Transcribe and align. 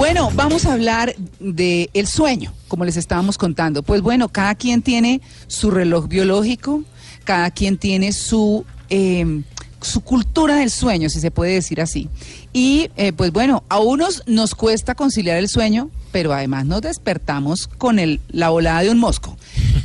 Bueno, 0.00 0.30
vamos 0.34 0.64
a 0.64 0.72
hablar 0.72 1.14
de 1.40 1.90
el 1.92 2.06
sueño, 2.06 2.54
como 2.68 2.86
les 2.86 2.96
estábamos 2.96 3.36
contando. 3.36 3.82
Pues 3.82 4.00
bueno, 4.00 4.30
cada 4.30 4.54
quien 4.54 4.80
tiene 4.80 5.20
su 5.46 5.70
reloj 5.70 6.08
biológico, 6.08 6.82
cada 7.24 7.50
quien 7.50 7.76
tiene 7.76 8.14
su 8.14 8.64
eh, 8.88 9.42
su 9.82 10.00
cultura 10.00 10.56
del 10.56 10.70
sueño, 10.70 11.10
si 11.10 11.20
se 11.20 11.30
puede 11.30 11.52
decir 11.52 11.82
así. 11.82 12.08
Y 12.54 12.88
eh, 12.96 13.12
pues 13.12 13.30
bueno, 13.30 13.62
a 13.68 13.78
unos 13.78 14.22
nos 14.26 14.54
cuesta 14.54 14.94
conciliar 14.94 15.36
el 15.36 15.50
sueño, 15.50 15.90
pero 16.12 16.32
además 16.32 16.64
nos 16.64 16.80
despertamos 16.80 17.66
con 17.66 17.98
el, 17.98 18.22
la 18.30 18.48
volada 18.48 18.80
de 18.80 18.88
un 18.88 18.98
mosco. 18.98 19.36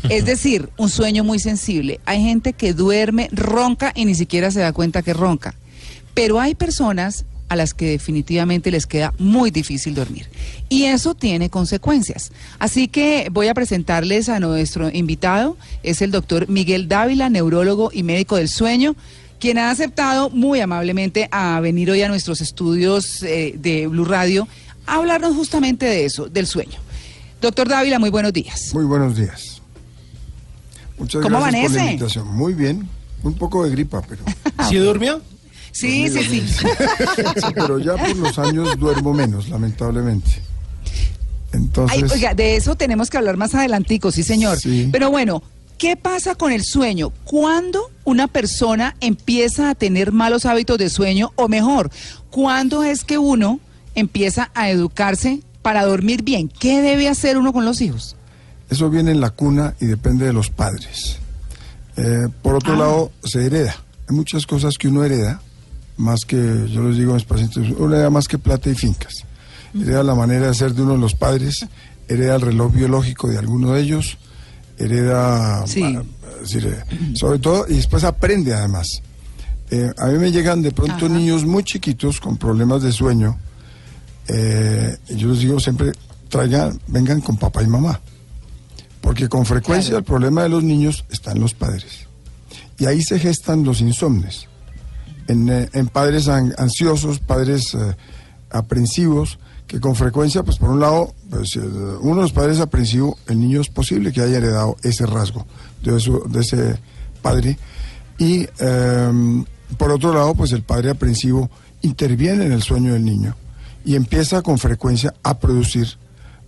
Es 0.08 0.24
decir, 0.26 0.70
un 0.78 0.90
sueño 0.90 1.26
muy 1.26 1.40
sensible. 1.40 2.00
Hay 2.06 2.24
gente 2.24 2.54
que 2.54 2.72
duerme, 2.72 3.28
ronca 3.34 3.92
y 3.94 4.06
ni 4.06 4.16
siquiera 4.16 4.50
se 4.50 4.62
da 4.62 4.72
cuenta 4.72 5.02
que 5.02 5.14
ronca. 5.14 5.56
Pero 6.14 6.40
hay 6.40 6.56
personas 6.56 7.26
a 7.48 7.56
las 7.56 7.74
que 7.74 7.92
definitivamente 7.92 8.72
les 8.72 8.86
queda 8.86 9.14
muy 9.18 9.52
difícil 9.52 9.94
dormir. 9.94 10.28
Y 10.70 10.86
eso 10.86 11.16
tiene 11.16 11.50
consecuencias. 11.50 12.32
Así 12.60 12.88
que 12.88 13.30
voy 13.32 13.48
a 13.48 13.54
presentarles 13.54 14.30
a 14.30 14.40
nuestro 14.40 14.90
invitado, 14.90 15.58
es 15.84 16.02
el 16.02 16.12
doctor 16.12 16.50
Miguel 16.50 16.88
Dávila, 16.88 17.30
neurólogo 17.30 17.92
y 17.94 18.04
médico 18.04 18.38
del 18.38 18.50
sueño 18.50 18.96
quien 19.40 19.58
ha 19.58 19.70
aceptado 19.70 20.30
muy 20.30 20.60
amablemente 20.62 21.28
a 21.32 21.60
venir 21.60 21.92
hoy 21.92 22.02
a 22.02 22.08
nuestros 22.08 22.42
estudios 22.42 23.22
eh, 23.22 23.54
de 23.58 23.86
Blue 23.86 24.06
Radio 24.06 24.48
a 24.88 24.96
hablarnos 24.96 25.36
justamente 25.36 25.86
de 25.86 26.06
eso, 26.06 26.28
del 26.28 26.48
sueño. 26.48 26.80
Doctor 27.42 27.68
Dávila, 27.68 28.00
muy 28.00 28.10
buenos 28.10 28.34
días. 28.34 28.72
Muy 28.74 28.86
buenos 28.86 29.16
días. 29.18 29.62
Muchas 30.98 31.22
¿Cómo 31.22 31.40
gracias 31.40 31.64
por 31.64 31.72
la 31.72 31.82
amanece? 31.82 31.92
invitación. 31.92 32.28
Muy 32.36 32.54
bien, 32.54 32.88
un 33.24 33.34
poco 33.34 33.66
de 33.66 33.72
gripa, 33.72 34.02
pero, 34.08 34.24
¿Sí 34.70 34.78
durmió? 34.78 35.22
Sí, 35.76 36.08
sí, 36.10 36.24
sí. 36.24 36.44
sí, 36.48 36.64
pero 37.54 37.80
ya 37.80 37.96
por 37.98 38.16
los 38.16 38.40
años 38.40 38.78
duermo 38.80 39.14
menos, 39.14 39.50
lamentablemente. 39.50 40.42
Entonces, 41.52 42.04
Ay, 42.04 42.10
oiga, 42.14 42.34
de 42.34 42.56
eso 42.56 42.76
tenemos 42.76 43.10
que 43.10 43.18
hablar 43.18 43.36
más 43.36 43.54
adelantico, 43.56 44.10
sí, 44.12 44.24
señor. 44.24 44.58
Sí. 44.58 44.88
Pero 44.92 45.12
bueno, 45.12 45.44
¿qué 45.78 45.98
pasa 45.98 46.36
con 46.36 46.52
el 46.54 46.64
sueño? 46.64 47.12
¿Cuándo 47.26 47.92
una 48.06 48.28
persona 48.28 48.96
empieza 49.02 49.70
a 49.70 49.76
tener 49.76 50.12
malos 50.14 50.46
hábitos 50.46 50.78
de 50.78 50.90
sueño? 50.90 51.34
O 51.36 51.48
mejor, 51.50 51.92
¿cuándo 52.30 52.84
es 52.84 53.04
que 53.04 53.18
uno 53.18 53.60
empieza 53.96 54.52
a 54.54 54.70
educarse 54.70 55.42
para 55.62 55.84
dormir 55.86 56.24
bien? 56.24 56.48
¿Qué 56.48 56.82
debe 56.82 57.10
hacer 57.10 57.38
uno 57.38 57.52
con 57.54 57.66
los 57.66 57.82
hijos? 57.82 58.16
eso 58.70 58.90
viene 58.90 59.12
en 59.12 59.22
la 59.22 59.30
cuna 59.30 59.76
y 59.80 59.86
depende 59.86 60.26
de 60.26 60.34
los 60.34 60.50
padres. 60.50 61.18
Eh, 61.98 62.28
por 62.42 62.56
otro 62.56 62.74
Ah. 62.74 62.78
lado, 62.78 63.12
se 63.24 63.46
hereda. 63.46 63.76
Hay 64.10 64.16
muchas 64.16 64.46
cosas 64.48 64.78
que 64.80 64.88
uno 64.88 65.04
hereda, 65.04 65.40
más 65.98 66.26
que, 66.26 66.36
yo 66.70 66.84
les 66.84 66.98
digo 66.98 67.12
a 67.12 67.16
mis 67.16 67.24
pacientes, 67.26 67.70
uno 67.78 67.94
hereda 67.96 68.10
más 68.10 68.28
que 68.28 68.38
plata 68.38 68.70
y 68.70 68.76
fincas. 68.76 69.14
Hereda 69.74 70.04
la 70.04 70.16
manera 70.16 70.48
de 70.48 70.54
ser 70.54 70.74
de 70.74 70.82
uno 70.82 70.94
de 70.94 71.00
los 71.00 71.16
padres, 71.16 71.66
hereda 72.08 72.36
el 72.36 72.42
reloj 72.42 72.74
biológico 72.74 73.28
de 73.28 73.38
alguno 73.38 73.74
de 73.74 73.82
ellos, 73.82 74.18
hereda, 74.78 75.66
Sí. 75.68 75.84
decir, 76.42 76.66
eh, 76.68 77.16
sobre 77.16 77.40
todo, 77.40 77.66
y 77.68 77.76
después 77.76 78.04
aprende 78.04 78.54
además. 78.54 78.88
Eh, 79.72 79.92
a 79.98 80.08
mí 80.08 80.18
me 80.20 80.32
llegan 80.32 80.62
de 80.62 80.72
pronto 80.72 81.06
Ajá. 81.08 81.10
niños 81.10 81.44
muy 81.46 81.64
chiquitos 81.64 82.20
con 82.20 82.38
problemas 82.38 82.84
de 82.84 82.92
sueño, 82.92 83.38
eh, 84.28 84.98
yo 85.10 85.30
les 85.30 85.40
digo 85.40 85.60
siempre, 85.60 85.92
traigan, 86.30 86.80
vengan 86.88 87.22
con 87.22 87.38
papá 87.38 87.64
y 87.64 87.68
mamá. 87.68 88.00
Porque 89.02 89.30
con 89.30 89.46
frecuencia 89.46 89.90
Claro. 89.92 90.00
el 90.00 90.04
problema 90.06 90.44
de 90.44 90.50
los 90.50 90.64
niños 90.64 91.06
está 91.12 91.32
en 91.32 91.40
los 91.40 91.54
padres. 91.54 92.08
Y 92.80 92.86
ahí 92.88 93.04
se 93.04 93.20
gestan 93.20 93.64
los 93.64 93.82
insomnes. 93.82 94.48
En, 95.28 95.50
eh, 95.50 95.70
en 95.74 95.88
padres 95.88 96.28
an- 96.28 96.54
ansiosos, 96.58 97.20
padres 97.20 97.74
eh, 97.74 97.96
aprensivos, 98.52 99.40
que 99.68 99.80
con 99.80 99.96
frecuencia, 99.96 100.44
pues 100.44 100.58
por 100.58 100.70
un 100.70 100.80
lado, 100.80 101.14
pues, 101.30 101.56
uno 101.56 102.16
de 102.18 102.22
los 102.22 102.32
padres 102.34 102.60
aprensivo, 102.60 103.18
el 103.28 103.40
niño 103.40 103.62
es 103.62 103.70
posible 103.70 104.12
que 104.14 104.22
haya 104.22 104.38
heredado 104.38 104.78
ese 104.84 105.06
rasgo 105.08 105.46
de, 105.82 106.00
su- 106.00 106.24
ese 106.40 106.78
padre. 107.22 107.58
Y 108.20 108.48
em, 108.60 109.44
por 109.78 109.92
otro 109.92 110.14
lado, 110.14 110.36
pues 110.36 110.52
el 110.52 110.62
padre 110.62 110.92
aprensivo 110.92 111.50
interviene 111.82 112.46
en 112.46 112.52
el 112.52 112.62
sueño 112.62 112.94
del 112.94 113.04
niño 113.04 113.36
y 113.84 113.96
empieza 113.96 114.42
con 114.44 114.60
frecuencia 114.60 115.14
a 115.24 115.40
producir 115.40 115.88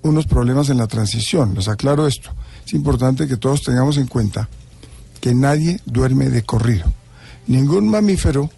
unos 0.03 0.27
problemas 0.27 0.69
en 0.69 0.77
la 0.77 0.87
transición. 0.87 1.55
Les 1.55 1.67
aclaro 1.67 2.05
esto. 2.07 2.29
Es 2.65 2.73
importante 2.73 3.27
que 3.27 3.37
todos 3.37 3.63
tengamos 3.63 3.97
en 3.97 4.05
cuenta 4.07 4.47
que 5.19 5.33
nadie 5.33 5.81
duerme 5.85 6.29
de 6.29 6.43
corrido. 6.43 6.85
Ningún 7.47 7.89
mamífero 7.89 8.49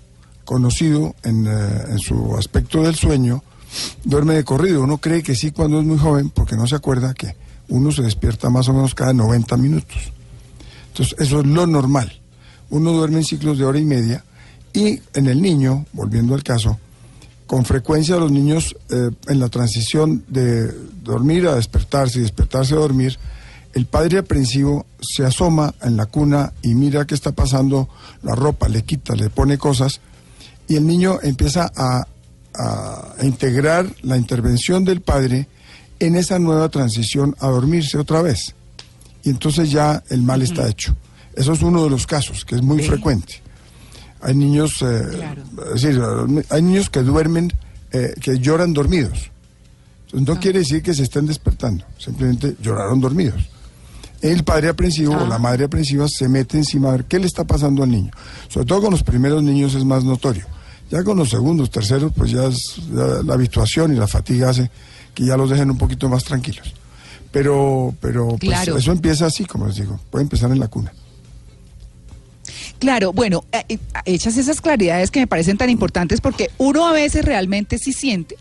conocido 0.50 1.16
en, 1.22 1.46
eh, 1.46 1.52
en 1.92 2.00
su 2.00 2.36
aspecto 2.36 2.82
del 2.82 2.96
sueño 2.96 3.44
duerme 4.04 4.34
de 4.34 4.44
corrido. 4.44 4.82
Uno 4.82 4.98
cree 4.98 5.22
que 5.22 5.36
sí 5.36 5.52
cuando 5.52 5.80
es 5.80 5.86
muy 5.86 6.00
joven 6.00 6.32
porque 6.32 6.56
no 6.56 6.66
se 6.66 6.76
acuerda 6.76 7.14
que 7.14 7.36
uno 7.68 7.92
se 7.92 8.02
despierta 8.02 8.50
más 8.50 8.68
o 8.68 8.74
menos 8.74 8.96
cada 8.96 9.14
90 9.14 9.58
minutos. 9.58 10.12
Entonces, 10.88 11.16
eso 11.20 11.42
es 11.42 11.46
lo 11.46 11.68
normal. 11.68 12.20
Uno 12.72 12.94
duerme 12.94 13.18
en 13.18 13.26
ciclos 13.26 13.60
de 13.60 13.66
hora 13.66 13.78
y 13.78 13.86
media 13.86 14.24
y 14.74 15.00
en 15.14 15.28
el 15.28 15.40
niño, 15.40 15.86
volviendo 15.94 16.34
al 16.34 16.42
caso, 16.42 16.80
con 17.46 17.64
frecuencia 17.64 18.18
los 18.18 18.32
niños 18.32 18.76
eh, 18.90 19.12
en 19.28 19.40
la 19.40 19.50
transición 19.50 20.24
de 20.30 20.66
dormir 21.04 21.46
a 21.46 21.54
despertarse 21.54 22.18
y 22.18 22.22
despertarse 22.24 22.74
a 22.74 22.78
dormir, 22.78 23.20
el 23.76 23.86
padre 23.86 24.18
aprensivo 24.18 24.88
se 25.00 25.24
asoma 25.24 25.76
en 25.84 25.96
la 25.96 26.08
cuna 26.08 26.54
y 26.64 26.74
mira 26.74 27.06
qué 27.06 27.14
está 27.14 27.34
pasando, 27.34 27.88
la 28.24 28.34
ropa, 28.34 28.68
le 28.68 28.82
quita, 28.82 29.14
le 29.14 29.30
pone 29.30 29.60
cosas 29.60 30.02
y 30.70 30.76
el 30.78 30.88
niño 30.88 31.20
empieza 31.22 31.70
a, 31.76 32.06
integrar 33.22 33.86
la 34.02 34.18
intervención 34.18 34.84
del 34.84 35.00
padre 35.02 35.48
en 36.00 36.16
esa 36.16 36.40
nueva 36.40 36.68
transición 36.68 37.34
a 37.40 37.48
dormirse 37.48 37.98
otra 37.98 38.22
vez. 38.22 38.54
Y 39.24 39.30
entonces 39.30 39.72
ya 39.72 40.04
el 40.10 40.22
mal 40.24 40.42
está 40.42 40.68
hecho. 40.68 40.96
Eso 41.36 41.54
es 41.54 41.62
uno 41.62 41.84
de 41.86 41.90
los 41.90 42.06
casos, 42.06 42.44
que 42.44 42.56
es 42.56 42.62
muy 42.62 42.84
frecuente. 42.84 43.36
Hay 44.22 44.36
niños, 44.36 44.82
eh, 44.82 45.02
Claro. 45.10 45.44
es 45.74 45.82
decir, 45.82 46.02
hay 46.50 46.62
niños 46.62 46.90
que 46.90 47.02
duermen, 47.02 47.54
eh, 47.94 48.14
que 48.22 48.40
lloran 48.40 48.74
dormidos. 48.74 49.32
Entonces, 50.08 50.28
no 50.28 50.40
quiere 50.42 50.60
decir 50.60 50.82
que 50.82 50.94
se 50.94 51.04
estén 51.04 51.28
despertando, 51.28 51.86
simplemente 51.98 52.58
lloraron 52.62 53.00
dormidos. 53.00 53.42
El 54.22 54.44
padre 54.44 54.68
aprensivo 54.70 55.14
o 55.14 55.24
Ah. 55.26 55.30
la 55.30 55.38
madre 55.38 55.66
aprensiva 55.66 56.08
se 56.10 56.28
mete 56.28 56.58
encima 56.58 56.90
a 56.90 56.92
ver 56.94 57.06
qué 57.06 57.20
le 57.20 57.28
está 57.28 57.46
pasando 57.46 57.84
al 57.84 57.92
niño. 57.92 58.12
Sobre 58.50 58.66
todo 58.66 58.82
con 58.82 58.92
los 58.92 59.04
primeros 59.04 59.42
niños 59.44 59.76
es 59.76 59.86
más 59.86 60.04
notorio. 60.04 60.46
Ya 60.92 61.04
con 61.04 61.18
los 61.18 61.30
segundos, 61.30 61.70
terceros, 61.70 62.12
pues 62.16 62.32
ya, 62.32 62.46
es, 62.46 62.78
ya 62.94 63.22
la 63.24 63.34
habituación 63.36 63.94
y 63.94 63.96
la 64.00 64.08
fatiga 64.08 64.50
hace 64.50 64.70
que 65.14 65.26
ya 65.26 65.38
los 65.38 65.50
dejen 65.50 65.70
un 65.70 65.78
poquito 65.78 66.10
más 66.10 66.24
tranquilos. 66.24 66.74
Pero, 67.32 67.94
pero 68.02 68.28
pues, 68.30 68.40
Claro. 68.40 68.78
eso 68.78 68.92
empieza 68.92 69.28
así, 69.28 69.46
como 69.46 69.68
les 69.68 69.76
digo, 69.76 70.00
puede 70.10 70.24
empezar 70.24 70.52
en 70.52 70.60
la 70.60 70.68
cuna. 70.68 70.92
Claro, 72.80 73.12
bueno, 73.14 73.44
eh, 73.52 73.64
eh, 73.70 73.78
hechas 74.06 74.38
esas 74.38 74.62
claridades 74.62 75.12
que 75.12 75.20
me 75.20 75.28
parecen 75.28 75.58
tan 75.58 75.70
importantes 75.70 76.22
porque 76.22 76.50
uno 76.58 76.88
a 76.88 76.94
veces 76.94 77.26
realmente 77.26 77.78
sí 77.78 77.92
siente 77.94 78.38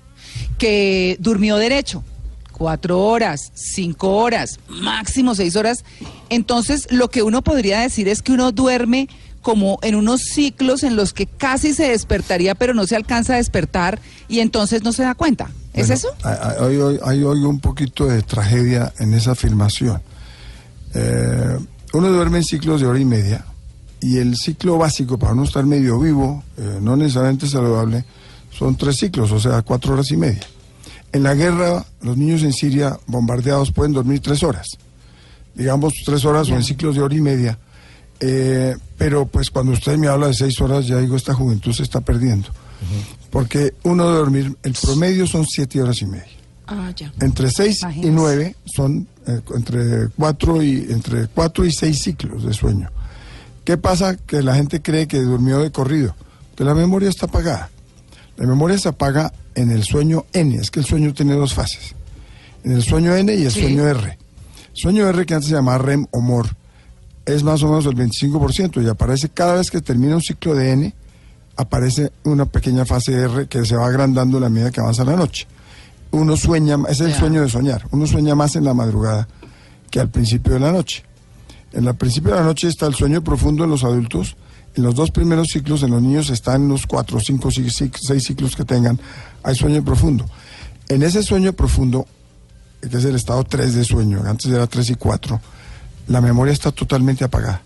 que 0.58 1.16
durmió 1.20 1.56
derecho, 1.56 2.04
cuatro 2.52 3.00
horas, 3.00 3.50
cinco 3.54 4.16
horas, 4.16 4.60
máximo 4.68 5.34
seis 5.34 5.56
horas. 5.56 5.84
Entonces, 6.30 6.86
lo 6.90 7.10
que 7.10 7.22
uno 7.22 7.42
podría 7.42 7.80
decir 7.80 8.08
es 8.08 8.22
que 8.22 8.32
uno 8.32 8.52
duerme 8.52 9.08
como 9.48 9.78
en 9.80 9.94
unos 9.94 10.20
ciclos 10.24 10.82
en 10.82 10.94
los 10.94 11.14
que 11.14 11.24
casi 11.24 11.72
se 11.72 11.88
despertaría, 11.88 12.54
pero 12.54 12.74
no 12.74 12.86
se 12.86 12.96
alcanza 12.96 13.32
a 13.32 13.36
despertar 13.38 13.98
y 14.28 14.40
entonces 14.40 14.82
no 14.82 14.92
se 14.92 15.04
da 15.04 15.14
cuenta. 15.14 15.46
¿Es 15.72 15.86
Bueno, 15.88 15.94
eso? 15.94 16.08
Hay, 16.22 16.36
hay- 16.66 16.80
hay- 16.82 16.98
hay 17.02 17.22
hoy 17.24 17.38
un 17.44 17.58
poquito 17.58 18.04
de 18.04 18.20
tragedia 18.20 18.92
en 18.98 19.14
esa 19.14 19.30
afirmación. 19.30 20.02
Eh, 20.94 21.58
uno 21.94 22.08
duerme 22.10 22.38
en 22.38 22.44
ciclos 22.44 22.82
de 22.82 22.88
hora 22.88 22.98
y 23.00 23.06
media 23.06 23.46
y 24.02 24.18
el 24.18 24.36
ciclo 24.36 24.76
básico 24.76 25.18
para 25.18 25.32
uno 25.32 25.44
estar 25.44 25.64
medio 25.64 25.98
vivo, 25.98 26.44
eh, 26.58 26.78
no 26.82 26.94
necesariamente 26.96 27.48
saludable, 27.48 28.04
son 28.50 28.76
tres 28.76 28.98
ciclos, 28.98 29.32
o 29.32 29.40
sea, 29.40 29.62
cuatro 29.62 29.94
horas 29.94 30.10
y 30.10 30.18
media. 30.18 30.42
En 31.12 31.22
la 31.22 31.34
guerra, 31.34 31.86
los 32.02 32.18
niños 32.18 32.42
en 32.42 32.52
Siria 32.52 32.98
bombardeados 33.06 33.72
pueden 33.72 33.94
dormir 33.94 34.20
tres 34.20 34.42
horas, 34.42 34.66
digamos 35.54 35.94
tres 36.04 36.22
horas 36.26 36.50
o 36.50 36.54
en 36.54 36.62
ciclos 36.64 36.96
de 36.96 37.00
hora 37.00 37.14
y 37.14 37.22
media. 37.22 37.58
Eh, 38.20 38.76
pero 38.96 39.26
pues 39.26 39.50
cuando 39.50 39.72
usted 39.72 39.96
me 39.96 40.08
habla 40.08 40.28
de 40.28 40.34
seis 40.34 40.60
horas, 40.60 40.86
ya 40.86 40.98
digo, 40.98 41.16
esta 41.16 41.34
juventud 41.34 41.72
se 41.72 41.82
está 41.84 42.00
perdiendo. 42.00 42.48
Porque 43.30 43.74
uno 43.82 44.08
de 44.10 44.16
dormir, 44.16 44.56
el 44.62 44.72
promedio 44.74 45.26
son 45.26 45.44
siete 45.46 45.80
horas 45.82 46.00
y 46.02 46.06
media. 46.06 46.26
Ah, 46.66 46.92
ya. 46.96 47.12
Entre 47.20 47.50
seis 47.50 47.80
y 47.96 48.10
nueve 48.10 48.54
son 48.64 49.06
eh, 49.26 49.40
entre 49.54 50.08
cuatro 50.16 50.62
y 50.62 50.86
entre 50.90 51.26
cuatro 51.28 51.64
y 51.64 51.72
seis 51.72 52.02
ciclos 52.02 52.44
de 52.44 52.52
sueño. 52.52 52.90
¿Qué 53.64 53.76
pasa? 53.76 54.16
Que 54.16 54.42
la 54.42 54.54
gente 54.54 54.80
cree 54.82 55.06
que 55.08 55.18
durmió 55.20 55.58
de 55.60 55.70
corrido, 55.70 56.14
que 56.56 56.64
la 56.64 56.74
memoria 56.74 57.08
está 57.08 57.26
apagada. 57.26 57.70
La 58.36 58.46
memoria 58.46 58.78
se 58.78 58.88
apaga 58.88 59.32
en 59.54 59.70
el 59.70 59.82
sueño 59.82 60.26
N, 60.32 60.56
es 60.56 60.70
que 60.70 60.80
el 60.80 60.86
sueño 60.86 61.12
tiene 61.12 61.34
dos 61.34 61.54
fases. 61.54 61.94
En 62.64 62.72
el 62.72 62.82
sueño 62.82 63.14
N 63.16 63.34
y 63.34 63.44
el 63.44 63.50
Sí. 63.52 63.60
sueño 63.62 63.86
R. 63.88 64.18
Sueño 64.72 65.08
R, 65.08 65.26
que 65.26 65.34
antes 65.34 65.48
se 65.48 65.54
llamaba 65.56 65.78
REM 65.78 66.06
o 66.12 66.20
MOR, 66.20 66.54
es 67.28 67.42
más 67.42 67.62
o 67.62 67.68
menos 67.68 67.84
el 67.86 67.94
25% 67.94 68.82
y 68.82 68.88
aparece 68.88 69.28
cada 69.28 69.54
vez 69.54 69.70
que 69.70 69.80
termina 69.80 70.16
un 70.16 70.22
ciclo 70.22 70.54
de 70.54 70.72
N, 70.72 70.94
aparece 71.56 72.10
una 72.24 72.46
pequeña 72.46 72.86
fase 72.86 73.12
R 73.12 73.46
que 73.48 73.66
se 73.66 73.76
va 73.76 73.86
agrandando 73.86 74.38
a 74.38 74.40
la 74.40 74.48
medida 74.48 74.70
que 74.70 74.80
avanza 74.80 75.04
la 75.04 75.14
noche. 75.14 75.46
Uno 76.10 76.36
sueña, 76.36 76.78
es 76.88 77.00
el 77.00 77.12
sueño 77.12 77.42
de 77.42 77.50
soñar, 77.50 77.86
uno 77.90 78.06
sueña 78.06 78.34
más 78.34 78.56
en 78.56 78.64
la 78.64 78.72
madrugada 78.72 79.28
que 79.90 80.00
al 80.00 80.08
principio 80.08 80.54
de 80.54 80.60
la 80.60 80.72
noche. 80.72 81.04
En 81.72 81.86
el 81.86 81.94
principio 81.96 82.30
de 82.30 82.38
la 82.38 82.44
noche 82.44 82.68
está 82.68 82.86
el 82.86 82.94
sueño 82.94 83.22
profundo 83.22 83.64
en 83.64 83.70
los 83.70 83.84
adultos. 83.84 84.36
En 84.74 84.84
los 84.84 84.94
dos 84.94 85.10
primeros 85.10 85.48
ciclos, 85.48 85.82
en 85.82 85.90
los 85.90 86.00
niños, 86.00 86.30
están 86.30 86.68
los 86.68 86.86
cuatro, 86.86 87.20
cinco, 87.20 87.50
seis, 87.50 87.74
seis 88.00 88.24
ciclos 88.24 88.56
que 88.56 88.64
tengan. 88.64 88.98
Hay 89.42 89.54
sueño 89.54 89.84
profundo. 89.84 90.24
En 90.88 91.02
ese 91.02 91.22
sueño 91.22 91.52
profundo, 91.52 92.06
que 92.80 92.96
es 92.96 93.04
el 93.04 93.16
estado 93.16 93.44
3 93.44 93.74
de 93.74 93.84
sueño, 93.84 94.22
antes 94.24 94.50
era 94.50 94.66
3 94.66 94.90
y 94.90 94.94
4, 94.94 95.40
la 96.08 96.20
memoria 96.20 96.52
está 96.52 96.72
totalmente 96.72 97.24
apagada. 97.24 97.62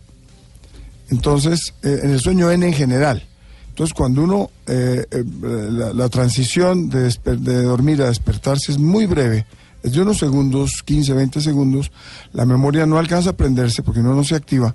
Entonces, 1.11 1.75
eh, 1.83 2.01
en 2.03 2.11
el 2.11 2.21
sueño 2.21 2.51
N 2.51 2.67
en 2.67 2.73
general. 2.73 3.23
Entonces, 3.69 3.95
cuando 3.95 4.23
uno, 4.23 4.51
eh, 4.67 5.07
eh, 5.11 5.25
la, 5.43 5.93
la 5.93 6.09
transición 6.09 6.91
de, 6.91 7.15
de 7.25 7.63
dormir 7.63 8.03
a 8.03 8.07
despertarse 8.07 8.73
es 8.73 8.79
muy 8.79 9.07
breve, 9.07 9.47
es 9.83 9.93
de 9.93 10.01
unos 10.01 10.19
segundos, 10.19 10.83
15, 10.85 11.13
20 11.13 11.41
segundos, 11.41 11.91
la 12.33 12.45
memoria 12.45 12.87
no 12.87 12.99
alcanza 12.99 13.31
a 13.31 13.33
prenderse 13.33 13.83
porque 13.83 14.01
uno 14.01 14.15
no 14.15 14.25
se 14.25 14.37
activa 14.37 14.75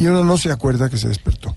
y 0.00 0.06
uno 0.06 0.24
no 0.24 0.36
se 0.36 0.50
acuerda 0.50 0.88
que 0.88 0.96
se 0.96 1.08
despertó. 1.08 1.54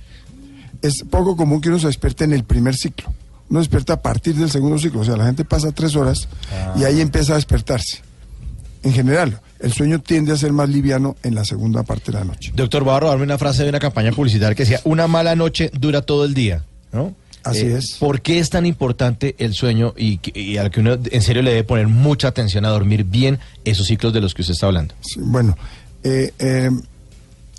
Es 0.81 1.03
poco 1.09 1.35
común 1.35 1.61
que 1.61 1.69
uno 1.69 1.79
se 1.79 1.87
despierte 1.87 2.25
en 2.25 2.33
el 2.33 2.43
primer 2.43 2.75
ciclo. 2.75 3.11
Uno 3.49 3.59
despierta 3.59 3.93
a 3.93 4.01
partir 4.01 4.35
del 4.35 4.51
segundo 4.51 4.77
ciclo, 4.77 5.01
o 5.01 5.03
sea, 5.03 5.17
la 5.17 5.25
gente 5.25 5.45
pasa 5.45 5.71
tres 5.71 5.95
horas 5.95 6.27
y 6.77 6.83
ahí 6.83 7.01
empieza 7.01 7.33
a 7.33 7.35
despertarse. 7.35 8.01
En 8.83 8.93
general, 8.93 9.39
el 9.59 9.73
sueño 9.73 9.99
tiende 9.99 10.31
a 10.31 10.37
ser 10.37 10.53
más 10.53 10.67
liviano 10.69 11.15
en 11.23 11.35
la 11.35 11.45
segunda 11.45 11.83
parte 11.83 12.11
de 12.11 12.19
la 12.19 12.25
noche. 12.25 12.51
Doctor, 12.55 12.83
voy 12.83 12.95
a 12.95 12.99
robarme 12.99 13.23
una 13.23 13.37
frase 13.37 13.63
de 13.63 13.69
una 13.69 13.79
campaña 13.79 14.11
publicitaria 14.11 14.55
que 14.55 14.63
decía, 14.63 14.81
una 14.85 15.07
mala 15.07 15.35
noche 15.35 15.71
dura 15.73 16.01
todo 16.01 16.25
el 16.25 16.33
día, 16.33 16.63
¿no? 16.91 17.07
Eh, 17.07 17.13
Así 17.43 17.65
es. 17.65 17.95
¿Por 17.99 18.21
qué 18.21 18.39
es 18.39 18.49
tan 18.49 18.65
importante 18.65 19.35
el 19.39 19.53
sueño 19.53 19.93
y, 19.97 20.57
al 20.57 20.69
que 20.69 20.79
uno 20.79 20.97
en 21.03 21.21
serio 21.21 21.41
le 21.41 21.51
debe 21.51 21.63
poner 21.63 21.87
mucha 21.87 22.27
atención 22.27 22.65
a 22.65 22.69
dormir 22.69 23.03
bien 23.03 23.39
esos 23.65 23.87
ciclos 23.87 24.13
de 24.13 24.21
los 24.21 24.33
que 24.33 24.41
usted 24.41 24.53
está 24.53 24.67
hablando? 24.67 24.93
Sí, 25.01 25.19
bueno, 25.19 25.57
eh, 26.03 26.33
eh, 26.39 26.69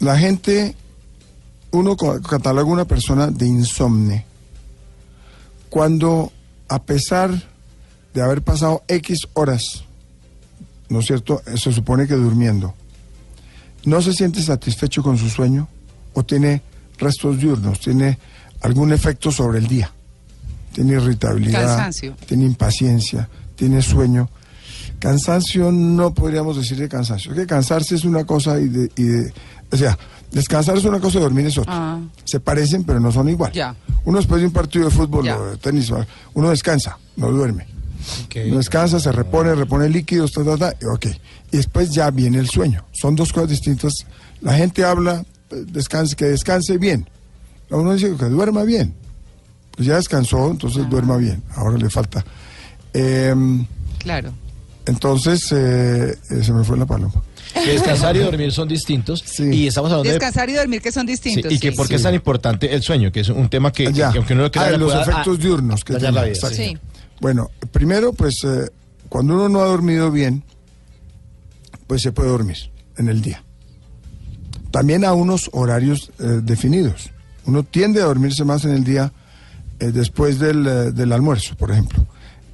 la 0.01 0.19
gente, 0.19 0.77
uno 1.73 1.97
cataloga 1.97 2.69
a 2.69 2.73
una 2.73 2.85
persona 2.85 3.29
de 3.29 3.47
insomne 3.47 4.25
cuando 5.69 6.33
a 6.69 6.83
pesar 6.83 7.31
de 8.15 8.23
haber 8.23 8.43
pasado 8.43 8.83
X 8.89 9.29
horas, 9.33 9.85
¿no 10.93 11.00
es 11.00 11.06
cierto? 11.06 11.41
Se 11.56 11.73
supone 11.73 12.06
que 12.06 12.15
durmiendo, 12.15 12.75
no 13.85 14.00
se 14.03 14.12
siente 14.12 14.43
satisfecho 14.43 15.03
con 15.03 15.17
su 15.17 15.29
sueño 15.31 15.67
o 16.12 16.23
tiene 16.23 16.62
restos 16.99 17.39
diurnos, 17.39 17.81
tiene 17.81 18.19
algún 18.61 18.93
efecto 18.93 19.33
sobre 19.33 19.59
el 19.59 19.67
día, 19.67 19.91
tiene 20.73 20.93
irritabilidad, 20.93 21.67
Cansancio. 21.67 22.15
tiene 22.27 22.44
impaciencia, 22.44 23.29
tiene 23.56 23.81
sueño. 23.83 24.29
Cansancio 24.99 25.73
no 25.73 26.15
podríamos 26.15 26.56
decir 26.56 26.79
de 26.79 26.89
cansancio. 26.89 27.33
Es 27.33 27.39
que 27.39 27.47
cansarse 27.47 27.94
es 27.97 28.05
una 28.05 28.25
cosa 28.25 28.61
y 28.61 28.69
de, 28.69 28.91
y 28.97 29.03
de- 29.03 29.33
o 29.73 29.77
sea, 29.77 29.99
descansar 30.31 30.77
es 30.77 30.85
una 30.85 31.00
cosa 31.00 31.19
y 31.19 31.23
dormir 31.23 31.47
es 31.47 31.59
otra. 31.59 31.73
Ah. 31.75 32.00
Se 32.25 32.39
parecen 32.39 32.85
pero 32.85 33.00
no 33.00 33.11
son 33.11 33.29
igual. 33.29 33.50
Ya. 33.53 33.75
Uno 34.05 34.19
después 34.19 34.41
de 34.41 34.47
un 34.47 34.53
partido 34.53 34.85
de 34.85 34.91
fútbol 34.93 35.25
Ya. 35.25 35.39
o 35.39 35.47
de 35.47 35.56
tenis, 35.56 35.91
uno 36.35 36.50
descansa, 36.50 36.99
no 37.17 37.31
duerme. 37.33 37.67
Uno 38.47 38.57
descansa, 38.59 38.99
se 39.01 39.13
repone, 39.13 39.55
repone 39.55 39.89
líquidos, 39.89 40.33
ta, 40.33 40.45
ta, 40.45 40.57
ta, 40.57 40.75
y 40.81 40.85
ok. 40.87 41.07
Y 41.53 41.57
después 41.59 41.91
ya 41.91 42.11
viene 42.11 42.39
el 42.39 42.49
sueño. 42.49 42.85
Son 42.93 43.15
dos 43.17 43.33
cosas 43.33 43.51
distintas. 43.51 43.93
La 44.41 44.55
gente 44.55 44.85
habla, 44.85 45.25
eh, 45.51 45.65
descanse, 45.67 46.17
que 46.17 46.25
descanse 46.27 46.79
bien. 46.79 47.09
Uno 47.71 47.93
dice 47.95 48.15
que 48.19 48.25
duerma 48.27 48.65
bien. 48.65 48.95
Pues 49.77 49.87
ya 49.89 49.97
descansó, 49.97 50.51
entonces 50.51 50.89
duerma 50.91 51.17
bien. 51.17 51.43
Ahora 51.57 51.79
le 51.79 51.89
falta. 51.89 52.25
Em, 52.93 53.67
Claro. 53.99 54.33
entonces, 54.87 55.51
eh, 55.53 56.15
eh, 56.31 56.43
se 56.45 56.53
me 56.53 56.65
fue 56.65 56.77
la 56.77 56.87
paloma. 56.87 57.15
Descansar 57.67 58.17
y 58.17 58.21
dormir 58.21 58.51
son 58.53 58.67
distintos 58.67 59.23
Sí. 59.27 59.43
y 59.45 59.67
estamos 59.67 59.91
hablando 59.91 60.05
de... 60.09 60.15
Descansar 60.19 60.49
y 60.49 60.55
dormir 60.55 60.81
que 60.81 60.91
son 60.91 61.07
Sí, 61.07 61.13
distintos. 61.13 61.53
y 61.53 61.59
que 61.59 61.71
sí. 61.71 61.77
por 61.77 61.87
qué 61.87 61.97
es 61.97 62.03
tan 62.03 62.15
importante 62.15 62.75
el 62.75 62.83
sueño, 62.83 63.13
que 63.13 63.21
es 63.21 63.29
un 63.29 63.49
tema 63.51 63.71
que, 63.73 63.93
Ya. 63.93 64.11
que 64.11 64.19
aunque 64.19 64.33
uno 64.33 64.43
lo 64.45 64.51
crea, 64.51 64.65
Ah, 64.67 64.71
los 64.73 64.91
pueda- 64.91 65.03
efectos 65.03 65.37
ah, 65.39 65.43
diurnos 65.43 65.85
que 65.85 65.95
tiene, 65.95 66.13
la 66.13 66.25
vida. 66.25 66.35
Bueno, 67.23 67.51
primero, 67.71 68.13
pues 68.13 68.35
eh, 68.43 68.69
cuando 69.09 69.35
uno 69.35 69.49
no 69.49 69.61
ha 69.61 69.67
dormido 69.67 70.11
bien, 70.11 70.43
pues 71.87 72.03
se 72.03 72.11
puede 72.11 72.29
dormir 72.31 72.57
en 72.99 73.09
el 73.09 73.23
día. 73.23 73.45
También 74.73 75.05
a 75.05 75.13
unos 75.13 75.49
horarios 75.53 76.11
eh, 76.19 76.41
definidos. 76.43 77.11
Uno 77.47 77.63
tiende 77.63 78.03
a 78.03 78.07
dormirse 78.07 78.45
más 78.45 78.65
en 78.65 78.73
el 78.73 78.83
día 78.83 79.13
eh, 79.79 79.93
después 79.93 80.41
del, 80.41 80.65
del 80.97 81.13
almuerzo, 81.13 81.55
por 81.57 81.71
ejemplo. 81.71 82.05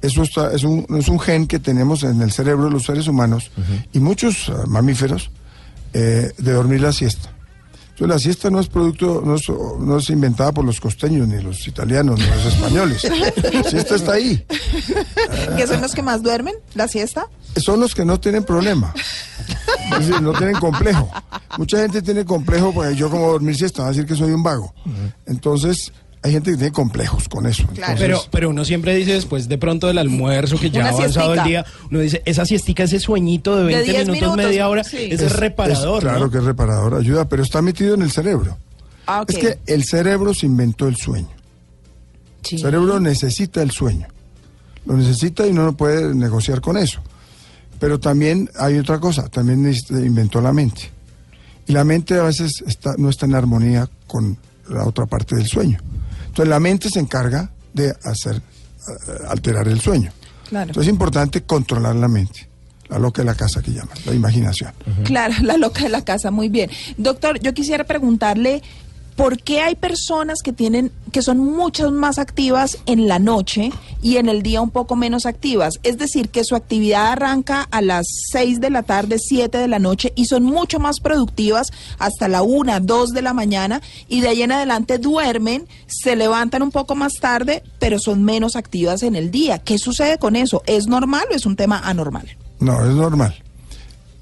Eso 0.03 0.21
está- 0.21 0.53
es, 0.53 0.63
un, 0.63 0.85
es 0.99 1.07
un 1.07 1.19
gen 1.19 1.47
que 1.47 1.57
tenemos 1.57 2.03
en 2.03 2.21
el 2.21 2.31
cerebro 2.31 2.65
de 2.65 2.71
los 2.71 2.83
seres 2.85 3.07
humanos 3.07 3.49
y 3.91 3.99
muchos 3.99 4.51
mamíferos 4.67 5.31
de 5.91 6.31
dormir 6.53 6.81
la 6.81 6.93
siesta. 6.93 7.33
Entonces 7.99 8.15
la 8.15 8.19
siesta 8.19 8.49
no 8.49 8.61
es 8.61 8.69
producto, 8.69 9.21
no 9.25 9.35
es, 9.35 9.49
no 9.49 9.97
es 9.97 10.09
inventada 10.09 10.53
por 10.53 10.63
los 10.63 10.79
costeños, 10.79 11.27
ni 11.27 11.41
los 11.43 11.67
italianos, 11.67 12.17
ni 12.17 12.25
los 12.27 12.45
españoles. 12.45 13.03
La 13.53 13.63
siesta 13.69 13.95
está 13.95 14.13
ahí. 14.13 14.45
¿Que 15.57 15.67
son 15.67 15.81
los 15.81 15.93
que 15.93 16.01
más 16.01 16.23
duermen? 16.23 16.55
¿La 16.75 16.87
siesta? 16.87 17.27
Son 17.57 17.77
los 17.77 17.93
que 17.93 18.05
no 18.05 18.17
tienen 18.17 18.45
problema. 18.45 18.93
Es 19.91 20.07
decir, 20.07 20.21
no 20.21 20.31
tienen 20.31 20.55
complejo. 20.55 21.11
Mucha 21.57 21.79
gente 21.79 22.01
tiene 22.01 22.23
complejo 22.23 22.73
porque 22.73 22.95
yo 22.95 23.09
como 23.09 23.33
dormir 23.33 23.57
siesta, 23.57 23.81
va 23.81 23.89
a 23.89 23.91
decir 23.91 24.05
que 24.05 24.15
soy 24.15 24.31
un 24.31 24.43
vago. 24.43 24.73
Entonces, 25.25 25.91
hay 26.21 26.33
gente 26.33 26.51
que 26.51 26.57
tiene 26.57 26.71
complejos 26.71 27.29
con 27.29 27.45
eso. 27.45 27.63
Claro. 27.67 27.93
Entonces, 27.93 27.99
Pero, 27.99 28.21
pero 28.29 28.49
uno 28.49 28.65
siempre 28.65 28.93
dice 28.95 29.13
después 29.13 29.47
de 29.47 29.57
pronto 29.57 29.87
del 29.87 29.97
almuerzo 29.97 30.59
que 30.59 30.69
ya 30.69 30.85
ha 30.85 30.89
avanzado 30.89 31.33
el 31.33 31.43
día, 31.43 31.65
uno 31.89 31.99
dice, 31.99 32.21
esa 32.25 32.45
siestica, 32.45 32.83
ese 32.83 32.99
sueñito 32.99 33.55
de 33.55 33.63
20 33.63 33.83
10 33.83 33.97
minutos, 33.99 34.21
minutos, 34.21 34.37
media 34.37 34.67
hora, 34.67 34.83
sí. 34.83 35.09
es, 35.11 35.35
reparador, 35.37 36.01
claro 36.01 36.19
¿no? 36.19 36.31
que 36.31 36.39
es 36.39 36.43
reparador, 36.43 36.95
ayuda, 36.95 37.27
pero 37.29 37.43
está 37.43 37.61
metido 37.61 37.95
en 37.95 38.01
el 38.01 38.11
cerebro. 38.11 38.57
Ah. 39.07 39.23
Es 39.27 39.37
que 39.37 39.59
el 39.65 39.85
cerebro 39.85 40.33
se 40.33 40.45
inventó 40.45 40.87
el 40.87 40.97
sueño. 40.97 41.29
Sí. 42.43 42.55
El 42.55 42.61
cerebro 42.61 42.99
necesita 42.99 43.61
el 43.61 43.71
sueño. 43.71 44.07
Lo 44.85 44.95
necesita 44.95 45.47
y 45.47 45.51
uno 45.51 45.63
no 45.63 45.73
puede 45.77 46.13
negociar 46.13 46.61
con 46.61 46.77
eso. 46.77 47.01
Pero 47.79 47.99
también 47.99 48.49
hay 48.57 48.77
otra 48.77 48.99
cosa, 48.99 49.29
también 49.29 49.73
inventó 49.89 50.41
la 50.41 50.51
mente. 50.51 50.91
Y 51.65 51.71
la 51.71 51.83
mente 51.83 52.15
a 52.15 52.23
veces 52.23 52.63
está, 52.67 52.95
no 52.97 53.09
está 53.09 53.25
en 53.25 53.35
armonía 53.35 53.89
con 54.05 54.37
la 54.67 54.85
otra 54.85 55.05
parte 55.05 55.35
del 55.35 55.47
sueño. 55.47 55.79
Entonces 56.29 56.47
la 56.47 56.59
mente 56.59 56.89
se 56.89 56.99
encarga 56.99 57.51
de 57.73 57.93
hacer 58.03 58.37
eh, 58.37 59.13
alterar 59.27 59.67
el 59.67 59.81
sueño. 59.81 60.11
Claro. 60.47 60.69
Entonces 60.69 60.87
es 60.87 60.93
importante 60.93 61.41
controlar 61.41 61.95
la 61.95 62.07
mente. 62.07 62.47
La 62.87 62.97
loca 62.97 63.21
de 63.21 63.27
la 63.27 63.35
casa 63.35 63.61
que 63.61 63.71
llaman, 63.71 63.95
la 64.05 64.15
imaginación. 64.15 64.73
Claro, 65.03 65.35
la 65.43 65.57
loca 65.57 65.83
de 65.83 65.89
la 65.89 66.03
casa, 66.03 66.31
muy 66.31 66.49
bien. 66.49 66.71
Doctor, 66.97 67.39
yo 67.39 67.53
quisiera 67.53 67.83
preguntarle 67.83 68.63
por 69.19 69.37
qué 69.37 69.59
hay 69.59 69.75
personas 69.75 70.39
que 70.41 70.53
tienen, 70.53 70.91
que 71.11 71.21
son 71.21 71.39
muchas 71.39 71.91
más 71.91 72.17
activas 72.19 72.77
en 72.85 73.09
la 73.09 73.19
noche 73.19 73.69
y 74.01 74.15
en 74.15 74.29
el 74.29 74.43
día 74.43 74.61
un 74.61 74.69
poco 74.69 74.95
menos 74.95 75.25
activas. 75.25 75.73
Es 75.83 75.97
decir, 75.97 76.29
que 76.29 76.45
su 76.45 76.55
actividad 76.55 77.11
arranca 77.11 77.63
a 77.69 77.81
las 77.81 78.05
6 78.31 78.61
de 78.61 78.69
la 78.69 78.83
tarde, 78.83 79.17
7 79.19 79.57
de 79.57 79.67
la 79.67 79.77
noche 79.77 80.13
y 80.15 80.25
son 80.27 80.43
mucho 80.43 80.79
más 80.79 81.01
productivas 81.01 81.67
hasta 81.97 82.29
la 82.29 82.43
1, 82.43 82.79
2 82.79 83.09
de 83.09 83.21
la 83.21 83.33
mañana 83.33 83.81
y 84.07 84.21
de 84.21 84.29
ahí 84.29 84.41
en 84.41 84.53
adelante 84.53 84.99
duermen, 84.99 85.67
se 85.87 86.15
levantan 86.15 86.61
un 86.63 86.71
poco 86.71 86.95
más 86.95 87.15
tarde, 87.19 87.61
pero 87.77 87.99
son 87.99 88.23
menos 88.23 88.55
activas 88.55 89.03
en 89.03 89.17
el 89.17 89.31
día. 89.31 89.59
¿Qué 89.59 89.77
sucede 89.79 90.17
con 90.17 90.37
eso? 90.37 90.63
¿Es 90.65 90.87
normal 90.87 91.25
o 91.29 91.35
es 91.35 91.45
un 91.45 91.57
tema 91.57 91.79
anormal? 91.79 92.25
No, 92.61 92.85
es 92.85 92.95
normal. 92.95 93.35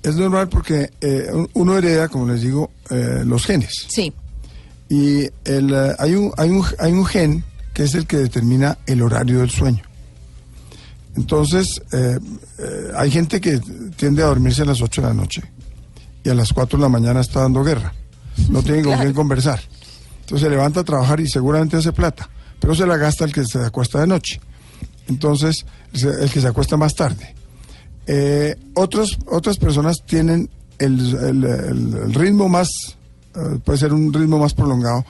Es 0.01 0.15
normal 0.15 0.49
porque 0.49 0.89
eh, 1.01 1.27
un- 1.31 1.49
uno 1.53 1.77
hereda, 1.77 2.07
como 2.09 2.25
les 2.27 2.41
digo, 2.41 2.71
eh, 2.89 3.21
los 3.25 3.45
genes. 3.45 3.85
Sí. 3.89 4.11
Y 4.89 5.23
el, 5.45 5.73
eh, 5.73 5.95
hay, 5.99 6.15
un, 6.15 6.31
hay, 6.37 6.49
un, 6.49 6.63
hay 6.79 6.91
un 6.93 7.05
gen 7.05 7.43
que 7.73 7.83
es 7.83 7.93
el 7.95 8.07
que 8.07 8.17
determina 8.17 8.77
el 8.85 9.01
horario 9.01 9.39
del 9.39 9.49
sueño. 9.49 9.83
Entonces, 11.15 11.81
eh, 11.91 12.19
eh, 12.59 12.91
hay 12.95 13.09
gente 13.11 13.41
que 13.41 13.59
tiende 13.95 14.21
a 14.23 14.27
dormirse 14.27 14.61
a 14.61 14.65
las 14.65 14.81
8 14.81 15.01
de 15.01 15.07
la 15.07 15.13
noche 15.13 15.41
y 16.23 16.29
a 16.29 16.33
las 16.35 16.53
4 16.53 16.77
de 16.77 16.83
la 16.83 16.89
mañana 16.89 17.21
está 17.21 17.41
dando 17.41 17.63
guerra. 17.63 17.93
No 18.49 18.61
tiene 18.61 18.83
con 18.83 18.97
quién 18.99 19.13
conversar. 19.13 19.59
Entonces 20.21 20.45
se 20.45 20.49
levanta 20.49 20.81
a 20.81 20.83
trabajar 20.83 21.19
y 21.19 21.27
seguramente 21.27 21.77
hace 21.77 21.91
plata, 21.91 22.29
pero 22.59 22.75
se 22.75 22.85
la 22.85 22.97
gasta 22.97 23.25
el 23.25 23.33
que 23.33 23.45
se 23.45 23.59
acuesta 23.63 23.99
de 24.01 24.07
noche. 24.07 24.39
Entonces, 25.07 25.65
el 25.93 26.29
que 26.29 26.41
se 26.41 26.47
acuesta 26.47 26.75
más 26.77 26.93
tarde. 26.93 27.33
Eh, 28.05 28.55
otros, 28.75 29.17
otras 29.25 29.57
personas 29.57 29.97
tienen 30.05 30.49
el, 30.77 30.99
el- 31.15 31.43
el- 31.45 31.93
el 32.03 32.13
ritmo 32.13 32.49
más, 32.49 32.67
puede 33.63 33.77
ser 33.79 33.93
un 33.93 34.11
ritmo 34.13 34.39
más 34.39 34.53
prolongado, 34.53 35.05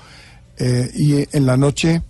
eh, 0.58 0.90
y 0.96 1.28
en 1.36 1.46
la 1.46 1.56
noche 1.58 2.02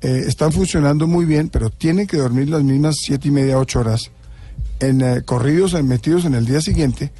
eh, 0.00 0.24
están 0.26 0.52
funcionando 0.52 1.06
muy 1.06 1.24
bien, 1.24 1.48
pero 1.48 1.70
tienen 1.70 2.06
que 2.06 2.16
dormir 2.18 2.48
las 2.50 2.62
mismas 2.62 2.96
siete 3.00 3.28
y 3.28 3.30
media, 3.30 3.58
ocho 3.58 3.80
horas 3.80 4.10
en 4.80 5.00
eh, 5.00 5.22
corridos, 5.24 5.74
en- 5.74 5.86
metidos 5.88 6.24
en 6.24 6.34
el 6.34 6.44
día 6.46 6.60
siguiente 6.60 7.10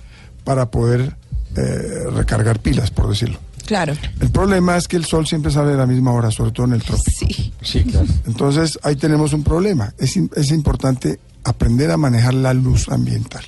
para 0.45 0.71
poder 0.71 1.17
eh, 1.57 2.05
recargar 2.15 2.59
pilas, 2.61 2.91
por 2.91 3.09
decirlo. 3.09 3.39
Claro. 3.65 3.95
El 4.21 4.31
problema 4.31 4.77
es 4.77 4.87
que 4.87 4.97
el 4.97 5.05
sol 5.07 5.27
siempre 5.27 5.51
sale 5.51 5.73
a 5.73 5.77
la 5.77 5.87
misma 5.87 6.13
hora, 6.13 6.31
sobre 6.31 6.53
todo 6.53 6.67
en 6.67 6.75
el 6.75 6.83
trópico. 6.83 7.11
Sí. 7.19 7.53
Sí, 7.63 7.83
claro. 7.85 8.07
Entonces 8.27 8.79
ahí 8.83 8.95
tenemos 8.95 9.33
un 9.33 9.43
problema. 9.43 9.93
Es, 9.99 10.17
im- 10.17 10.31
es 10.37 10.51
importante 10.53 11.19
aprender 11.43 11.91
a 11.91 11.97
manejar 11.97 12.35
la 12.35 12.55
luz 12.55 12.89
ambiental. 12.89 13.43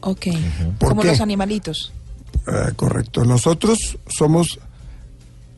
Ok. 0.00 0.26
¿Por 0.78 0.90
Como 0.90 1.02
qué? 1.02 1.08
los 1.08 1.20
animalitos. 1.20 1.92
Eh, 2.46 2.72
correcto. 2.76 3.24
Nosotros 3.24 3.98
somos 4.08 4.58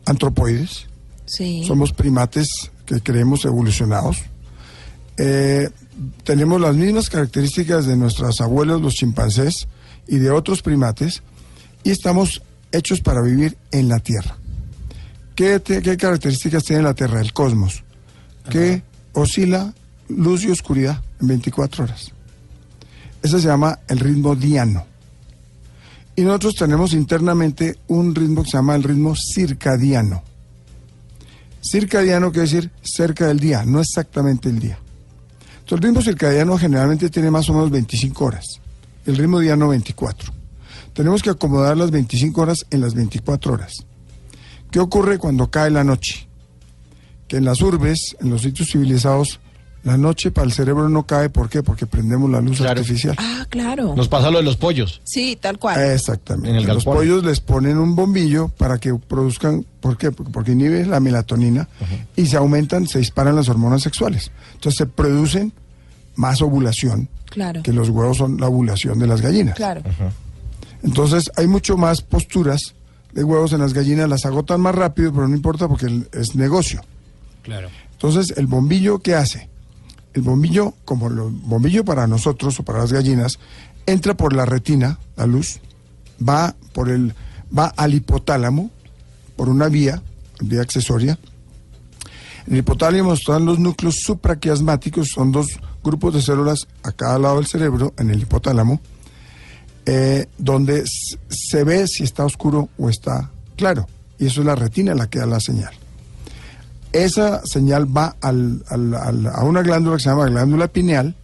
antropoides, 0.07 0.87
Sí. 1.27 1.65
somos 1.67 1.93
primates 1.93 2.71
que 2.87 3.01
creemos 3.01 3.45
evolucionados. 3.45 4.19
Eh, 5.19 5.69
tenemos 6.25 6.61
las 6.61 6.75
mismas 6.75 7.11
características 7.11 7.87
de 7.87 7.97
nuestros 7.97 8.41
abuelos, 8.41 8.81
los 8.81 8.95
chimpancés, 8.95 9.67
y 10.07 10.17
de 10.19 10.31
otros 10.31 10.63
primates, 10.63 11.23
y 11.85 11.91
estamos 11.91 12.41
hechos 12.73 13.01
para 13.01 13.21
vivir 13.21 13.59
en 13.73 13.89
la 13.89 13.99
Tierra. 13.99 14.37
¿Qué, 15.35 15.61
te- 15.61 15.83
qué 15.83 15.97
características 15.97 16.65
tiene 16.65 16.83
la 16.83 16.95
Tierra? 16.95 17.21
El 17.21 17.33
cosmos, 17.33 17.85
que 18.51 18.83
oscila 19.13 19.75
luz 20.09 20.45
y 20.45 20.51
oscuridad 20.51 21.03
en 21.21 21.29
24 21.29 21.85
horas. 21.85 22.13
Ese 23.23 23.41
se 23.41 23.47
llama 23.49 23.79
el 23.89 23.99
ritmo 23.99 24.35
diano. 24.35 24.87
Y 26.19 26.23
nosotros 26.23 26.57
tenemos 26.57 26.95
internamente 26.95 27.79
un 27.87 28.13
ritmo 28.13 28.43
que 28.43 28.51
se 28.51 28.57
llama 28.57 28.75
el 28.75 28.83
ritmo 28.83 29.15
circadiano. 29.15 30.25
Circadiano 31.63 32.33
quiere 32.33 32.49
decir 32.49 32.73
cerca 32.83 33.29
del 33.29 33.39
día, 33.39 33.65
no 33.65 33.79
exactamente 33.79 34.49
el 34.49 34.59
día. 34.59 34.81
Entonces, 35.61 35.77
el 35.77 35.79
ritmo 35.79 36.03
circadiano 36.03 36.59
generalmente 36.59 37.09
tiene 37.09 37.31
más 37.31 37.49
o 37.51 37.53
menos 37.53 37.71
25 37.71 38.25
horas, 38.25 38.45
el 39.07 39.17
ritmo 39.17 39.39
diano 39.39 39.69
24. 39.69 40.33
Tenemos 40.93 41.23
que 41.23 41.31
acomodar 41.31 41.77
las 41.77 41.93
25 41.93 42.41
horas 42.41 42.67
en 42.69 42.81
las 42.81 42.95
24 42.95 43.53
horas. 43.53 43.75
¿Qué 44.73 44.81
ocurre 44.81 45.19
cuando 45.19 45.53
cae 45.53 45.71
la 45.71 45.85
noche? 45.85 46.27
Que 47.29 47.37
en 47.37 47.45
las 47.45 47.63
urbes, 47.63 48.17
en 48.21 48.31
los 48.31 48.43
sitios 48.43 48.71
civilizados, 48.73 49.39
la 49.89 49.97
noche 49.99 50.31
para 50.31 50.47
el 50.47 50.53
cerebro 50.53 50.89
no 50.89 51.05
cae. 51.05 51.29
¿Por 51.31 51.49
qué? 51.49 51.63
Porque 51.63 51.87
prendemos 51.87 52.31
la 52.31 52.41
luz 52.41 52.59
Claro. 52.59 52.79
artificial. 52.81 53.15
Ah, 53.19 53.47
claro. 53.49 53.95
Nos 53.97 54.07
pasa 54.09 54.31
lo 54.31 54.39
de 54.39 54.45
los 54.45 54.57
pollos. 54.57 55.01
Sí, 55.05 55.37
tal 55.41 55.59
cual. 55.59 55.83
Exactamente. 55.93 56.51
En 56.51 56.57
el 56.57 56.67
Los 56.67 56.85
pollos 56.85 57.25
les 57.25 57.41
ponen 57.41 57.79
un 57.79 57.97
bombillo 57.97 58.49
para 58.49 58.79
que 58.79 58.95
produzcan, 58.95 59.65
¿por 59.81 59.97
qué? 59.99 60.11
Porque 60.13 60.31
porque 60.33 60.53
inhibe 60.53 60.87
la 60.87 61.01
melatonina 61.01 61.69
y 62.17 62.27
se 62.27 62.37
aumentan, 62.37 62.87
se 62.87 62.99
disparan 63.01 63.35
las 63.35 63.49
hormonas 63.49 63.83
sexuales. 63.83 64.31
Entonces 64.55 64.79
se 64.79 64.87
producen 64.87 65.53
más 66.17 66.41
ovulación, 66.43 67.09
Claro. 67.31 67.63
que 67.63 67.73
los 67.73 67.89
huevos 67.89 68.17
son 68.19 68.39
la 68.41 68.49
ovulación 68.49 68.99
de 68.99 69.07
las 69.07 69.21
gallinas. 69.21 69.57
Claro. 69.57 69.83
Entonces 70.83 71.31
hay 71.37 71.47
mucho 71.47 71.77
más 71.77 72.03
posturas 72.03 72.75
de 73.13 73.25
huevos 73.25 73.53
en 73.53 73.61
las 73.61 73.73
gallinas, 73.73 74.09
las 74.09 74.25
agotan 74.27 74.61
más 74.61 74.75
rápido, 74.75 75.13
pero 75.13 75.27
no 75.29 75.35
importa 75.35 75.67
porque 75.67 75.87
es 76.13 76.35
negocio. 76.37 76.83
Claro. 77.43 77.69
Entonces, 77.93 78.33
¿el 78.37 78.47
bombillo 78.47 79.01
qué 79.01 79.15
hace? 79.17 79.49
El 80.15 80.23
bombillo, 80.23 80.75
como 80.85 81.09
el 81.09 81.15
bombillo 81.15 81.85
para 81.85 82.07
nosotros 82.07 82.59
o 82.59 82.63
para 82.63 82.81
las 82.81 82.93
gallinas, 82.93 83.39
entra 83.87 84.17
por 84.17 84.33
la 84.33 84.45
retina, 84.45 84.99
la 85.17 85.27
luz, 85.27 85.61
va 86.27 86.55
por 86.73 86.89
el, 86.89 87.15
va 87.57 87.67
al 87.77 87.95
hipotálamo, 87.95 88.71
por 89.37 89.49
una 89.49 89.69
vía, 89.69 90.03
vía 90.41 90.63
accesoria. 90.63 91.19
En 92.47 92.55
el 92.55 92.61
hipotálamo 92.61 93.13
están 93.13 93.45
los 93.45 93.59
núcleos 93.59 93.97
supraquiasmáticos, 94.03 95.09
son 95.09 95.33
dos 95.33 95.59
grupos 95.85 96.15
de 96.15 96.23
células 96.23 96.67
a 96.83 96.93
cada 96.93 97.19
lado 97.19 97.37
del 97.37 97.47
cerebro, 97.47 97.95
en 97.99 98.11
el 98.11 98.23
hipotálamo, 98.23 98.81
eh, 99.87 100.27
donde 100.39 100.85
se 101.29 101.65
ve 101.65 101.87
si 101.87 102.05
está 102.05 102.25
oscuro 102.25 102.69
o 102.79 102.89
está 102.89 103.31
claro. 103.57 103.87
Y 104.19 104.27
eso 104.27 104.41
es 104.41 104.47
la 104.47 104.55
retina 104.55 104.95
la 104.95 105.09
que 105.09 105.21
da 105.21 105.27
la 105.27 105.41
señal 105.41 105.73
esa 106.93 107.43
señal 107.45 107.85
va 107.95 108.17
al- 108.21 108.63
al- 108.69 108.95
al- 108.95 109.27
a 109.27 109.43
una 109.45 109.63
glándula 109.63 109.97
que 109.97 110.03
se 110.03 110.09
llama 110.11 110.27
glándula 110.27 110.69
pineal. 110.69 111.15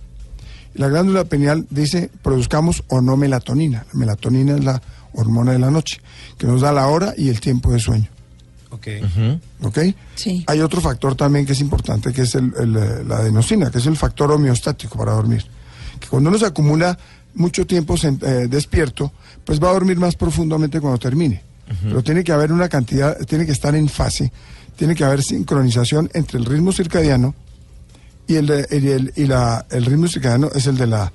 Y 0.75 0.78
la 0.78 0.88
glándula 0.88 1.25
pineal 1.25 1.66
dice 1.71 2.11
produzcamos 2.23 2.83
o 2.88 3.00
no 3.00 3.16
melatonina. 3.16 3.87
La 3.92 3.99
melatonina 4.00 4.56
es 4.56 4.64
la 4.64 4.80
hormona 5.12 5.52
de 5.52 5.59
la 5.61 5.71
noche, 5.71 6.00
que 6.38 6.47
nos 6.47 6.61
da 6.61 6.73
la 6.73 6.88
hora 6.88 7.14
y 7.16 7.28
el 7.28 7.40
tiempo 7.40 7.73
de 7.73 7.78
sueño. 7.78 8.09
Ok. 8.71 8.88
¿Ok? 9.62 9.78
Sí. 10.16 10.44
Hay 10.49 10.61
otro 10.61 10.80
factor 10.80 11.14
también 11.14 11.47
que 11.47 11.52
es 11.52 11.61
importante, 11.61 12.12
que 12.12 12.23
es 12.23 12.35
el- 12.35 12.52
el, 12.59 12.76
eh, 12.76 13.04
la 13.06 13.18
adenosina, 13.18 13.71
que 13.71 13.78
es 13.78 13.87
el 13.87 13.97
factor 13.97 14.33
homeostático 14.33 14.99
para 14.99 15.12
dormir. 15.12 15.44
Que 16.00 16.09
cuando 16.09 16.28
uno 16.30 16.38
se 16.38 16.47
acumula 16.47 16.99
mucho 17.37 17.64
tiempo 17.66 17.94
eh, 18.02 18.49
despierto, 18.50 19.12
pues 19.44 19.62
va 19.62 19.71
a 19.71 19.73
dormir 19.75 19.97
más 19.99 20.16
profundamente 20.16 20.80
cuando 20.80 20.99
termine. 20.99 21.42
Pero 21.83 22.02
tiene 22.02 22.23
que 22.25 22.33
haber 22.33 22.52
una 22.52 22.68
cantidad, 22.68 23.16
tiene 23.26 23.47
que 23.47 23.52
estar 23.52 23.75
en 23.75 23.88
fase, 23.88 24.30
tiene 24.76 24.94
que 24.94 25.04
haber 25.04 25.22
sincronización 25.22 26.10
entre 26.14 26.38
el 26.38 26.44
ritmo 26.44 26.72
circadiano 26.72 27.34
y 28.26 28.36
el, 28.36 28.46
de- 28.46 28.66
y 28.70 28.88
el, 28.88 29.12
y 29.16 29.26
la, 29.26 29.66
el 29.70 29.84
ritmo 29.84 30.08
circadiano 30.08 30.50
es 30.54 30.66
el 30.66 30.76
de 30.76 30.86
la, 30.86 31.12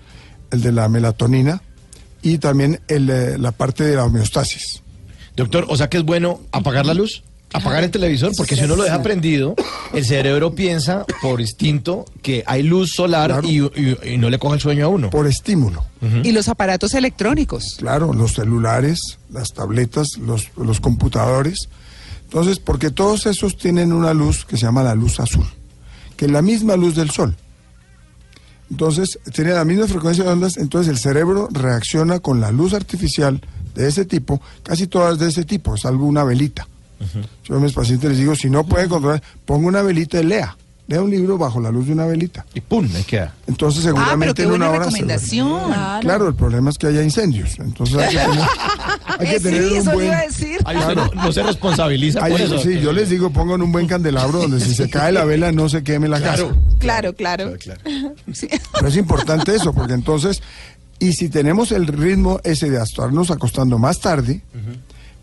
el 0.52 0.62
de 0.62 0.72
la 0.72 0.88
melatonina 0.90 1.62
y 2.22 2.38
también 2.38 2.80
el, 2.88 3.10
eh, 3.10 3.38
la 3.38 3.52
parte 3.52 3.84
de 3.84 3.96
la 3.96 4.06
homeostasis. 4.06 4.82
Doctor, 5.36 5.66
o 5.70 5.78
sea 5.78 5.90
que 5.90 5.98
es 5.98 6.04
bueno 6.04 6.42
apagar 6.52 6.86
la 6.86 6.94
luz, 6.94 7.24
apagar 7.54 7.84
el 7.84 7.92
televisor, 7.92 8.32
porque 8.38 8.56
si 8.58 8.66
uno 8.66 8.76
lo 8.76 8.84
deja 8.84 9.02
prendido, 9.02 9.56
el 9.94 10.06
cerebro 10.06 10.54
piensa 10.54 11.06
por 11.22 11.40
instinto 11.42 12.06
que 12.22 12.44
hay 12.46 12.62
luz 12.62 12.92
solar 12.92 13.32
Claro. 13.32 13.48
y, 13.48 13.60
y- 13.82 13.98
y 14.14 14.18
no 14.18 14.30
le 14.30 14.38
coge 14.38 14.56
el 14.56 14.62
sueño 14.62 14.86
a 14.86 14.88
uno. 14.90 15.10
Por 15.10 15.28
estímulo. 15.28 15.86
Y 16.24 16.32
los 16.32 16.48
aparatos 16.48 16.94
electrónicos. 16.94 17.76
Claro, 17.78 18.14
los 18.14 18.34
celulares, 18.34 19.18
las 19.32 19.54
tabletas, 19.54 20.10
los, 20.20 20.50
los 20.58 20.80
computadores. 20.80 21.68
Entonces, 22.30 22.60
porque 22.60 22.92
todos 22.92 23.26
esos 23.26 23.58
tienen 23.58 23.92
una 23.92 24.14
luz 24.14 24.46
que 24.46 24.56
se 24.56 24.66
llama 24.68 24.84
la 24.84 24.94
luz 24.94 25.20
azul, 25.20 25.48
que 26.16 26.26
es 26.26 26.32
la 26.32 26.44
misma 26.44 26.76
luz 26.76 26.96
del 26.96 27.10
sol. 27.10 27.36
Entonces, 28.70 29.18
tiene 29.34 29.52
la 29.54 29.66
misma 29.66 29.88
frecuencia 29.88 30.24
de 30.24 30.30
ondas, 30.30 30.58
entonces 30.58 30.92
el 30.92 31.00
cerebro 31.00 31.48
reacciona 31.52 32.20
con 32.20 32.40
la 32.40 32.52
luz 32.52 32.74
artificial 32.76 33.42
de 33.74 33.88
ese 33.88 34.06
tipo, 34.06 34.40
casi 34.62 34.86
todas 34.86 35.18
de 35.18 35.28
ese 35.30 35.44
tipo, 35.44 35.76
salvo 35.76 36.06
una 36.06 36.24
velita. 36.24 36.68
Yo 37.46 37.56
a 37.56 37.60
mis 37.60 37.74
pacientes 37.74 38.10
les 38.10 38.20
digo, 38.20 38.36
si 38.36 38.50
no 38.50 38.64
puede 38.66 38.88
controlar, 38.90 39.24
ponga 39.46 39.68
una 39.68 39.82
velita 39.82 40.20
y 40.20 40.26
lea. 40.26 40.56
Lea 40.88 41.02
un 41.02 41.10
libro 41.10 41.38
bajo 41.38 41.60
la 41.62 41.72
luz 41.72 41.86
de 41.88 41.94
una 41.94 42.06
velita. 42.06 42.46
Y 42.54 42.62
pum, 42.62 42.88
ahí 42.96 43.04
queda. 43.04 43.34
Entonces, 43.48 43.86
Ah, 43.86 43.90
pero 43.94 43.98
seguramente 43.98 44.34
qué 44.34 44.44
en 44.44 44.52
una 44.52 44.70
buena 44.70 44.84
hora 44.86 44.92
se 44.92 44.98
duerme. 45.06 45.14
recomendación. 45.14 45.68
Claro. 45.72 46.00
Claro, 46.02 46.28
el 46.28 46.36
problema 46.36 46.70
es 46.72 46.78
que 46.78 46.88
haya 46.88 47.04
incendios. 47.04 47.58
Entonces 47.60 47.96
hay 47.98 48.10
que 48.16 48.18
tener, 48.20 48.48
hay 49.20 49.28
que 49.28 49.36
Eh, 49.36 49.40
tener 49.40 49.64
sí, 49.70 49.74
un 49.80 49.86
buen. 49.94 50.06
iba 50.08 50.18
a 50.18 50.22
decir. 50.24 50.58
Ahí 50.66 50.78
usted 50.78 50.96
no, 50.96 51.12
no 51.14 51.32
se 51.32 51.44
responsabiliza 51.44 52.20
Ay, 52.24 52.32
por 52.32 52.42
eso. 52.42 52.60
sí, 52.60 52.80
yo 52.80 52.92
les 52.94 53.10
digo, 53.10 53.30
pongan 53.30 53.62
un 53.62 53.72
buen 53.72 53.86
candelabro 53.88 54.40
donde 54.40 54.60
si 54.60 54.74
se 54.74 54.90
cae 54.90 55.12
la 55.12 55.26
vela 55.26 55.52
no 55.52 55.70
se 55.70 55.84
queme 55.84 56.08
la 56.08 56.20
Claro. 56.20 56.50
casa. 56.50 56.60
Claro, 56.80 57.14
claro. 57.16 57.54
Sí. 58.34 58.48
Pero 58.74 58.88
es 58.88 58.96
importante 58.98 59.54
eso, 59.56 59.74
porque 59.74 59.94
entonces, 59.94 60.42
y 61.00 61.14
si 61.14 61.30
tenemos 61.30 61.72
el 61.72 61.86
ritmo 61.88 62.40
ese 62.44 62.70
de 62.70 62.82
estarnos 62.82 63.30
acostando 63.32 63.78
más 63.78 64.00
tarde, 64.00 64.42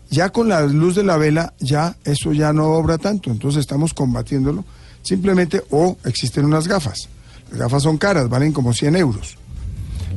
ya 0.09 0.29
con 0.29 0.47
la 0.47 0.61
luz 0.61 0.95
de 0.95 1.03
la 1.03 1.17
vela, 1.17 1.53
ya 1.59 1.95
eso 2.05 2.31
ya 2.33 2.53
no 2.53 2.65
obra 2.67 2.97
tanto. 2.97 3.29
Entonces 3.31 3.59
estamos 3.61 3.93
combatiéndolo 3.93 4.63
simplemente, 5.03 5.63
o 5.71 5.97
existen 6.05 6.45
unas 6.45 6.67
gafas. 6.67 7.07
Las 7.51 7.59
gafas 7.59 7.83
son 7.83 7.97
caras, 7.97 8.27
valen 8.29 8.51
como 8.53 8.73
100 8.73 8.95
euros. 8.97 9.37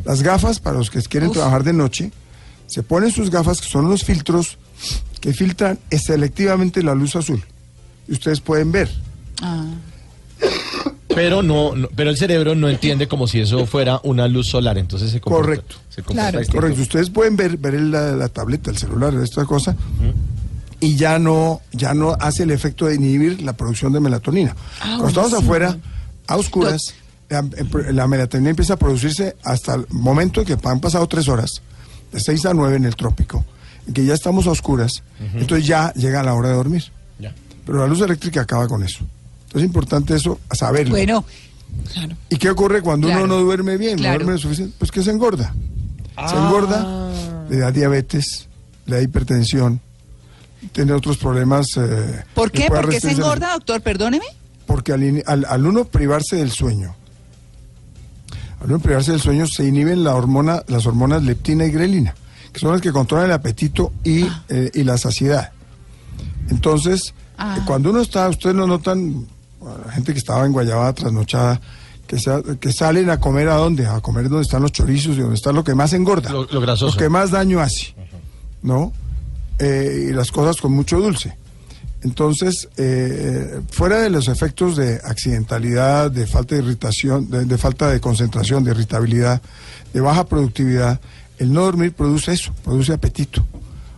Las 0.04 0.22
gafas, 0.22 0.58
para 0.60 0.78
los 0.78 0.90
que 0.90 1.00
quieren 1.02 1.30
trabajar 1.30 1.62
de 1.62 1.72
noche, 1.72 2.10
se 2.70 2.82
ponen 2.82 3.10
sus 3.10 3.30
gafas, 3.30 3.60
que 3.60 3.68
son 3.68 3.88
los 3.90 4.04
filtros 4.04 4.56
que 5.20 5.34
filtran 5.34 5.78
selectivamente 5.90 6.82
la 6.82 6.94
luz 6.94 7.16
azul. 7.16 7.42
Y 8.08 8.12
ustedes 8.12 8.40
pueden 8.40 8.72
ver. 8.72 8.90
Ah. 9.42 9.66
Pero 11.14 11.42
no, 11.42 11.74
no- 11.74 11.88
pero 11.94 12.10
el 12.10 12.16
cerebro 12.16 12.54
no 12.54 12.68
entiende 12.68 13.08
como 13.08 13.26
si 13.26 13.40
eso 13.40 13.66
fuera 13.66 14.00
una 14.04 14.28
luz 14.28 14.46
solar, 14.48 14.78
entonces 14.78 15.10
se 15.10 15.20
comporta. 15.20 15.46
Correcto. 15.46 15.76
se 15.90 16.02
comporta 16.02 16.22
Claro. 16.22 16.38
distinto. 16.38 16.60
Correcto, 16.60 16.82
ustedes 16.82 17.10
pueden 17.10 17.36
ver, 17.36 17.56
ver 17.58 17.74
el- 17.74 17.90
la, 17.90 18.12
la 18.12 18.28
tableta, 18.28 18.70
el 18.70 18.78
celular, 18.78 19.12
esta 19.14 19.44
cosa, 19.44 19.76
y 20.78 20.96
ya 20.96 21.18
no, 21.18 21.60
ya 21.72 21.92
no 21.94 22.16
hace 22.20 22.44
el 22.44 22.52
efecto 22.52 22.86
de 22.86 22.94
inhibir 22.94 23.42
la 23.42 23.52
producción 23.54 23.92
de 23.92 24.00
melatonina. 24.00 24.54
Cuando 24.80 25.08
estamos 25.08 25.32
afuera, 25.34 25.76
a 26.28 26.36
oscuras, 26.36 26.94
la, 27.28 27.44
la 27.90 28.06
melatonina 28.06 28.50
empieza 28.50 28.74
a 28.74 28.78
producirse 28.78 29.36
hasta 29.44 29.74
el 29.74 29.86
momento 29.90 30.40
en 30.40 30.46
que 30.46 30.56
han 30.62 30.80
pasado 30.80 31.06
tres 31.08 31.28
horas, 31.28 31.60
de 32.12 32.20
6 32.20 32.46
a 32.46 32.54
9 32.54 32.76
en 32.76 32.84
el 32.84 32.96
trópico, 32.96 33.44
en 33.86 33.94
que 33.94 34.04
ya 34.04 34.14
estamos 34.14 34.46
a 34.46 34.50
oscuras, 34.50 35.02
entonces 35.34 35.66
ya 35.66 35.92
llega 35.94 36.22
la 36.22 36.34
hora 36.34 36.48
de 36.50 36.54
dormir. 36.54 36.84
Ya. 37.18 37.34
Pero 37.66 37.78
la 37.78 37.86
luz 37.86 38.00
eléctrica 38.00 38.40
acaba 38.42 38.66
con 38.68 38.82
eso. 38.82 38.98
Entonces 39.46 39.62
es 39.62 39.66
importante 39.66 40.14
eso, 40.14 40.38
saberlo. 40.52 40.90
Bueno, 40.94 41.24
Claro. 41.92 42.16
¿Y 42.28 42.36
qué 42.36 42.50
ocurre 42.50 42.82
cuando 42.82 43.06
Claro. 43.06 43.24
uno 43.24 43.36
no 43.36 43.42
duerme 43.42 43.76
bien, 43.76 43.96
Claro. 43.96 44.14
no 44.14 44.18
duerme 44.18 44.32
lo 44.32 44.38
suficiente? 44.38 44.74
Pues 44.78 44.90
que 44.90 45.04
se 45.04 45.10
engorda. 45.12 45.54
Se 46.28 46.34
engorda, 46.34 47.10
le 47.48 47.58
da 47.58 47.70
diabetes, 47.70 48.48
le 48.86 48.96
da 48.96 49.02
hipertensión, 49.02 49.80
tiene 50.72 50.92
otros 50.92 51.16
problemas. 51.16 51.66
eh, 51.76 52.24
¿por 52.34 52.50
qué? 52.50 52.66
¿Por 52.66 52.88
qué 52.88 53.00
se 53.00 53.12
engorda, 53.12 53.52
doctor? 53.52 53.80
Perdóneme. 53.82 54.24
Porque 54.66 54.92
al, 54.92 55.22
al- 55.26 55.44
al 55.48 55.66
uno 55.66 55.84
privarse 55.84 56.36
del 56.36 56.50
sueño, 56.50 56.94
al 58.60 58.66
uno 58.66 58.78
privarse 58.78 59.12
del 59.12 59.20
sueño 59.20 59.46
se 59.46 59.66
inhiben 59.66 60.04
la 60.04 60.14
hormona, 60.14 60.62
las 60.68 60.86
hormonas 60.86 61.22
leptina 61.22 61.64
y 61.64 61.70
grelina, 61.70 62.14
que 62.52 62.60
son 62.60 62.72
las 62.72 62.80
que 62.80 62.92
controlan 62.92 63.26
el 63.26 63.32
apetito 63.32 63.92
y, 64.04 64.26
eh, 64.48 64.70
y 64.74 64.82
la 64.84 64.98
saciedad. 64.98 65.52
Entonces, 66.50 67.14
Ah. 67.38 67.56
eh, 67.58 67.62
cuando 67.66 67.90
uno 67.90 68.00
está, 68.00 68.28
ustedes 68.28 68.54
lo 68.56 68.66
notan, 68.66 69.26
bueno, 69.60 69.78
la 69.86 69.92
gente 69.92 70.12
que 70.12 70.18
estaba 70.18 70.44
en 70.44 70.52
Guayabada 70.52 70.92
trasnochada, 70.92 71.60
que, 72.06 72.18
sa- 72.18 72.42
que 72.60 72.72
salen 72.72 73.08
a 73.08 73.18
comer 73.20 73.48
a 73.48 73.54
dónde, 73.54 73.86
a 73.86 74.00
comer 74.00 74.28
donde 74.28 74.42
están 74.42 74.62
los 74.62 74.72
chorizos 74.72 75.16
y 75.16 75.20
donde 75.20 75.36
está 75.36 75.52
lo 75.52 75.62
que 75.64 75.74
más 75.74 75.92
engorda, 75.92 76.30
Lo- 76.30 76.44
lo 76.44 76.60
grasoso. 76.60 76.98
que 76.98 77.08
más 77.08 77.30
daño 77.30 77.60
hace, 77.60 77.94
¿no? 78.62 78.92
Eh, 79.58 80.08
y 80.10 80.12
las 80.12 80.30
cosas 80.32 80.56
con 80.60 80.72
mucho 80.72 80.98
dulce. 81.00 81.36
Entonces, 82.02 82.68
eh, 82.76 83.60
fuera 83.70 83.98
de 83.98 84.10
los 84.10 84.28
efectos 84.28 84.76
de 84.76 85.00
accidentalidad, 85.04 86.10
de 86.10 86.26
falta 86.26 86.54
de 86.54 86.62
irritación, 86.62 87.30
de, 87.30 87.44
de 87.44 87.58
falta 87.58 87.90
de 87.90 88.00
concentración, 88.00 88.64
de 88.64 88.70
irritabilidad, 88.70 89.42
de 89.92 90.00
baja 90.00 90.24
productividad, 90.24 91.00
el 91.38 91.52
no 91.52 91.62
dormir 91.62 91.92
produce 91.92 92.32
eso, 92.32 92.54
produce 92.64 92.92
apetito. 92.92 93.44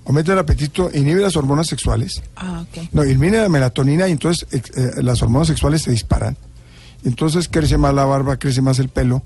Aumenta 0.05 0.33
el 0.33 0.39
apetito, 0.39 0.91
inhibe 0.93 1.21
las 1.23 1.37
hormonas 1.37 1.69
sexuales, 1.69 2.23
Ah, 2.37 2.65
no, 2.91 3.03
elimina 3.03 3.43
la 3.43 3.49
melatonina 3.49 4.09
y 4.09 4.13
entonces 4.13 4.49
eh, 4.51 5.03
las 5.03 5.23
hormonas 5.23 5.47
sexuales 5.47 5.83
se 5.83 5.93
disparan. 5.93 6.37
Entonces 7.05 7.49
crece 7.49 7.79
más 7.79 7.95
la 7.95 8.05
barba, 8.05 8.37
crece 8.37 8.63
más 8.63 8.81
el 8.81 8.89
pelo, 8.89 9.23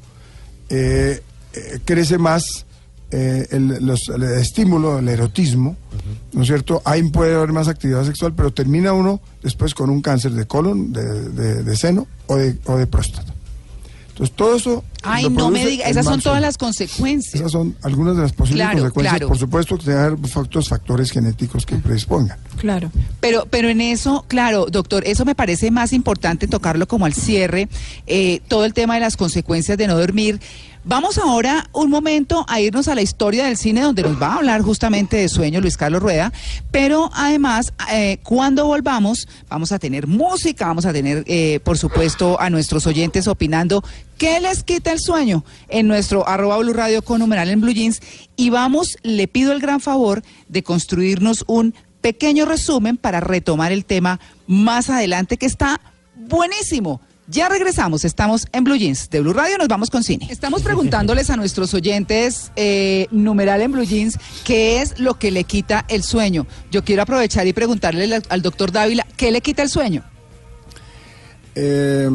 eh, 0.69 1.23
eh, 1.55 1.79
crece 1.85 2.19
más 2.19 2.66
eh, 3.11 3.47
el, 3.51 3.85
los- 3.87 4.09
el 4.09 4.23
estímulo, 4.25 4.99
el 4.99 5.09
erotismo, 5.09 5.77
¿no 6.33 6.43
es 6.43 6.49
cierto? 6.49 6.83
Ahí 6.85 7.03
puede 7.11 7.35
haber 7.35 7.53
más 7.53 7.69
actividad 7.69 8.05
sexual, 8.05 8.33
pero 8.35 8.53
termina 8.53 8.93
uno 8.93 9.21
después 9.43 9.75
con 9.75 9.91
un 9.91 10.03
cáncer 10.03 10.33
de 10.33 10.47
colon, 10.47 10.93
de, 10.93 11.31
de- 11.31 11.63
de 11.63 11.77
seno 11.77 12.07
o 12.27 12.37
de, 12.37 12.59
o 12.67 12.77
de 12.77 12.87
próstata. 12.87 13.33
Entonces 14.09 14.35
todo 14.35 14.57
eso... 14.57 14.83
Ay, 15.03 15.29
no 15.29 15.51
me 15.51 15.65
diga, 15.67 15.85
esas 15.87 16.07
son 16.07 16.23
todas 16.23 16.41
las 16.41 16.57
consecuencias. 16.57 17.35
Esas 17.35 17.53
son 17.53 17.77
algunas 17.83 18.17
de 18.17 18.23
las 18.23 18.33
posibles 18.33 18.63
Claro, 18.65 18.79
consecuencias. 18.81 19.13
claro. 19.19 19.29
Por 19.29 19.39
supuesto 19.39 19.77
que 19.79 19.93
haber 19.93 20.17
factores 20.65 21.11
genéticos 21.11 21.67
que 21.67 21.77
predispongan. 21.77 22.39
Claro. 22.57 22.91
Pero, 23.21 23.47
pero 23.51 23.69
en 23.69 23.83
eso, 23.83 24.25
claro, 24.27 24.67
doctor, 24.71 25.05
eso 25.07 25.27
me 25.27 25.35
parece 25.35 25.71
más 25.71 25.93
importante 25.93 26.49
tocarlo 26.49 26.89
como 26.89 27.05
al 27.05 27.13
cierre, 27.13 27.69
eh, 28.07 28.41
todo 28.49 28.65
el 28.65 28.73
tema 28.73 28.95
de 28.95 29.01
las 29.01 29.19
consecuencias 29.19 29.77
de 29.77 29.87
no 29.87 29.99
dormir. 29.99 30.41
Vamos 30.89 31.19
ahora 31.19 31.69
un 31.73 31.91
momento 31.91 32.47
a 32.49 32.61
irnos 32.61 32.87
a 32.87 32.95
la 32.95 33.03
historia 33.03 33.47
del 33.47 33.57
cine 33.57 33.81
donde 33.81 34.05
nos 34.05 34.23
va 34.23 34.29
a 34.29 34.37
hablar 34.37 34.63
justamente 34.63 35.17
de 35.17 35.29
sueño 35.29 35.61
Luis 35.61 35.77
Carlos 35.77 36.01
Rueda, 36.01 36.33
pero 36.71 37.11
además 37.13 37.73
eh, 37.91 38.19
cuando 38.23 38.67
volvamos 38.67 39.27
vamos 39.49 39.73
a 39.73 39.81
tener 39.81 40.07
música, 40.07 40.69
vamos 40.69 40.87
a 40.87 40.93
tener 40.93 41.25
eh, 41.27 41.59
por 41.65 41.77
supuesto 41.77 42.41
a 42.41 42.51
nuestros 42.51 42.87
oyentes 42.87 43.27
opinando 43.27 43.83
qué 44.17 44.39
les 44.39 44.63
quita 44.63 44.93
el 44.93 45.01
sueño 45.01 45.45
en 45.69 45.89
nuestro 45.89 46.29
arroba 46.29 46.59
Blue 46.59 46.73
Radio 46.73 47.03
con 47.03 47.19
numeral 47.19 47.51
en 47.51 47.61
Blue 47.61 47.75
Jeans 47.75 48.01
y 48.37 48.51
vamos, 48.51 48.97
le 49.03 49.27
pido 49.27 49.51
el 49.51 49.59
gran 49.59 49.81
favor 49.81 50.23
de 50.47 50.63
construirnos 50.63 51.43
un 51.49 51.75
pequeño 52.01 52.45
resumen 52.45 52.97
para 52.97 53.19
retomar 53.19 53.73
el 53.73 53.85
tema 53.85 54.21
más 54.47 54.89
adelante 54.89 55.37
que 55.37 55.47
está 55.47 55.81
buenísimo. 56.15 57.01
Ya 57.29 57.49
regresamos, 57.49 58.05
estamos 58.05 58.47
en 58.53 58.63
Blue 58.63 58.77
Jeans 58.77 59.11
de 59.11 59.21
Blue 59.21 59.33
Radio, 59.33 59.59
nos 59.59 59.67
vamos 59.67 59.91
con 59.91 60.05
cine. 60.05 60.29
Estamos 60.31 60.63
preguntándoles 60.63 61.29
a 61.29 61.37
nuestros 61.37 61.75
oyentes, 61.75 62.53
eh, 62.55 63.09
numeral 63.11 63.63
en 63.63 63.73
Blue 63.73 63.83
Jeans, 63.85 64.17
qué 64.45 64.81
es 64.81 65.01
lo 65.01 65.19
que 65.19 65.33
le 65.33 65.43
quita 65.43 65.85
el 65.89 66.05
sueño. 66.05 66.47
Yo 66.71 66.85
quiero 66.85 67.03
aprovechar 67.03 67.45
y 67.49 67.53
preguntarle 67.53 68.05
al, 68.15 68.23
al 68.29 68.43
doctor 68.43 68.71
Dávila, 68.71 69.05
¿qué 69.17 69.33
le 69.33 69.41
quita 69.41 69.63
el 69.63 69.69
sueño? 69.71 70.05
Eh, 71.57 72.09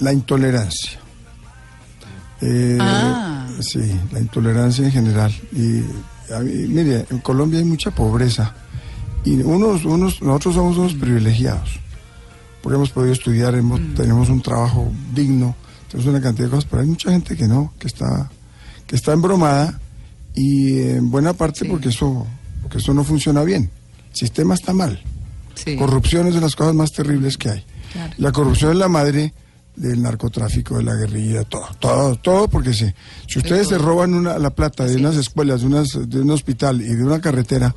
la 0.00 0.12
intolerancia. 0.12 0.98
Eh, 2.42 2.76
Ah. 2.80 3.46
Sí, 3.60 3.80
la 4.12 4.20
intolerancia 4.20 4.84
en 4.84 4.92
general. 4.92 5.32
Y 5.52 5.78
a 6.32 6.40
mí, 6.40 6.52
mire, 6.68 7.06
en 7.10 7.18
Colombia 7.20 7.58
hay 7.58 7.64
mucha 7.64 7.90
pobreza 7.90 8.54
y 9.24 9.32
unos, 9.40 9.84
unos, 9.84 10.20
nosotros 10.22 10.54
somos 10.54 10.76
unos 10.76 10.94
privilegiados 10.94 11.80
porque 12.62 12.76
hemos 12.76 12.90
podido 12.90 13.12
estudiar, 13.12 13.54
hemos- 13.54 13.80
tenemos 13.94 14.28
un 14.28 14.40
trabajo 14.42 14.90
digno, 15.14 15.54
tenemos 15.90 16.08
una 16.10 16.20
cantidad 16.20 16.46
de 16.46 16.50
cosas, 16.50 16.66
pero 16.70 16.82
hay 16.82 16.88
mucha 16.88 17.10
gente 17.10 17.36
que 17.36 17.46
no, 17.46 17.72
que 17.78 17.86
está, 17.86 18.30
que 18.86 18.96
está 18.96 19.12
embromada 19.12 19.80
y 20.34 20.78
en 20.80 21.10
buena 21.10 21.32
parte 21.32 21.60
Sí. 21.60 21.66
porque 21.68 21.88
eso, 21.90 22.26
porque 22.62 22.78
eso 22.78 22.92
no 22.94 23.04
funciona 23.04 23.42
bien. 23.42 23.70
El 24.10 24.16
sistema 24.16 24.54
está 24.54 24.72
mal. 24.72 25.00
Sí. 25.54 25.76
Corrupción 25.76 26.26
es 26.28 26.34
de 26.34 26.40
las 26.40 26.54
cosas 26.56 26.74
más 26.74 26.92
terribles 26.92 27.36
que 27.36 27.50
hay. 27.50 27.64
Claro. 27.92 28.12
La 28.18 28.32
corrupción 28.32 28.72
es 28.72 28.78
la 28.78 28.88
madre 28.88 29.32
del 29.74 30.02
narcotráfico, 30.02 30.76
de 30.76 30.82
la 30.84 30.94
guerrilla, 30.94 31.44
todo, 31.44 31.66
todo, 31.78 32.16
todo, 32.16 32.48
porque 32.48 32.72
si, 32.74 32.86
si 33.28 33.38
ustedes 33.38 33.68
se 33.68 33.78
roban 33.78 34.12
una, 34.14 34.36
la 34.38 34.50
plata 34.50 34.84
de 34.84 34.96
unas 34.96 35.16
escuelas, 35.16 35.60
de, 35.60 35.66
unas, 35.68 36.08
de 36.08 36.20
un 36.20 36.30
hospital 36.30 36.80
y 36.82 36.94
de 36.94 37.04
una 37.04 37.20
carretera, 37.20 37.74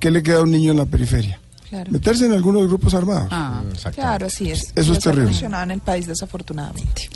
¿qué 0.00 0.10
le 0.12 0.22
queda 0.22 0.38
a 0.38 0.42
un 0.42 0.50
niño 0.52 0.70
en 0.72 0.78
la 0.78 0.86
periferia? 0.86 1.40
Claro. 1.74 1.90
Meterse 1.90 2.26
en 2.26 2.32
algunos 2.32 2.68
grupos 2.68 2.94
armados. 2.94 3.26
Ah. 3.32 3.60
Claro, 3.92 4.26
así 4.26 4.48
es. 4.48 4.72
Eso 4.76 4.92
es 4.92 5.00
terrible. 5.00 5.36
en 5.44 5.70
el 5.72 5.80
país, 5.80 6.06
desafortunadamente. 6.06 7.10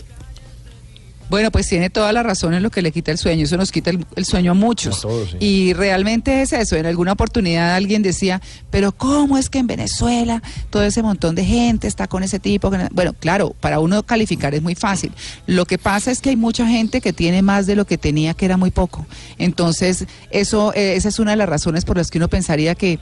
Bueno, 1.30 1.50
pues 1.50 1.68
tiene 1.68 1.90
toda 1.90 2.10
la 2.12 2.22
razón 2.22 2.54
en 2.54 2.62
lo 2.62 2.70
que 2.70 2.80
le 2.80 2.90
quita 2.90 3.12
el 3.12 3.18
sueño. 3.18 3.44
Eso 3.44 3.56
nos 3.56 3.70
quita 3.70 3.90
el, 3.90 4.04
el 4.16 4.24
sueño 4.24 4.52
a 4.52 4.54
muchos. 4.54 4.98
A 4.98 5.02
todos, 5.02 5.30
sí. 5.30 5.36
Y 5.38 5.72
realmente 5.74 6.40
es 6.42 6.52
eso. 6.54 6.74
En 6.74 6.86
alguna 6.86 7.12
oportunidad 7.12 7.76
alguien 7.76 8.02
decía, 8.02 8.40
pero 8.70 8.92
¿cómo 8.92 9.36
es 9.38 9.50
que 9.50 9.58
en 9.58 9.66
Venezuela 9.66 10.42
todo 10.70 10.82
ese 10.82 11.02
montón 11.02 11.34
de 11.34 11.44
gente 11.44 11.86
está 11.86 12.08
con 12.08 12.22
ese 12.22 12.40
tipo? 12.40 12.70
que 12.70 12.78
no-?" 12.78 12.88
Bueno, 12.92 13.12
claro, 13.12 13.54
para 13.60 13.78
uno 13.78 14.02
calificar 14.02 14.54
es 14.54 14.62
muy 14.62 14.74
fácil. 14.74 15.12
Lo 15.46 15.66
que 15.66 15.78
pasa 15.78 16.10
es 16.10 16.20
que 16.20 16.30
hay 16.30 16.36
mucha 16.36 16.66
gente 16.66 17.00
que 17.00 17.12
tiene 17.12 17.42
más 17.42 17.66
de 17.66 17.76
lo 17.76 17.84
que 17.84 17.98
tenía, 17.98 18.34
que 18.34 18.46
era 18.46 18.56
muy 18.56 18.70
poco. 18.70 19.06
Entonces, 19.36 20.06
eso, 20.30 20.72
eh, 20.74 20.96
esa 20.96 21.10
es 21.10 21.18
una 21.18 21.32
de 21.32 21.36
las 21.36 21.48
razones 21.48 21.84
por 21.84 21.98
las 21.98 22.10
que 22.10 22.18
uno 22.18 22.28
pensaría 22.28 22.74
que 22.74 22.98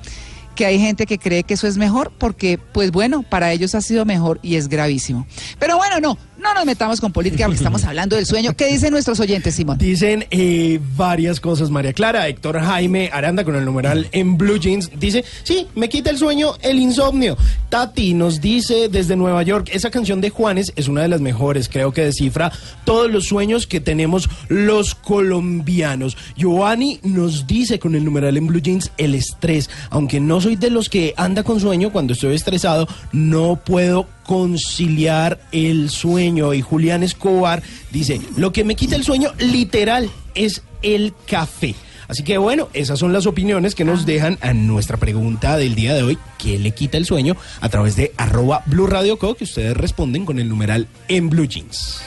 que 0.57 0.67
hay 0.67 0.81
gente 0.81 1.07
que 1.07 1.19
cree 1.19 1.45
que 1.45 1.55
eso 1.55 1.69
es 1.69 1.77
mejor 1.77 2.11
porque, 2.19 2.59
pues 2.59 2.91
bueno, 2.91 3.23
para 3.23 3.53
ellos 3.53 3.77
ha 3.77 3.81
sido 3.81 4.05
mejor 4.05 4.41
y 4.43 4.57
es 4.57 4.69
gravísimo. 4.69 5.27
Pero 5.61 5.77
bueno, 5.77 6.01
no, 6.01 6.19
no 6.47 6.55
nos 6.55 6.65
metamos 6.65 7.01
con 7.01 7.13
política 7.13 7.45
porque 7.47 7.57
estamos 7.57 7.85
hablando 7.85 8.17
del 8.17 8.27
sueño. 8.27 8.55
¿Qué 8.57 8.67
dicen 8.67 8.93
nuestros 8.93 9.19
oyentes, 9.21 9.55
Simón? 9.55 9.79
Dicen 9.79 10.27
eh, 10.31 10.81
varias 10.97 11.41
cosas, 11.41 11.71
María 11.71 11.93
Clara. 11.93 12.29
Héctor 12.29 12.61
Jaime 12.61 13.11
Aranda 13.13 13.45
con 13.45 13.57
el 13.57 13.65
numeral 13.65 14.09
en 14.13 14.37
Blue 14.37 14.59
Jeans 14.59 14.91
dice, 14.99 15.25
sí, 15.43 15.67
me 15.75 15.89
quita 15.89 16.11
el 16.11 16.19
sueño 16.19 16.55
el 16.63 16.79
insomnio. 16.79 17.37
Tati 17.69 18.15
nos 18.15 18.41
dice 18.41 18.89
desde 18.89 19.17
Nueva 19.17 19.43
York, 19.43 19.71
esa 19.73 19.91
canción 19.91 20.21
de 20.21 20.31
Juanes 20.31 20.73
es 20.77 20.89
una 20.89 21.03
de 21.03 21.09
las 21.09 21.21
mejores, 21.21 21.69
creo 21.69 21.93
que 21.93 22.05
descifra 22.05 22.53
todos 22.85 23.11
los 23.11 23.27
sueños 23.27 23.67
que 23.67 23.81
tenemos 23.81 24.29
los 24.49 24.95
colombianos. 24.95 26.17
Giovanni 26.37 27.01
nos 27.03 27.47
dice 27.47 27.79
con 27.79 27.95
el 27.95 28.05
numeral 28.05 28.37
en 28.37 28.47
Blue 28.47 28.61
Jeans 28.61 28.93
el 28.99 29.15
estrés. 29.15 29.69
Aunque 29.91 30.21
no 30.21 30.41
soy 30.41 30.57
de 30.57 30.71
los 30.71 30.89
que 30.89 31.15
anda 31.17 31.43
con 31.43 31.61
sueño, 31.61 31.91
cuando 31.91 32.13
estoy 32.13 32.35
estresado 32.35 32.87
no 33.13 33.57
puedo 33.57 34.07
conciliar 34.27 35.39
el 35.53 35.89
sueño. 35.89 36.36
Y 36.37 36.61
Julián 36.61 37.03
Escobar 37.03 37.63
dice, 37.91 38.21
lo 38.37 38.53
que 38.53 38.65
me 38.65 38.75
quita 38.75 38.95
el 38.95 39.05
sueño 39.05 39.33
literal 39.39 40.11
es 40.35 40.63
el 40.83 41.15
café. 41.27 41.75
Así 42.09 42.23
que 42.23 42.39
bueno, 42.39 42.69
esas 42.73 42.99
son 42.99 43.13
las 43.13 43.27
opiniones 43.27 43.75
que 43.75 43.85
nos 43.85 44.07
dejan 44.07 44.39
a 44.41 44.53
nuestra 44.53 44.97
pregunta 44.97 45.57
del 45.57 45.75
día 45.75 45.95
de 45.95 46.03
hoy, 46.03 46.19
¿qué 46.39 46.59
le 46.59 46.73
quita 46.73 46.99
el 46.99 47.07
sueño? 47.07 47.37
A 47.61 47.69
través 47.69 47.97
de 47.97 48.13
arroba 48.17 48.63
Blue 48.67 48.89
Co, 49.19 49.35
que 49.35 49.45
ustedes 49.45 49.77
responden 49.77 50.25
con 50.25 50.39
el 50.39 50.49
numeral 50.49 50.89
en 51.09 51.31
Blue 51.31 51.47
Jeans. 51.47 52.03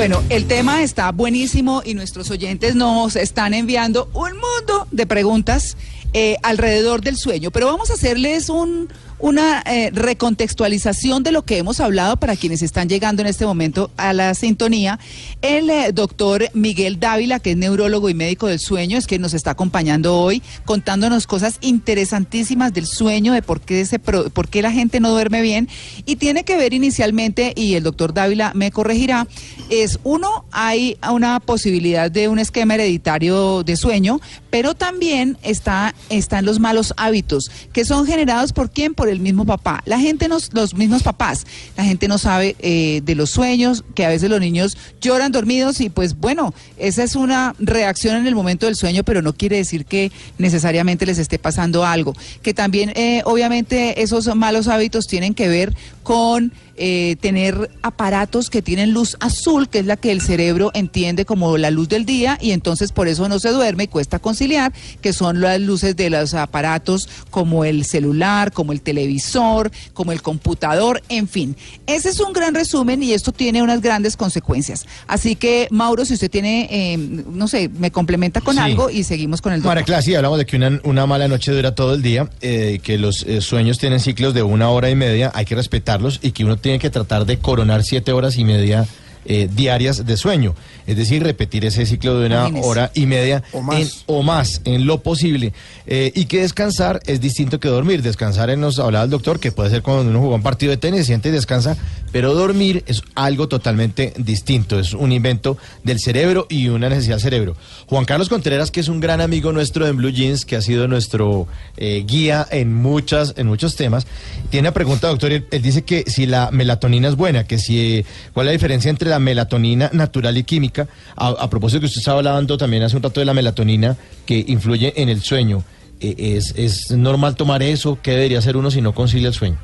Bueno, 0.00 0.22
el 0.30 0.46
tema 0.46 0.82
está 0.82 1.12
buenísimo 1.12 1.82
y 1.84 1.92
nuestros 1.92 2.30
oyentes 2.30 2.74
nos 2.74 3.16
están 3.16 3.52
enviando 3.52 4.08
un 4.14 4.32
mundo 4.32 4.88
de 4.90 5.04
preguntas 5.04 5.76
eh, 6.14 6.38
alrededor 6.42 7.02
del 7.02 7.18
sueño. 7.18 7.50
Pero 7.50 7.66
vamos 7.66 7.90
a 7.90 7.92
hacerles 7.92 8.48
un, 8.48 8.88
una 9.20 9.62
eh, 9.66 9.90
recontextualización 9.92 11.22
de 11.22 11.32
lo 11.32 11.42
que 11.42 11.58
hemos 11.58 11.80
hablado 11.80 12.16
para 12.16 12.36
quienes 12.36 12.62
están 12.62 12.88
llegando 12.88 13.22
en 13.22 13.28
este 13.28 13.46
momento 13.46 13.90
a 13.96 14.12
la 14.12 14.34
sintonía. 14.34 14.98
El 15.42 15.70
eh, 15.70 15.92
doctor 15.92 16.48
Miguel 16.54 16.98
Dávila, 16.98 17.38
que 17.38 17.52
es 17.52 17.56
neurólogo 17.56 18.08
y 18.08 18.14
médico 18.14 18.46
del 18.46 18.58
sueño, 18.58 18.98
es 18.98 19.06
que 19.06 19.18
nos 19.18 19.34
está 19.34 19.52
acompañando 19.52 20.18
hoy 20.18 20.42
contándonos 20.64 21.26
cosas 21.26 21.58
interesantísimas 21.60 22.72
del 22.72 22.86
sueño, 22.86 23.32
de 23.32 23.42
por 23.42 23.60
qué, 23.60 23.84
se 23.84 23.98
por 23.98 24.48
qué 24.48 24.62
la 24.62 24.72
gente 24.72 25.00
no 25.00 25.10
duerme 25.10 25.42
bien. 25.42 25.68
Y 26.06 26.16
tiene 26.16 26.44
que 26.44 26.56
ver 26.56 26.72
inicialmente, 26.72 27.52
y 27.54 27.74
el 27.74 27.82
doctor 27.82 28.14
Dávila 28.14 28.52
me 28.54 28.70
corregirá, 28.70 29.26
es 29.68 29.98
uno, 30.02 30.44
hay 30.50 30.96
una 31.12 31.40
posibilidad 31.40 32.10
de 32.10 32.28
un 32.28 32.38
esquema 32.38 32.74
hereditario 32.74 33.62
de 33.62 33.76
sueño, 33.76 34.20
pero 34.50 34.74
también 34.74 35.38
está, 35.42 35.94
están 36.08 36.44
los 36.44 36.58
malos 36.58 36.94
hábitos, 36.96 37.50
que 37.72 37.84
son 37.84 38.06
generados 38.06 38.52
por 38.52 38.70
quién? 38.70 38.94
Por 38.94 39.09
el 39.10 39.20
mismo 39.20 39.44
papá. 39.44 39.82
La 39.86 39.98
gente, 39.98 40.28
nos, 40.28 40.52
los 40.52 40.74
mismos 40.74 41.02
papás, 41.02 41.46
la 41.76 41.84
gente 41.84 42.08
no 42.08 42.18
sabe 42.18 42.56
eh, 42.60 43.02
de 43.04 43.14
los 43.14 43.30
sueños, 43.30 43.84
que 43.94 44.04
a 44.04 44.08
veces 44.08 44.30
los 44.30 44.40
niños 44.40 44.76
lloran 45.00 45.32
dormidos 45.32 45.80
y 45.80 45.90
pues 45.90 46.18
bueno, 46.18 46.54
esa 46.76 47.02
es 47.02 47.16
una 47.16 47.54
reacción 47.58 48.16
en 48.16 48.26
el 48.26 48.34
momento 48.34 48.66
del 48.66 48.76
sueño, 48.76 49.04
pero 49.04 49.22
no 49.22 49.34
quiere 49.34 49.56
decir 49.56 49.84
que 49.84 50.12
necesariamente 50.38 51.06
les 51.06 51.18
esté 51.18 51.38
pasando 51.38 51.84
algo. 51.84 52.14
Que 52.42 52.54
también, 52.54 52.92
eh, 52.96 53.22
obviamente, 53.24 54.02
esos 54.02 54.34
malos 54.34 54.68
hábitos 54.68 55.06
tienen 55.06 55.34
que 55.34 55.48
ver 55.48 55.74
con 56.02 56.52
eh, 56.76 57.16
tener 57.20 57.70
aparatos 57.82 58.50
que 58.50 58.62
tienen 58.62 58.92
luz 58.92 59.16
azul, 59.20 59.68
que 59.68 59.80
es 59.80 59.86
la 59.86 59.96
que 59.96 60.12
el 60.12 60.20
cerebro 60.20 60.70
entiende 60.74 61.24
como 61.24 61.56
la 61.58 61.70
luz 61.70 61.88
del 61.88 62.04
día, 62.04 62.38
y 62.40 62.52
entonces 62.52 62.92
por 62.92 63.08
eso 63.08 63.28
no 63.28 63.38
se 63.38 63.50
duerme 63.50 63.84
y 63.84 63.88
cuesta 63.88 64.18
conciliar, 64.18 64.72
que 65.00 65.12
son 65.12 65.40
las 65.40 65.60
luces 65.60 65.96
de 65.96 66.10
los 66.10 66.34
aparatos 66.34 67.08
como 67.30 67.64
el 67.64 67.84
celular, 67.84 68.52
como 68.52 68.72
el 68.72 68.80
televisor, 68.80 69.70
como 69.92 70.12
el 70.12 70.22
computador, 70.22 71.02
en 71.08 71.28
fin. 71.28 71.56
Ese 71.86 72.08
es 72.10 72.20
un 72.20 72.32
gran 72.32 72.54
resumen 72.54 73.02
y 73.02 73.12
esto 73.12 73.32
tiene 73.32 73.62
unas 73.62 73.80
grandes 73.80 74.16
consecuencias. 74.16 74.86
Así 75.06 75.36
que, 75.36 75.68
Mauro, 75.70 76.04
si 76.04 76.14
usted 76.14 76.30
tiene, 76.30 76.68
eh, 76.70 76.96
no 76.96 77.48
sé, 77.48 77.68
me 77.68 77.90
complementa 77.90 78.40
con 78.40 78.54
Sí. 78.54 78.60
algo 78.60 78.90
y 78.90 79.04
seguimos 79.04 79.40
con 79.40 79.52
el 79.52 79.60
María 79.60 79.70
doctor. 79.80 79.84
Clara, 79.86 80.02
sí, 80.02 80.14
hablamos 80.14 80.38
de 80.38 80.46
que 80.46 80.56
una, 80.56 80.80
una 80.84 81.06
mala 81.06 81.28
noche 81.28 81.52
dura 81.52 81.74
todo 81.74 81.94
el 81.94 82.02
día, 82.02 82.28
eh, 82.40 82.80
que 82.82 82.98
los 82.98 83.22
eh, 83.24 83.40
sueños 83.40 83.78
tienen 83.78 84.00
ciclos 84.00 84.34
de 84.34 84.42
una 84.42 84.70
hora 84.70 84.90
y 84.90 84.94
media, 84.94 85.30
hay 85.34 85.44
que 85.44 85.54
respetarlos 85.54 86.20
y 86.22 86.32
que 86.32 86.44
uno 86.44 86.56
tiene 86.56 86.69
que 86.78 86.90
tratar 86.90 87.26
de 87.26 87.38
coronar 87.38 87.82
siete 87.82 88.12
horas 88.12 88.36
y 88.38 88.44
media 88.44 88.86
eh, 89.26 89.48
diarias 89.54 90.06
de 90.06 90.16
sueño. 90.16 90.54
Es 90.86 90.96
decir, 90.96 91.22
repetir 91.22 91.66
ese 91.66 91.84
ciclo 91.84 92.18
de 92.18 92.26
una 92.26 92.36
Imagínese. 92.48 92.66
hora 92.68 92.90
y 92.94 93.04
media 93.04 93.42
O 93.52 93.60
más. 93.60 93.78
en- 93.80 93.88
o 94.06 94.22
más, 94.22 94.62
en 94.64 94.86
lo 94.86 95.02
posible. 95.02 95.52
Eh, 95.86 96.10
y 96.14 96.24
que 96.24 96.40
descansar 96.40 97.00
es 97.06 97.20
distinto 97.20 97.60
que 97.60 97.68
dormir. 97.68 98.00
Descansar, 98.02 98.48
en 98.48 98.60
nos 98.60 98.78
hablaba 98.78 99.04
el 99.04 99.10
doctor, 99.10 99.38
que 99.38 99.52
puede 99.52 99.68
ser 99.68 99.82
cuando 99.82 100.02
uno 100.10 100.20
juega 100.20 100.34
un 100.36 100.42
partido 100.42 100.70
de 100.70 100.78
tenis, 100.78 101.04
siente 101.06 101.28
y 101.28 101.32
descansa, 101.32 101.76
pero 102.12 102.34
dormir 102.34 102.84
es 102.86 103.02
algo 103.14 103.48
totalmente 103.48 104.12
distinto. 104.16 104.78
Es 104.78 104.94
un 104.94 105.12
invento 105.12 105.56
del 105.84 106.00
cerebro 106.00 106.46
y 106.48 106.68
una 106.68 106.88
necesidad 106.88 107.16
del 107.16 107.22
cerebro. 107.22 107.56
Juan 107.86 108.04
Carlos 108.04 108.28
Contreras, 108.28 108.70
que 108.70 108.80
es 108.80 108.88
un 108.88 109.00
gran 109.00 109.20
amigo 109.20 109.52
nuestro 109.52 109.86
en 109.86 109.96
Blue 109.96 110.10
Jeans, 110.10 110.44
que 110.44 110.56
ha 110.56 110.62
sido 110.62 110.88
nuestro 110.88 111.46
eh, 111.76 112.04
guía 112.06 112.46
en, 112.50 112.74
muchas, 112.74 113.34
en 113.36 113.46
muchos 113.46 113.76
temas, 113.76 114.06
tiene 114.50 114.68
una 114.68 114.74
pregunta, 114.74 115.08
doctor. 115.08 115.32
Él, 115.32 115.46
dice 115.62 115.82
que 115.82 116.04
si 116.06 116.26
la 116.26 116.50
melatonina 116.50 117.08
es 117.08 117.16
buena, 117.16 117.44
que 117.44 117.58
si, 117.58 117.98
eh, 117.98 118.04
cuál 118.32 118.46
es 118.46 118.48
la 118.48 118.52
diferencia 118.52 118.90
entre 118.90 119.08
la 119.08 119.18
melatonina 119.18 119.90
natural 119.92 120.36
y 120.36 120.44
química. 120.44 120.88
A, 121.16 121.28
a 121.28 121.50
propósito 121.50 121.80
que 121.80 121.86
usted 121.86 122.00
estaba 122.00 122.18
hablando 122.18 122.56
también 122.56 122.82
hace 122.82 122.96
un 122.96 123.02
rato 123.02 123.20
de 123.20 123.26
la 123.26 123.34
melatonina 123.34 123.96
que 124.26 124.44
influye 124.46 124.92
en 125.00 125.08
el 125.08 125.22
sueño. 125.22 125.64
Eh, 126.00 126.36
¿Es, 126.36 126.54
es 126.56 126.90
normal 126.90 127.36
tomar 127.36 127.62
eso? 127.62 127.98
¿Qué 128.02 128.12
debería 128.12 128.38
hacer 128.38 128.56
uno 128.56 128.70
si 128.70 128.80
no 128.80 128.94
concilia 128.94 129.28
el 129.28 129.34
sueño? 129.34 129.58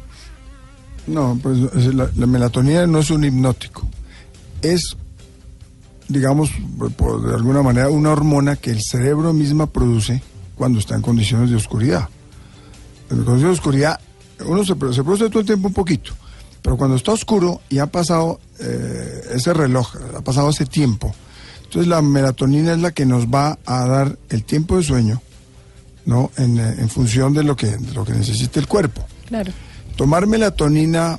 No, 1.07 1.39
pues 1.43 1.59
es 1.77 1.95
la, 1.95 2.11
la 2.17 2.27
melatonina 2.27 2.87
no 2.87 2.99
es 2.99 3.11
un 3.11 3.25
hipnótico. 3.25 3.87
Es, 4.63 4.97
digamos, 6.09 6.51
por- 6.97 7.23
de 7.29 7.35
alguna 7.35 7.63
manera, 7.63 7.89
una 7.91 8.11
hormona 8.11 8.57
que 8.57 8.71
el 8.71 8.83
cerebro 8.83 9.33
misma 9.33 9.67
produce 9.67 10.23
cuando 10.57 10.79
está 10.79 10.95
en 10.97 11.03
condiciones 11.03 11.51
de 11.51 11.57
oscuridad. 11.57 12.09
En 13.11 13.19
condiciones 13.19 13.43
de 13.57 13.61
oscuridad, 13.61 14.01
uno 14.45 14.65
se, 14.65 14.75
pro- 14.75 14.93
se 14.93 15.03
produce 15.05 15.29
todo 15.29 15.41
el 15.41 15.47
tiempo 15.47 15.69
un 15.69 15.75
poquito, 15.75 16.13
pero 16.63 16.77
cuando 16.77 16.97
está 16.97 17.13
oscuro 17.13 17.61
y 17.69 17.79
ha 17.79 17.87
pasado 17.87 18.41
eh, 18.59 19.21
ese 19.35 19.53
reloj, 19.55 19.95
ha 20.17 20.21
pasado 20.23 20.51
ese 20.51 20.67
tiempo, 20.67 21.15
entonces 21.65 21.87
la 21.89 22.03
melatonina 22.03 22.73
es 22.73 22.81
la 22.81 22.91
que 22.91 23.07
nos 23.07 23.27
va 23.27 23.59
a 23.65 23.87
dar 23.87 24.19
el 24.29 24.43
tiempo 24.45 24.77
de 24.77 24.83
sueño, 24.83 25.23
¿no? 26.05 26.31
En, 26.37 26.59
eh, 26.59 26.89
función 26.89 27.33
de 27.33 27.45
lo 27.45 27.55
que, 27.57 27.67
de 27.77 27.93
lo 27.93 28.05
que 28.05 28.13
necesita 28.13 28.59
el 28.61 28.67
cuerpo. 28.67 29.05
Claro. 29.27 29.53
Tomar 29.97 30.27
melatonina, 30.27 31.19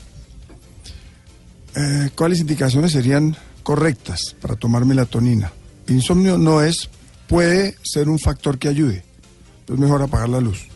eh, 1.76 2.10
¿cuáles 2.16 2.40
indicaciones 2.40 2.92
serían 2.92 3.36
correctas 3.64 4.36
para 4.42 4.56
tomar 4.56 4.86
melatonina? 4.86 5.52
Insomnio 5.88 6.38
no 6.38 6.62
es, 6.62 6.90
puede 7.28 7.76
ser 7.84 8.10
un 8.10 8.20
factor 8.20 8.58
que 8.58 8.68
ayude. 8.68 9.04
Es 9.68 9.78
mejor 9.78 10.02
apagar 10.02 10.30
la 10.30 10.40
luz. 10.40 10.68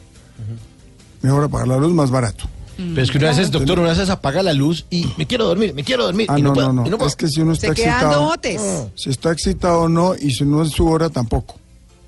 Mejor 1.21 1.43
apagar 1.43 1.67
la 1.67 1.77
luz, 1.77 1.93
más 1.93 2.09
barato. 2.09 2.45
Pero 2.77 3.01
es 3.01 3.11
que 3.11 3.17
una 3.19 3.27
vez, 3.27 3.37
es, 3.37 3.51
doctor, 3.51 3.79
una 3.79 3.93
vez 3.93 4.09
apaga 4.09 4.41
la 4.41 4.53
luz 4.53 4.85
y 4.89 5.07
me 5.17 5.27
quiero 5.27 5.45
dormir, 5.45 5.73
me 5.75 5.83
quiero 5.83 6.05
dormir. 6.05 6.27
Ah, 6.29 6.39
y 6.39 6.41
no, 6.41 6.53
puedo, 6.53 6.73
no, 6.73 6.87
y 6.87 6.89
no. 6.89 6.97
puedo. 6.97 7.09
Es 7.09 7.15
que 7.15 7.27
si 7.27 7.41
uno 7.41 7.53
está 7.53 7.67
Se 7.67 7.73
excitado, 7.73 8.23
botes. 8.23 8.61
si 8.95 9.09
está 9.11 9.31
excitado 9.31 9.81
o 9.81 9.89
no, 9.89 10.15
y 10.15 10.31
si 10.31 10.45
no 10.45 10.63
es 10.63 10.71
su 10.71 10.87
hora 10.87 11.09
tampoco. 11.09 11.55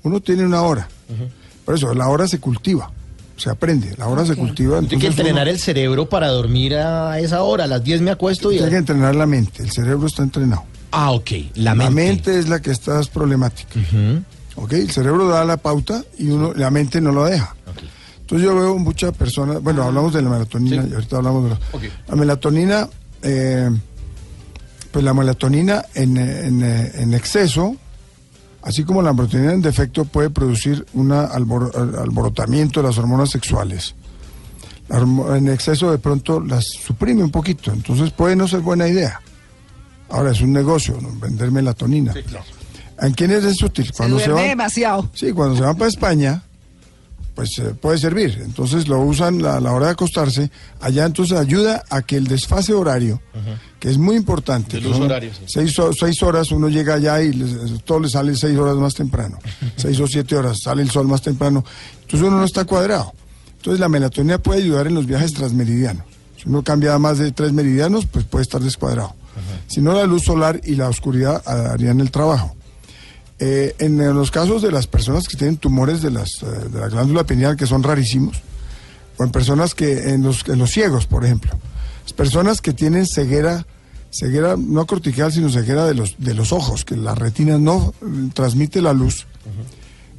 Uno 0.02 0.20
tiene 0.20 0.44
una 0.44 0.62
hora. 0.62 0.88
Por 1.64 1.76
eso, 1.76 1.94
la 1.94 2.08
hora 2.08 2.26
se 2.26 2.40
cultiva, 2.40 2.90
se 3.36 3.50
aprende. 3.50 3.94
La 3.98 4.06
hora 4.08 4.24
se 4.24 4.36
cultiva. 4.36 4.78
Tiene 4.80 4.88
que 4.88 4.94
entonces 4.94 5.14
uno- 5.20 5.28
entrenar 5.28 5.48
el 5.48 5.58
cerebro 5.58 6.08
para 6.08 6.28
dormir 6.28 6.74
a 6.76 7.18
esa 7.18 7.42
hora. 7.42 7.64
A 7.64 7.66
las 7.66 7.82
10 7.82 8.00
me 8.02 8.10
acuesto 8.10 8.52
y... 8.52 8.56
Tiene 8.56 8.70
que 8.70 8.76
entrenar 8.78 9.14
la 9.16 9.26
mente. 9.26 9.62
El 9.62 9.70
cerebro 9.70 10.06
está 10.06 10.22
entrenado. 10.22 10.64
Ah, 10.92 11.10
ok. 11.12 11.30
La 11.56 11.74
La 11.74 11.74
mente. 11.74 11.94
mente 11.94 12.38
es 12.38 12.48
la 12.48 12.60
que 12.62 12.70
está 12.70 13.00
problemática. 13.12 13.80
¿Ok? 14.56 14.72
El 14.74 14.90
cerebro 14.90 15.26
da 15.28 15.44
la 15.44 15.56
pauta 15.56 16.04
y 16.18 16.28
uno, 16.28 16.52
la 16.54 16.70
mente 16.70 17.00
no 17.00 17.10
lo 17.12 17.24
deja. 17.24 17.54
Entonces 18.20 18.46
yo 18.46 18.54
veo 18.54 18.78
muchas 18.78 19.12
personas, 19.16 19.60
bueno, 19.62 19.82
hablamos 19.82 20.14
de 20.14 20.22
la 20.22 20.30
melatonina 20.30 20.82
Sí. 20.82 20.88
y 20.90 20.94
ahorita 20.94 21.16
hablamos 21.18 21.44
de 21.44 21.50
la, 21.50 21.58
la 22.08 22.16
melatonina, 22.16 22.88
eh, 23.22 23.68
pues 24.90 25.04
la 25.04 25.12
melatonina 25.12 25.84
en, 25.94 26.16
en, 26.16 26.62
eh, 26.62 26.92
en 26.94 27.12
exceso, 27.14 27.76
así 28.64 28.82
como 28.84 29.00
la 29.02 29.12
melatonina 29.12 29.52
en 29.52 29.62
defecto 29.62 30.04
puede 30.04 30.30
producir 30.30 30.84
un 30.94 31.12
alborotamiento 31.12 32.80
de 32.82 32.88
las 32.88 32.98
hormonas 32.98 33.30
sexuales. 33.30 33.94
La 34.88 34.98
En 35.36 35.48
exceso 35.48 35.90
de 35.90 35.98
pronto 35.98 36.40
las 36.40 36.64
suprime 36.66 37.22
un 37.22 37.30
poquito, 37.30 37.72
entonces 37.72 38.10
puede 38.10 38.36
no 38.36 38.46
ser 38.48 38.60
buena 38.60 38.86
idea. 38.88 39.20
Ahora 40.10 40.32
es 40.32 40.40
un 40.42 40.52
negocio, 40.52 40.98
¿no? 41.00 41.08
vender 41.18 41.50
melatonina. 41.50 42.12
¿En 43.00 43.12
quiénes 43.14 43.42
es 43.44 43.60
útil? 43.62 43.86
Se 43.86 43.92
Cuando 43.94 44.16
duerme 44.16 44.34
van- 44.34 44.48
demasiado. 44.50 45.10
Sí, 45.14 45.32
cuando 45.32 45.56
se 45.56 45.62
van 45.62 45.76
para 45.76 45.88
España, 45.88 46.42
pues 47.34 47.58
eh, 47.58 47.74
puede 47.80 47.98
servir. 47.98 48.40
Entonces 48.44 48.86
lo 48.88 49.00
usan 49.00 49.44
a 49.44 49.58
la 49.60 49.72
hora 49.72 49.86
de 49.86 49.92
acostarse. 49.92 50.50
Allá 50.80 51.04
entonces 51.06 51.36
ayuda 51.36 51.82
a 51.90 52.02
que 52.02 52.16
el 52.16 52.26
desfase 52.26 52.72
horario, 52.74 53.20
que 53.80 53.90
es 53.90 53.98
muy 53.98 54.16
importante. 54.16 54.78
Que 54.78 54.86
uso 54.86 54.98
son 54.98 55.02
horario, 55.06 55.30
sí. 55.34 55.42
seis, 55.46 55.78
ho- 55.78 55.92
seis 55.92 56.22
horas, 56.22 56.50
uno 56.52 56.68
llega 56.68 56.94
allá 56.94 57.20
y 57.22 57.32
les- 57.32 57.82
todo 57.84 58.00
le 58.00 58.08
sale 58.08 58.36
seis 58.36 58.56
horas 58.56 58.76
más 58.76 58.94
temprano. 58.94 59.38
seis 59.76 59.98
o 60.00 60.06
siete 60.06 60.36
horas, 60.36 60.60
sale 60.62 60.82
el 60.82 60.90
sol 60.90 61.08
más 61.08 61.22
temprano. 61.22 61.64
Entonces 62.02 62.26
uno 62.28 62.38
no 62.38 62.44
está 62.44 62.64
cuadrado. 62.64 63.12
Entonces 63.56 63.80
la 63.80 63.88
melatonina 63.88 64.38
puede 64.38 64.62
ayudar 64.62 64.86
en 64.86 64.94
los 64.94 65.06
viajes 65.06 65.32
transmeridianos. 65.32 66.04
Si 66.36 66.48
uno 66.48 66.62
cambia 66.62 66.98
más 66.98 67.18
de 67.18 67.32
tres 67.32 67.52
meridianos, 67.52 68.06
pues 68.06 68.24
puede 68.26 68.42
estar 68.42 68.60
descuadrado. 68.60 69.14
Si 69.66 69.80
no, 69.80 69.94
la 69.94 70.04
luz 70.06 70.22
solar 70.24 70.60
y 70.62 70.76
la 70.76 70.88
oscuridad 70.88 71.42
harían 71.48 71.98
el 72.00 72.10
trabajo. 72.10 72.54
Eh, 73.40 73.74
en, 73.80 73.98
los 74.14 74.30
casos 74.30 74.62
de 74.62 74.70
las 74.70 74.86
personas 74.86 75.26
que 75.26 75.36
tienen 75.36 75.56
tumores 75.56 76.02
de, 76.02 76.10
las, 76.10 76.30
eh, 76.42 76.68
de 76.72 76.78
la 76.78 76.88
glándula 76.88 77.24
pineal, 77.24 77.56
que 77.56 77.66
son 77.66 77.82
rarísimos, 77.82 78.36
o 79.18 79.24
en 79.24 79.30
personas 79.30 79.74
que, 79.74 80.10
en 80.14 80.22
los, 80.22 80.46
en 80.48 80.58
los 80.58 80.70
ciegos, 80.70 81.06
por 81.06 81.24
ejemplo, 81.24 81.50
las 82.02 82.12
personas 82.12 82.60
que 82.60 82.72
tienen 82.72 83.06
ceguera, 83.06 83.66
ceguera 84.12 84.54
no 84.56 84.86
cortical, 84.86 85.32
sino 85.32 85.48
ceguera 85.50 85.84
de 85.86 85.94
los, 85.94 86.14
de 86.18 86.34
los 86.34 86.52
ojos, 86.52 86.84
que 86.84 86.96
la 86.96 87.14
retina 87.16 87.58
no 87.58 87.92
mm, 88.00 88.28
transmite 88.28 88.80
la 88.80 88.92
luz, 88.92 89.26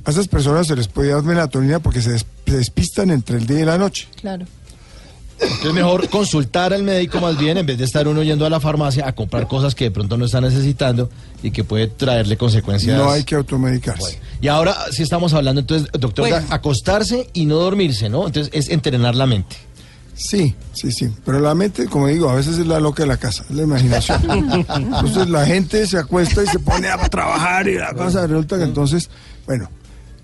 a 0.03 0.11
esas 0.11 0.27
personas 0.27 0.67
se 0.67 0.75
les 0.75 0.87
puede 0.87 1.09
dar 1.09 1.23
melatonina 1.23 1.79
porque 1.79 2.01
se, 2.01 2.11
des- 2.11 2.25
se 2.45 2.57
despistan 2.57 3.09
entre 3.11 3.37
el 3.37 3.47
día 3.47 3.61
y 3.61 3.65
la 3.65 3.77
noche. 3.77 4.07
Claro. 4.21 4.45
Entonces 5.39 5.73
mejor 5.73 6.09
consultar 6.09 6.73
al 6.73 6.83
médico 6.83 7.19
más 7.19 7.37
bien 7.37 7.57
en 7.57 7.65
vez 7.65 7.77
de 7.77 7.83
estar 7.83 8.07
uno 8.07 8.23
yendo 8.23 8.45
a 8.45 8.49
la 8.49 8.59
farmacia 8.59 9.07
a 9.07 9.13
comprar 9.13 9.47
cosas 9.47 9.75
que 9.75 9.85
de 9.85 9.91
pronto 9.91 10.17
no 10.17 10.25
está 10.25 10.39
necesitando 10.39 11.09
y 11.43 11.51
que 11.51 11.63
puede 11.63 11.87
traerle 11.87 12.37
consecuencias. 12.37 12.97
No 12.97 13.11
hay 13.11 13.23
que 13.23 13.35
automedicarse. 13.35 14.19
Y 14.41 14.47
ahora 14.47 14.75
sí 14.91 15.03
estamos 15.03 15.33
hablando 15.33 15.61
entonces, 15.61 15.89
doctor, 15.91 16.29
Bueno. 16.29 16.47
acostarse 16.49 17.29
y 17.33 17.45
no 17.45 17.55
dormirse, 17.55 18.09
¿no? 18.09 18.27
Entonces 18.27 18.51
es 18.53 18.69
entrenar 18.69 19.15
la 19.15 19.25
mente. 19.25 19.57
Sí, 20.15 20.55
sí, 20.71 20.91
sí. 20.93 21.09
Pero 21.25 21.39
la 21.41 21.53
mente, 21.53 21.87
como 21.87 22.07
digo, 22.07 22.29
a 22.29 22.35
veces 22.35 22.57
es 22.57 22.65
la 22.67 22.79
loca 22.79 23.03
de 23.03 23.07
la 23.07 23.17
casa, 23.17 23.43
es 23.49 23.55
la 23.55 23.63
imaginación. 23.63 24.21
Entonces 24.69 25.29
la 25.29 25.45
gente 25.45 25.85
se 25.85 25.97
acuesta 25.97 26.41
y 26.43 26.47
se 26.47 26.59
pone 26.59 26.87
a 26.87 26.97
trabajar 27.09 27.67
y 27.67 27.77
la 27.77 27.93
cosa 27.93 28.25
resulta 28.25 28.57
que 28.57 28.63
entonces, 28.63 29.09
bueno, 29.45 29.69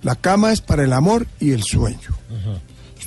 la 0.02 0.16
cama 0.16 0.54
es 0.54 0.62
para 0.62 0.84
el 0.86 0.94
amor 0.94 1.28
y 1.40 1.52
el 1.52 1.64
sueño. 1.64 2.10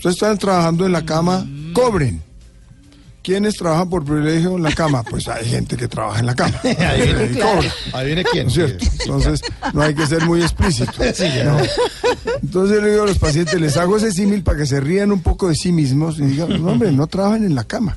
Ustedes 0.08 0.16
están 0.16 0.38
trabajando 0.38 0.84
en 0.84 0.92
la 0.92 1.04
cama 1.06 1.46
cobren. 1.72 2.22
¿Quiénes 3.22 3.54
trabajan 3.56 3.88
por 3.88 4.04
privilegio 4.04 4.54
en 4.54 4.62
la 4.62 4.70
cama? 4.72 5.02
Pues 5.02 5.26
hay 5.28 5.46
gente 5.48 5.78
que 5.78 5.88
trabaja 5.88 6.20
en 6.20 6.26
la 6.26 6.34
cama. 6.34 6.60
Cobra. 6.62 7.72
adivine 7.94 8.22
quién. 8.24 8.44
¿No 8.44 8.48
es 8.48 8.54
cierto? 8.54 8.84
Entonces, 9.00 9.40
no 9.72 9.80
hay 9.80 9.94
que 9.94 10.06
ser 10.06 10.26
muy 10.26 10.42
explícito. 10.42 10.92
¿no? 11.44 11.56
Entonces 12.42 12.76
yo 12.76 12.82
le 12.82 12.90
digo 12.90 13.04
a 13.04 13.06
los 13.06 13.18
pacientes, 13.18 13.58
les 13.58 13.78
hago 13.78 13.96
ese 13.96 14.12
símil 14.12 14.42
para 14.42 14.58
que 14.58 14.66
se 14.66 14.78
rían 14.78 15.10
un 15.10 15.22
poco 15.22 15.48
de 15.48 15.54
sí 15.54 15.72
mismos 15.72 16.18
y 16.18 16.24
digan, 16.26 16.62
no, 16.62 16.72
hombre, 16.72 16.92
no 16.92 17.06
trabajan 17.06 17.44
en 17.44 17.54
la 17.54 17.64
cama. 17.64 17.96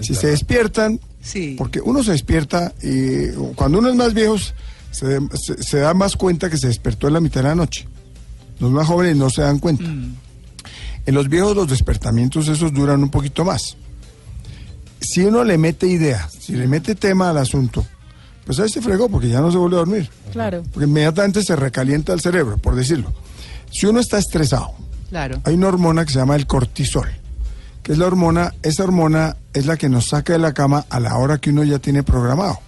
Si 0.00 0.14
se 0.14 0.28
despiertan, 0.28 0.98
Sí. 1.20 1.56
porque 1.58 1.80
uno 1.82 2.02
se 2.02 2.12
despierta 2.12 2.72
y 2.82 3.28
cuando 3.54 3.80
uno 3.80 3.90
es 3.90 3.94
más 3.96 4.14
viejo, 4.14 4.36
se, 4.38 5.18
se- 5.34 5.62
se 5.62 5.78
da 5.78 5.92
más 5.92 6.16
cuenta 6.16 6.48
que 6.48 6.56
se 6.56 6.68
despertó 6.68 7.08
en 7.08 7.12
la 7.12 7.20
mitad 7.20 7.42
de 7.42 7.48
la 7.48 7.54
noche. 7.54 7.86
Los 8.60 8.70
más 8.70 8.86
jóvenes 8.86 9.16
no 9.16 9.28
se 9.28 9.42
dan 9.42 9.58
cuenta. 9.58 9.84
En 11.06 11.14
los 11.14 11.28
viejos 11.28 11.54
los 11.56 11.68
despertamientos 11.68 12.48
esos 12.48 12.72
duran 12.72 13.02
un 13.02 13.10
poquito 13.10 13.44
más. 13.44 13.76
Si 15.00 15.22
uno 15.22 15.44
le 15.44 15.58
mete 15.58 15.86
idea, 15.86 16.28
si 16.30 16.52
le 16.54 16.66
mete 16.66 16.94
tema 16.94 17.30
al 17.30 17.36
asunto, 17.38 17.84
pues 18.46 18.58
ahí 18.58 18.68
se 18.68 18.80
fregó 18.80 19.08
porque 19.08 19.28
ya 19.28 19.40
no 19.40 19.50
se 19.52 19.58
vuelve 19.58 19.76
a 19.76 19.80
dormir. 19.80 20.08
Claro. 20.32 20.62
Porque 20.72 20.86
inmediatamente 20.88 21.42
se 21.42 21.56
recalienta 21.56 22.12
el 22.12 22.20
cerebro, 22.20 22.56
por 22.58 22.74
decirlo. 22.74 23.12
Si 23.70 23.86
uno 23.86 24.00
está 24.00 24.18
estresado, 24.18 24.70
Claro. 25.10 25.40
hay 25.44 25.54
una 25.54 25.68
hormona 25.68 26.04
que 26.04 26.12
se 26.12 26.18
llama 26.18 26.36
el 26.36 26.46
cortisol, 26.46 27.08
que 27.82 27.92
es 27.92 27.98
la 27.98 28.06
hormona, 28.06 28.54
esa 28.62 28.84
hormona 28.84 29.36
es 29.52 29.66
la 29.66 29.76
que 29.76 29.88
nos 29.90 30.06
saca 30.08 30.32
de 30.32 30.38
la 30.38 30.54
cama 30.54 30.86
a 30.88 31.00
la 31.00 31.16
hora 31.18 31.38
que 31.38 31.50
uno 31.50 31.64
ya 31.64 31.78
tiene 31.78 32.02
programado. 32.02 32.58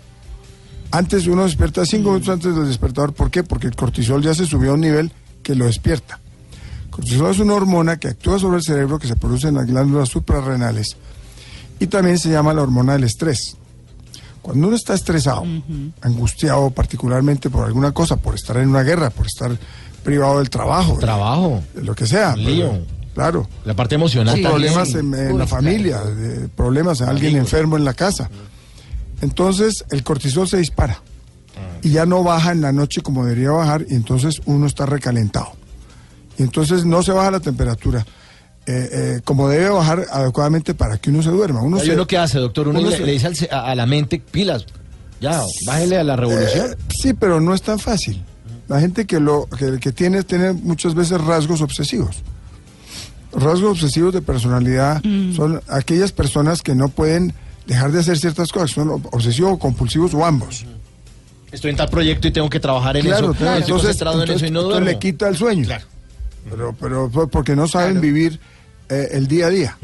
Antes 0.91 1.27
uno 1.27 1.45
despierta 1.45 1.85
cinco 1.87 2.11
minutos 2.11 2.29
antes 2.29 2.55
del 2.55 2.67
despertador, 2.67 3.13
¿por 3.15 3.31
qué? 3.31 3.43
Porque 3.43 3.67
el 3.67 3.75
cortisol 3.75 4.23
ya 4.23 4.35
se 4.35 4.47
subió 4.47 4.73
a 4.73 4.75
un 4.75 4.81
nivel 4.83 5.11
que 5.43 5.55
lo 5.55 5.65
despierta. 5.67 6.21
Cortisol 6.97 7.31
es 7.31 7.39
una 7.41 7.55
hormona 7.55 7.99
que 7.99 8.09
actúa 8.09 8.39
sobre 8.39 8.57
el 8.57 8.63
cerebro, 8.63 8.99
que 8.99 9.07
se 9.07 9.17
produce 9.17 9.49
en 9.49 9.55
las 9.55 9.67
glándulas 9.67 10.09
suprarrenales 10.09 10.97
y 11.79 11.87
también 11.89 12.19
se 12.19 12.31
llama 12.31 12.55
la 12.55 12.63
hormona 12.63 12.95
del 12.95 13.05
estrés. 13.05 13.57
Cuando 14.41 14.69
uno 14.69 14.77
está 14.77 14.95
estresado, 14.95 15.45
angustiado 16.01 16.71
particularmente 16.71 17.51
por 17.51 17.67
alguna 17.67 17.93
cosa, 17.93 18.17
por 18.17 18.35
estar 18.35 18.57
en 18.59 18.69
una 18.71 18.83
guerra, 18.83 19.11
por 19.11 19.27
estar 19.27 19.57
privado 20.05 20.39
del 20.39 20.49
trabajo, 20.51 20.97
Trabajo. 20.99 21.63
de 21.75 21.83
lo 21.83 21.95
que 21.95 22.07
sea. 22.07 22.33
Un 22.35 22.45
lío. 22.45 22.71
pero- 22.71 22.97
Claro. 23.17 23.49
La 23.65 23.75
parte 23.75 23.95
emocional 23.95 24.37
Sí. 24.37 24.43
Problemas 24.43 24.91
en, 24.95 25.15
en 25.15 25.33
Uy, 25.33 25.39
la 25.39 25.47
familia, 25.47 26.01
de- 26.03 26.49
problemas, 26.49 27.01
alguien 27.01 27.31
Amigos. 27.33 27.47
enfermo 27.53 27.77
en 27.79 27.85
la 27.87 27.95
casa. 27.95 28.29
Entonces 29.23 29.85
el 29.91 30.03
cortisol 30.03 30.47
se 30.47 30.59
dispara 30.59 31.01
y 31.83 31.91
ya 31.91 32.05
no 32.05 32.23
baja 32.23 32.53
en 32.53 32.61
la 32.61 32.73
noche 32.73 33.01
como 33.01 33.25
debería 33.25 33.51
bajar 33.53 33.87
y 33.89 33.95
entonces 33.95 34.41
uno 34.45 34.67
está 34.67 34.85
recalentado. 34.87 35.56
Y 36.39 36.43
entonces 36.43 36.85
no 36.85 37.03
se 37.03 37.13
baja 37.13 37.31
la 37.31 37.41
temperatura 37.41 38.05
eh, 38.67 38.89
eh, 38.93 39.21
como 39.25 39.49
debe 39.49 39.69
bajar 39.71 40.05
adecuadamente 40.11 40.75
para 40.75 40.99
que 40.99 41.11
uno 41.11 41.23
se 41.23 41.31
duerma. 41.31 41.63
Uno 41.63 41.79
Hay 41.79 41.87
se- 41.87 41.93
uno 41.95 42.07
que 42.07 42.19
hace, 42.19 42.39
doctor, 42.39 42.69
uno, 42.69 42.81
uno 42.81 42.91
le, 42.91 42.97
se- 42.97 43.07
le 43.07 43.13
dice 43.13 43.27
al 43.29 43.37
a, 43.51 43.71
a 43.71 43.75
la 43.77 43.87
mente, 43.87 44.19
pilas, 44.19 44.67
ya, 45.21 45.41
bájele 45.67 45.99
a 45.99 46.05
la 46.05 46.17
revolución. 46.17 46.73
Eh, 46.73 46.77
sí, 47.01 47.15
pero 47.15 47.41
no 47.41 47.55
es 47.55 47.63
tan 47.63 47.79
fácil. 47.79 48.23
La 48.69 48.81
gente 48.81 49.07
que 49.07 49.21
lo 49.21 49.47
que, 49.57 49.79
que 49.79 49.93
tiene 49.93 50.25
tiene 50.25 50.53
muchas 50.53 50.95
veces 50.97 51.21
rasgos 51.21 51.61
obsesivos. 51.63 52.23
Rasgos 53.33 53.73
obsesivos 53.73 54.13
de 54.15 54.23
personalidad 54.23 55.03
son 55.35 55.61
aquellas 55.69 56.11
personas 56.13 56.63
que 56.63 56.75
no 56.75 56.89
pueden 56.89 57.35
dejar 57.67 57.93
de 57.93 58.01
hacer 58.01 58.19
ciertas 58.19 58.51
cosas, 58.51 58.71
son 58.71 58.91
obsesivos, 59.13 59.59
compulsivos 59.59 60.15
o 60.15 60.25
ambos. 60.25 60.65
Estoy 61.53 61.71
en 61.71 61.77
tal 61.77 61.89
proyecto 61.89 62.27
y 62.29 62.33
tengo 62.33 62.49
que 62.51 62.59
trabajar 62.61 62.97
en 62.97 63.05
claro, 63.05 63.31
eso. 63.31 63.35
claro, 63.39 63.59
Estoy 63.61 63.73
concentrado 63.79 64.23
en 64.23 64.31
eso 64.31 64.47
y 64.47 64.51
no 64.51 64.61
entonces 64.61 64.69
duermo. 64.81 64.91
le 64.91 64.99
quita 64.99 65.29
el 65.29 65.37
sueño. 65.37 65.65
Claro. 65.65 65.85
Pero, 66.49 66.75
pero 66.81 67.09
porque 67.31 67.57
no 67.57 67.67
saben 67.69 67.93
Claro. 67.93 68.01
vivir 68.03 68.41
eh, 68.89 69.09
el 69.13 69.27
día 69.27 69.47
a 69.47 69.51
día, 69.51 69.79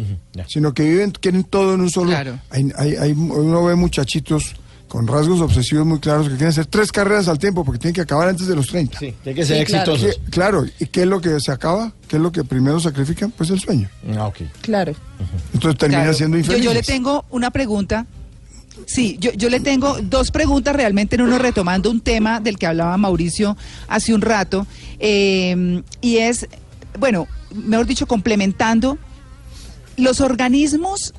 sino 0.48 0.72
que 0.72 0.84
viven, 0.84 1.10
quieren 1.10 1.42
todo 1.44 1.74
en 1.74 1.80
un 1.80 1.90
solo. 1.90 2.10
Claro. 2.10 2.38
Hay, 2.50 2.70
hay- 2.76 2.94
hay- 2.96 3.12
uno 3.12 3.64
ve 3.64 3.74
muchachitos 3.74 4.54
con 4.86 5.06
rasgos 5.08 5.40
obsesivos 5.40 5.86
muy 5.86 5.98
claros 5.98 6.24
que 6.28 6.32
quieren 6.34 6.48
hacer 6.50 6.66
tres 6.66 6.92
carreras 6.92 7.26
al 7.26 7.38
tiempo 7.38 7.64
porque 7.64 7.78
tienen 7.80 7.94
que 7.94 8.02
acabar 8.02 8.28
antes 8.28 8.46
de 8.46 8.54
los 8.54 8.66
30. 8.68 8.98
Sí, 8.98 9.14
tiene 9.24 9.34
que 9.40 9.46
ser 9.46 9.58
Sí, 9.58 9.64
claro. 9.72 9.92
exitosos. 9.94 10.16
¿Qué- 10.24 10.30
claro, 10.30 10.64
¿y 10.78 10.86
qué 10.86 11.00
es 11.00 11.06
lo 11.06 11.20
que 11.20 11.40
se 11.40 11.50
acaba? 11.50 11.92
¿Qué 12.06 12.16
es 12.16 12.22
lo 12.22 12.30
que 12.30 12.44
primero 12.44 12.78
sacrifican? 12.78 13.30
Pues 13.32 13.48
el 13.50 13.58
sueño. 13.58 13.88
Ah, 14.16 14.26
ok. 14.26 14.36
Claro. 14.60 14.92
Entonces 15.54 15.78
termina 15.78 16.02
Claro. 16.02 16.14
siendo 16.16 16.36
yo, 16.36 16.40
infeliz. 16.42 16.64
yo 16.64 16.74
le 16.74 16.82
tengo 16.82 17.24
una 17.30 17.50
pregunta. 17.50 18.06
Sí, 18.86 19.16
yo, 19.20 19.32
yo 19.32 19.48
le 19.48 19.60
tengo 19.60 19.98
dos 20.02 20.30
preguntas 20.30 20.74
realmente 20.76 21.16
en 21.16 21.22
uno 21.22 21.38
retomando 21.38 21.90
un 21.90 22.00
tema 22.00 22.40
del 22.40 22.58
que 22.58 22.66
hablaba 22.66 22.96
Mauricio 22.96 23.56
hace 23.88 24.14
un 24.14 24.20
rato. 24.22 24.66
eh, 24.98 25.82
y 26.00 26.18
es, 26.18 26.46
bueno, 26.98 27.26
mejor 27.54 27.86
dicho, 27.86 28.06
complementando, 28.06 28.98
los 29.96 30.20
organismos, 30.20 31.12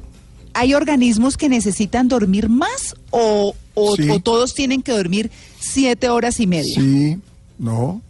¿hay 0.54 0.74
organismos 0.74 1.36
que 1.38 1.50
necesitan 1.50 2.08
dormir 2.08 2.50
más 2.50 2.96
o, 3.12 3.56
o- 3.74 3.96
Sí. 3.96 4.10
o 4.10 4.20
todos 4.20 4.54
tienen 4.54 4.82
que 4.82 4.92
dormir 4.92 5.32
siete 5.60 6.10
horas 6.10 6.40
y 6.40 6.48
media? 6.48 6.76
Sí, 6.76 7.18
no. 7.60 8.02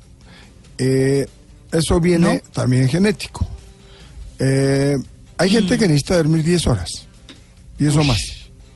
Eh, 0.78 1.28
eso 1.72 2.00
viene 2.00 2.36
¿No? 2.36 2.52
también 2.54 2.88
genético. 2.88 3.48
Eh, 4.40 4.98
hay 5.38 5.50
Mm. 5.50 5.54
gente 5.54 5.78
que 5.78 5.88
necesita 5.88 6.18
dormir 6.18 6.44
10 6.44 6.68
horas. 6.68 6.90
10 7.78 7.96
o 7.96 8.04
más. 8.04 8.20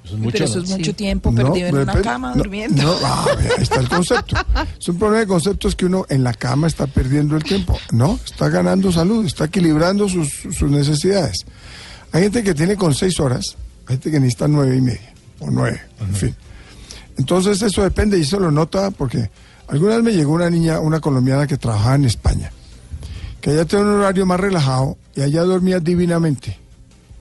Eso 0.08 0.16
es 0.16 0.22
mucho, 0.22 0.32
Pero 0.32 0.46
eso 0.46 0.60
es 0.60 0.70
mucho 0.70 0.84
Sí. 0.86 0.94
tiempo 0.94 1.32
No, 1.32 1.44
perdido 1.52 1.68
en 1.68 1.78
una 1.80 2.02
cama 2.02 2.30
no, 2.32 2.38
durmiendo. 2.38 2.82
No, 2.84 2.96
ah, 3.04 3.26
ahí 3.58 3.64
está 3.64 3.80
el 3.82 3.90
concepto. 3.90 4.38
Es 4.80 4.88
un 4.88 4.98
problema 4.98 5.20
de 5.20 5.28
conceptos 5.28 5.76
que 5.76 5.86
uno 5.86 6.06
en 6.08 6.24
la 6.24 6.34
cama 6.34 6.68
está 6.68 6.88
perdiendo 6.88 7.36
el 7.36 7.44
tiempo. 7.44 7.78
No, 7.92 8.18
está 8.24 8.48
ganando 8.48 8.92
salud, 8.92 9.26
está 9.26 9.46
equilibrando 9.46 10.08
sus, 10.08 10.30
sus 10.58 10.72
necesidades. 10.72 11.46
Hay 12.14 12.24
gente 12.24 12.42
que 12.42 12.54
tiene 12.54 12.78
con 12.78 12.94
seis 12.96 13.20
horas, 13.20 13.58
hay 13.86 13.96
gente 13.96 14.12
que 14.12 14.20
necesita 14.22 14.48
nueve 14.48 14.78
y 14.78 14.82
media, 14.82 15.14
o 15.40 15.52
nueve, 15.52 15.82
en 16.00 16.16
fin. 16.16 16.36
Entonces 17.18 17.62
eso 17.62 17.84
depende 17.84 18.18
y 18.18 18.22
eso 18.22 18.40
lo 18.40 18.50
nota 18.52 18.92
porque 18.92 19.30
alguna 19.68 19.96
vez 19.96 20.04
me 20.04 20.14
llegó 20.14 20.32
una 20.34 20.50
niña, 20.50 20.80
una 20.80 21.02
colombiana 21.02 21.48
que 21.48 21.58
trabajaba 21.58 21.96
en 21.96 22.06
España, 22.06 22.52
que 23.42 23.50
allá 23.50 23.66
tenía 23.66 23.86
un 23.86 23.92
horario 23.92 24.26
más 24.26 24.40
relajado 24.40 24.98
y 25.16 25.22
allá 25.22 25.42
dormía 25.44 25.80
divinamente. 25.82 26.58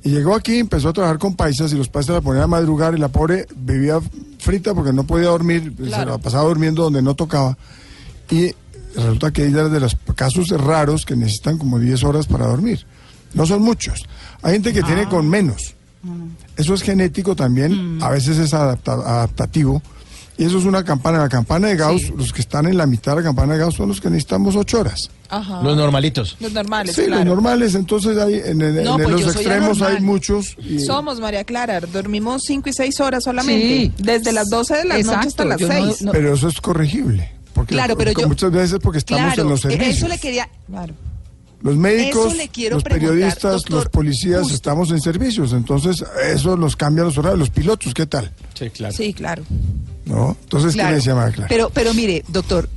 Y 0.06 0.10
llegó 0.10 0.34
aquí, 0.34 0.58
empezó 0.58 0.88
a 0.90 0.92
trabajar 0.92 1.18
con 1.18 1.34
paisas 1.34 1.72
y 1.72 1.76
los 1.76 1.88
paisas 1.88 2.14
la 2.14 2.20
ponían 2.20 2.44
a 2.44 2.46
madrugar 2.46 2.94
y 2.94 2.98
la 2.98 3.08
pobre 3.08 3.46
vivía 3.56 3.98
frita 4.38 4.72
porque 4.74 4.92
no 4.92 5.04
podía 5.04 5.28
dormir, 5.28 5.74
se 5.76 6.04
la 6.06 6.18
pasaba 6.18 6.44
durmiendo 6.44 6.84
donde 6.84 7.02
no 7.02 7.14
tocaba. 7.14 7.58
Y 8.30 8.52
resulta 8.94 9.32
que 9.32 9.46
ella 9.46 9.66
es 9.66 9.72
de 9.72 9.80
los 9.80 9.96
casos 10.14 10.48
raros 10.50 11.04
que 11.04 11.16
necesitan 11.16 11.58
como 11.58 11.78
10 11.78 12.04
horas 12.04 12.26
para 12.26 12.46
dormir. 12.46 12.86
No 13.34 13.46
son 13.46 13.62
muchos. 13.62 14.04
Hay 14.42 14.52
gente 14.54 14.72
que 14.72 14.82
tiene 14.82 15.08
con 15.08 15.28
menos. 15.28 15.74
Eso 16.56 16.74
es 16.74 16.82
genético 16.82 17.34
también, 17.34 17.98
a 18.00 18.10
veces 18.10 18.38
es 18.38 18.54
adapta- 18.54 18.92
adaptativo. 19.04 19.82
Y 20.38 20.44
eso 20.44 20.58
es 20.58 20.64
una 20.64 20.84
campana. 20.84 21.18
La 21.18 21.28
campana 21.28 21.68
de 21.68 21.76
Gauss, 21.76 22.10
los 22.10 22.32
que 22.32 22.40
están 22.42 22.66
en 22.66 22.76
la 22.76 22.86
mitad 22.86 23.12
de 23.12 23.22
la 23.22 23.22
campana 23.28 23.54
de 23.54 23.60
Gauss 23.60 23.74
son 23.76 23.88
los 23.88 24.00
que 24.00 24.08
necesitamos 24.10 24.54
8 24.54 24.80
horas. 24.80 25.10
Ajá. 25.28 25.62
Los 25.62 25.76
normalitos. 25.76 26.36
Los 26.40 26.52
normales, 26.52 26.94
Sí, 26.94 27.06
claro. 27.06 27.24
los 27.24 27.34
normales, 27.34 27.74
entonces 27.74 28.16
hay, 28.18 28.34
en, 28.44 28.60
en- 28.62 28.84
No, 28.84 28.98
en 28.98 29.04
pues 29.04 29.10
los 29.24 29.34
extremos 29.34 29.80
hay 29.82 30.00
muchos. 30.00 30.56
y- 30.58 30.78
Somos, 30.80 31.20
María 31.20 31.42
Clara, 31.44 31.80
dormimos 31.80 32.42
5 32.46 32.68
y 32.68 32.72
6 32.74 33.00
horas 33.00 33.24
solamente. 33.24 33.66
Sí. 33.66 33.92
Desde 33.98 34.32
las 34.32 34.48
12 34.50 34.76
de 34.76 34.84
la 34.84 34.98
noche 34.98 35.28
hasta 35.28 35.44
las 35.46 35.58
yo 35.58 35.68
no- 35.68 35.74
6. 35.74 36.02
no- 36.02 36.12
Pero 36.12 36.34
eso 36.34 36.48
es 36.48 36.60
corregible. 36.60 37.32
Porque 37.54 37.74
Claro, 37.74 37.96
pero 37.96 38.10
porque 38.10 38.22
yo- 38.22 38.28
muchas 38.28 38.50
veces 38.52 38.78
porque 38.82 38.98
estamos 38.98 39.24
Claro, 39.24 39.42
en 39.42 39.48
los 39.48 39.60
servicios. 39.62 39.96
eso 39.96 40.08
le 40.08 40.18
quería, 40.18 40.48
Claro. 40.68 40.92
Los 41.62 41.76
médicos, 41.76 42.34
los 42.70 42.82
periodistas, 42.84 43.52
doctor, 43.62 43.72
los 43.76 43.88
policías 43.88 44.40
justo. 44.42 44.54
estamos 44.54 44.90
en 44.90 45.00
servicios, 45.00 45.52
entonces 45.52 46.04
eso 46.30 46.56
nos 46.56 46.76
cambia 46.76 47.04
los 47.04 47.16
horarios. 47.18 47.38
Los 47.40 47.50
pilotos, 47.50 47.94
¿qué 47.94 48.06
tal? 48.06 48.30
Sí, 48.54 48.70
claro. 48.70 48.94
Sí, 48.94 49.12
claro. 49.14 49.42
¿No? 50.04 50.36
Entonces, 50.42 50.72
¿qué 50.72 50.76
Claro. 50.78 50.90
le 50.90 50.96
decía 50.96 51.14
María 51.14 51.34
Clara? 51.34 51.48
Pero, 51.48 51.70
pero 51.70 51.94
mire, 51.94 52.22
doctor, 52.28 52.68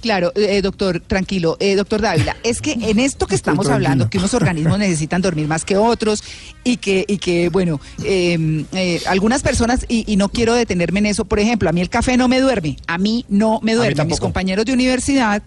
claro, 0.00 0.30
eh, 0.36 0.60
doctor, 0.62 1.00
tranquilo, 1.04 1.56
eh, 1.58 1.74
doctor 1.74 2.00
Dávila, 2.02 2.36
es 2.44 2.60
que 2.60 2.72
en 2.72 2.98
esto 3.00 3.26
que 3.26 3.34
Estoy 3.34 3.52
estamos 3.52 3.66
tranquilo. 3.66 3.86
hablando, 3.88 4.10
que 4.10 4.18
unos 4.18 4.34
organismos 4.34 4.78
necesitan 4.78 5.22
dormir 5.22 5.48
más 5.48 5.64
que 5.64 5.76
otros 5.76 6.22
y 6.64 6.76
que, 6.76 7.04
y 7.08 7.18
que 7.18 7.48
bueno, 7.48 7.80
eh, 8.04 8.64
eh, 8.74 9.00
algunas 9.06 9.42
personas, 9.42 9.84
y, 9.88 10.04
y 10.06 10.16
no 10.16 10.28
quiero 10.28 10.54
detenerme 10.54 11.00
en 11.00 11.06
eso, 11.06 11.24
por 11.24 11.40
ejemplo, 11.40 11.68
a 11.68 11.72
mí 11.72 11.80
el 11.80 11.88
café 11.88 12.16
no 12.16 12.28
me 12.28 12.40
duerme, 12.40 12.76
a 12.86 12.98
mí 12.98 13.24
no 13.28 13.58
me 13.62 13.74
duerme, 13.74 14.04
mis 14.04 14.20
compañeros 14.20 14.64
de 14.66 14.72
universidad. 14.74 15.42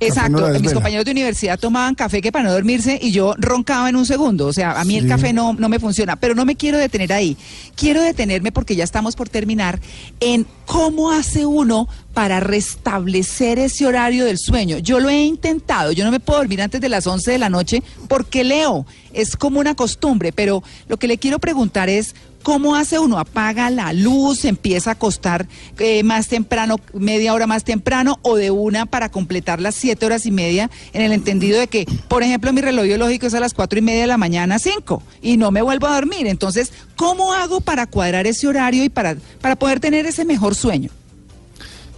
Exacto, 0.00 0.52
no 0.52 0.60
mis 0.60 0.72
compañeros 0.72 1.04
de 1.04 1.12
universidad 1.12 1.58
tomaban 1.58 1.94
café 1.94 2.20
que 2.20 2.32
para 2.32 2.44
no 2.44 2.52
dormirse 2.52 2.98
y 3.00 3.12
yo 3.12 3.34
roncaba 3.38 3.88
en 3.88 3.96
un 3.96 4.06
segundo. 4.06 4.46
O 4.46 4.52
sea, 4.52 4.80
a 4.80 4.84
mí 4.84 4.96
el 4.96 5.06
café 5.06 5.32
no, 5.32 5.52
no 5.52 5.68
me 5.68 5.78
funciona, 5.78 6.16
pero 6.16 6.34
no 6.34 6.44
me 6.44 6.56
quiero 6.56 6.78
detener 6.78 7.12
ahí. 7.12 7.36
Quiero 7.76 8.02
detenerme 8.02 8.52
porque 8.52 8.74
ya 8.74 8.84
estamos 8.84 9.16
por 9.16 9.28
terminar 9.28 9.80
en 10.20 10.46
cómo 10.64 11.12
hace 11.12 11.46
uno 11.46 11.88
para 12.14 12.40
restablecer 12.40 13.58
ese 13.58 13.86
horario 13.86 14.24
del 14.24 14.38
sueño. 14.38 14.78
Yo 14.78 15.00
lo 15.00 15.08
he 15.08 15.24
intentado, 15.24 15.92
yo 15.92 16.04
no 16.04 16.10
me 16.10 16.20
puedo 16.20 16.40
dormir 16.40 16.62
antes 16.62 16.80
de 16.80 16.88
las 16.88 17.06
11 17.06 17.30
de 17.30 17.38
la 17.38 17.50
noche 17.50 17.82
porque 18.08 18.42
leo, 18.42 18.86
es 19.12 19.36
como 19.36 19.60
una 19.60 19.74
costumbre, 19.74 20.32
pero 20.32 20.62
lo 20.88 20.96
que 20.96 21.08
le 21.08 21.18
quiero 21.18 21.38
preguntar 21.38 21.88
es 21.88 22.14
¿cómo 22.46 22.76
hace 22.76 23.00
uno? 23.00 23.18
¿Apaga 23.18 23.70
la 23.70 23.92
luz, 23.92 24.44
empieza 24.44 24.90
a 24.90 24.92
acostar 24.92 25.48
eh, 25.80 26.04
más 26.04 26.28
temprano, 26.28 26.76
media 26.94 27.34
hora 27.34 27.48
más 27.48 27.64
temprano, 27.64 28.20
o 28.22 28.36
de 28.36 28.52
una 28.52 28.86
para 28.86 29.08
completar 29.08 29.60
las 29.60 29.74
siete 29.74 30.06
horas 30.06 30.26
y 30.26 30.30
media, 30.30 30.70
en 30.92 31.02
el 31.02 31.10
entendido 31.10 31.58
de 31.58 31.66
que, 31.66 31.86
por 32.06 32.22
ejemplo, 32.22 32.52
mi 32.52 32.60
reloj 32.60 32.84
biológico 32.84 33.26
es 33.26 33.34
a 33.34 33.40
las 33.40 33.52
cuatro 33.52 33.80
y 33.80 33.82
media 33.82 34.02
de 34.02 34.06
la 34.06 34.16
mañana, 34.16 34.60
cinco, 34.60 35.02
y 35.20 35.38
no 35.38 35.50
me 35.50 35.60
vuelvo 35.60 35.88
a 35.88 35.96
dormir? 35.96 36.28
Entonces, 36.28 36.72
¿cómo 36.94 37.32
hago 37.32 37.60
para 37.60 37.88
cuadrar 37.88 38.28
ese 38.28 38.46
horario 38.46 38.84
y 38.84 38.90
para, 38.90 39.16
para 39.40 39.56
poder 39.56 39.80
tener 39.80 40.06
ese 40.06 40.24
mejor 40.24 40.54
sueño? 40.54 40.90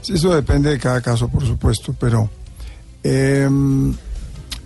Sí, 0.00 0.14
eso 0.14 0.34
depende 0.34 0.70
de 0.70 0.78
cada 0.78 1.02
caso, 1.02 1.28
por 1.28 1.46
supuesto, 1.46 1.94
pero 2.00 2.30
em, 3.02 3.94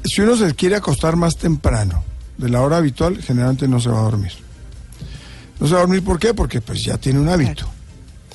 si 0.04 0.20
uno 0.20 0.36
se 0.36 0.54
quiere 0.54 0.76
acostar 0.76 1.16
más 1.16 1.36
temprano 1.36 2.04
de 2.38 2.50
la 2.50 2.60
hora 2.60 2.76
habitual, 2.76 3.20
generalmente 3.20 3.66
no 3.66 3.80
se 3.80 3.88
va 3.88 3.98
a 3.98 4.02
dormir. 4.02 4.51
No 5.62 5.68
se 5.68 5.74
va 5.74 5.78
a 5.78 5.82
dormir, 5.82 6.02
¿por 6.02 6.18
qué? 6.18 6.34
Porque 6.34 6.60
pues 6.60 6.82
ya 6.82 6.98
tiene 6.98 7.20
un 7.20 7.28
hábito. 7.28 7.68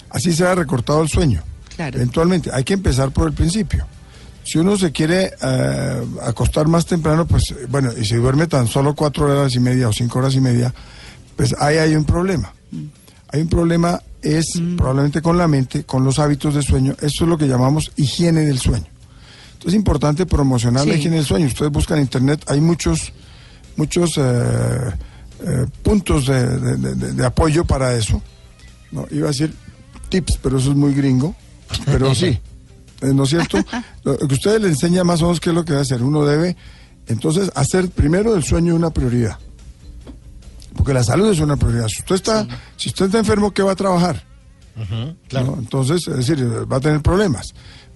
Así 0.10 0.32
se 0.32 0.48
ha 0.48 0.56
recortado 0.56 1.02
el 1.02 1.10
sueño. 1.10 1.44
Claro. 1.76 1.98
Eventualmente, 1.98 2.50
hay 2.54 2.64
que 2.64 2.74
empezar 2.74 3.12
por 3.12 3.28
el 3.28 3.34
principio. 3.34 3.86
Si 4.46 4.58
uno 4.60 4.78
se 4.78 4.94
quiere 4.94 5.34
eh, 5.42 6.06
acostar 6.24 6.70
más 6.70 6.86
temprano, 6.86 7.28
pues 7.28 7.54
bueno, 7.68 7.92
y 7.92 8.06
si 8.06 8.16
duerme 8.16 8.48
tan 8.48 8.66
solo 8.66 8.96
cuatro 8.96 9.26
horas 9.26 9.54
y 9.56 9.60
media 9.60 9.90
o 9.90 9.92
cinco 9.92 10.20
horas 10.20 10.36
y 10.36 10.40
media, 10.40 10.74
pues 11.36 11.54
ahí 11.60 11.76
hay 11.76 11.98
un 11.98 12.06
problema. 12.06 12.54
Hay 13.28 13.42
un 13.42 13.50
problema, 13.50 14.02
es 14.22 14.62
probablemente 14.78 15.22
con 15.22 15.38
la 15.38 15.50
mente, 15.50 15.84
con 15.84 16.06
los 16.06 16.20
hábitos 16.20 16.56
de 16.56 16.62
sueño. 16.62 16.94
Esto 17.02 17.26
es 17.26 17.30
lo 17.30 17.38
que 17.38 17.46
llamamos 17.50 17.92
higiene 17.98 18.46
del 18.46 18.58
sueño. 18.58 18.88
Entonces 19.48 19.74
es 19.74 19.74
importante 19.74 20.26
promocionar 20.26 20.88
la 20.88 20.96
higiene 20.96 21.18
del 21.18 21.26
sueño. 21.26 21.48
Ustedes 21.48 21.74
buscan 21.74 21.98
en 21.98 22.04
internet, 22.04 22.46
hay 22.48 22.62
muchos, 22.62 23.12
muchos 23.76 24.14
eh, 24.16 24.94
eh, 25.44 25.66
puntos 25.84 26.28
de, 26.28 26.46
de- 26.60 26.78
de- 26.78 26.96
de- 26.96 27.14
de 27.14 27.26
apoyo 27.26 27.66
para 27.66 27.94
eso. 27.96 28.22
No, 28.92 29.06
iba 29.12 29.26
a 29.26 29.32
decir 29.32 29.54
tips, 30.10 30.40
pero 30.42 30.58
eso 30.58 30.72
es 30.72 30.76
muy 30.78 30.94
gringo. 30.94 31.36
Pero 31.86 32.16
sí, 32.16 32.28
eh, 33.02 33.14
¿no 33.14 33.24
es 33.24 33.30
cierto? 33.30 33.58
Lo 34.04 34.18
que 34.18 34.34
ustedes 34.34 34.62
le 34.62 34.70
enseña 34.70 35.04
más 35.04 35.22
o 35.22 35.26
menos 35.26 35.40
qué 35.40 35.50
es 35.50 35.56
lo 35.56 35.66
que 35.66 35.72
debe 35.74 35.82
hacer. 35.82 36.02
Uno 36.02 36.24
debe, 36.26 36.56
entonces, 37.08 37.52
hacer 37.56 37.90
primero 37.90 38.36
el 38.36 38.44
sueño 38.44 38.74
una 38.76 38.90
prioridad. 38.92 39.38
Porque 40.76 40.94
la 40.94 41.04
salud 41.04 41.30
es 41.32 41.40
una 41.40 41.58
prioridad. 41.58 41.88
Si 41.88 42.00
usted 42.00 42.16
está, 42.16 42.48
si 42.78 42.90
usted 42.90 43.06
está 43.08 43.18
enfermo, 43.20 43.52
¿qué 43.52 43.64
va 43.64 43.74
a 43.74 43.76
trabajar? 43.76 44.24
claro. 45.28 45.48
¿no? 45.48 45.58
Entonces, 45.60 46.08
es 46.08 46.16
decir, 46.18 46.40
eh, 46.40 46.66
va 46.66 46.78
a 46.78 46.80
tener 46.80 47.02
problemas. 47.02 47.54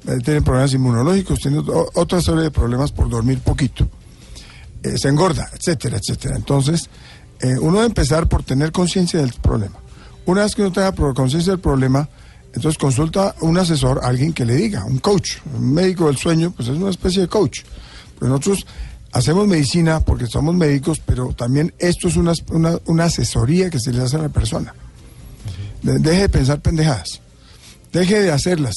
A 0.08 0.18
tener 0.18 0.42
problemas 0.44 0.74
inmunológicos, 0.74 1.40
tiene 1.40 1.60
otra 1.94 2.20
serie 2.22 2.42
de 2.42 2.52
problemas 2.52 2.92
por 2.92 3.08
dormir 3.08 3.40
poquito. 3.40 3.88
Eh, 4.82 4.98
se 4.98 5.10
engorda, 5.10 5.48
etcétera, 5.54 5.98
etcétera. 5.98 6.36
Entonces, 6.36 6.90
eh, 7.42 7.58
uno 7.60 7.74
debe 7.78 7.88
empezar 7.88 8.28
por 8.28 8.44
tener 8.44 8.72
conciencia 8.72 9.20
del 9.20 9.34
problema. 9.34 9.78
Una 10.26 10.44
vez 10.44 10.56
que 10.56 10.62
uno 10.62 10.72
tenga 10.72 10.92
conciencia 11.14 11.52
del 11.54 11.60
problema, 11.60 12.08
entonces 12.54 12.78
consulta 12.78 13.30
a 13.30 13.36
un 13.46 13.58
asesor, 13.58 14.02
alguien 14.04 14.34
que 14.34 14.46
le 14.46 14.56
diga, 14.56 14.86
un 14.86 15.00
coach, 15.00 15.38
un 15.56 15.74
médico 15.74 16.08
del 16.08 16.18
sueño, 16.18 16.52
pues 16.52 16.68
es 16.68 16.76
una 16.78 16.90
especie 16.90 17.22
de 17.22 17.28
coach. 17.28 17.62
Pues 18.20 18.30
nosotros 18.30 18.66
hacemos 19.14 19.48
medicina 19.48 20.00
porque 20.02 20.28
somos 20.28 20.54
médicos, 20.56 21.02
pero 21.06 21.34
también 21.34 21.74
esto 21.80 22.08
es 22.08 22.18
una, 22.18 22.34
una, 22.86 23.04
asesoría 23.06 23.70
que 23.70 23.80
se 23.80 23.92
le 23.92 24.02
hace 24.04 24.18
a 24.18 24.20
la 24.24 24.30
persona. 24.30 24.74
De- 25.82 26.00
Deje 26.00 26.22
de 26.22 26.30
pensar 26.30 26.62
pendejadas. 26.62 27.22
Deje 27.92 28.22
de 28.22 28.32
hacerlas. 28.32 28.76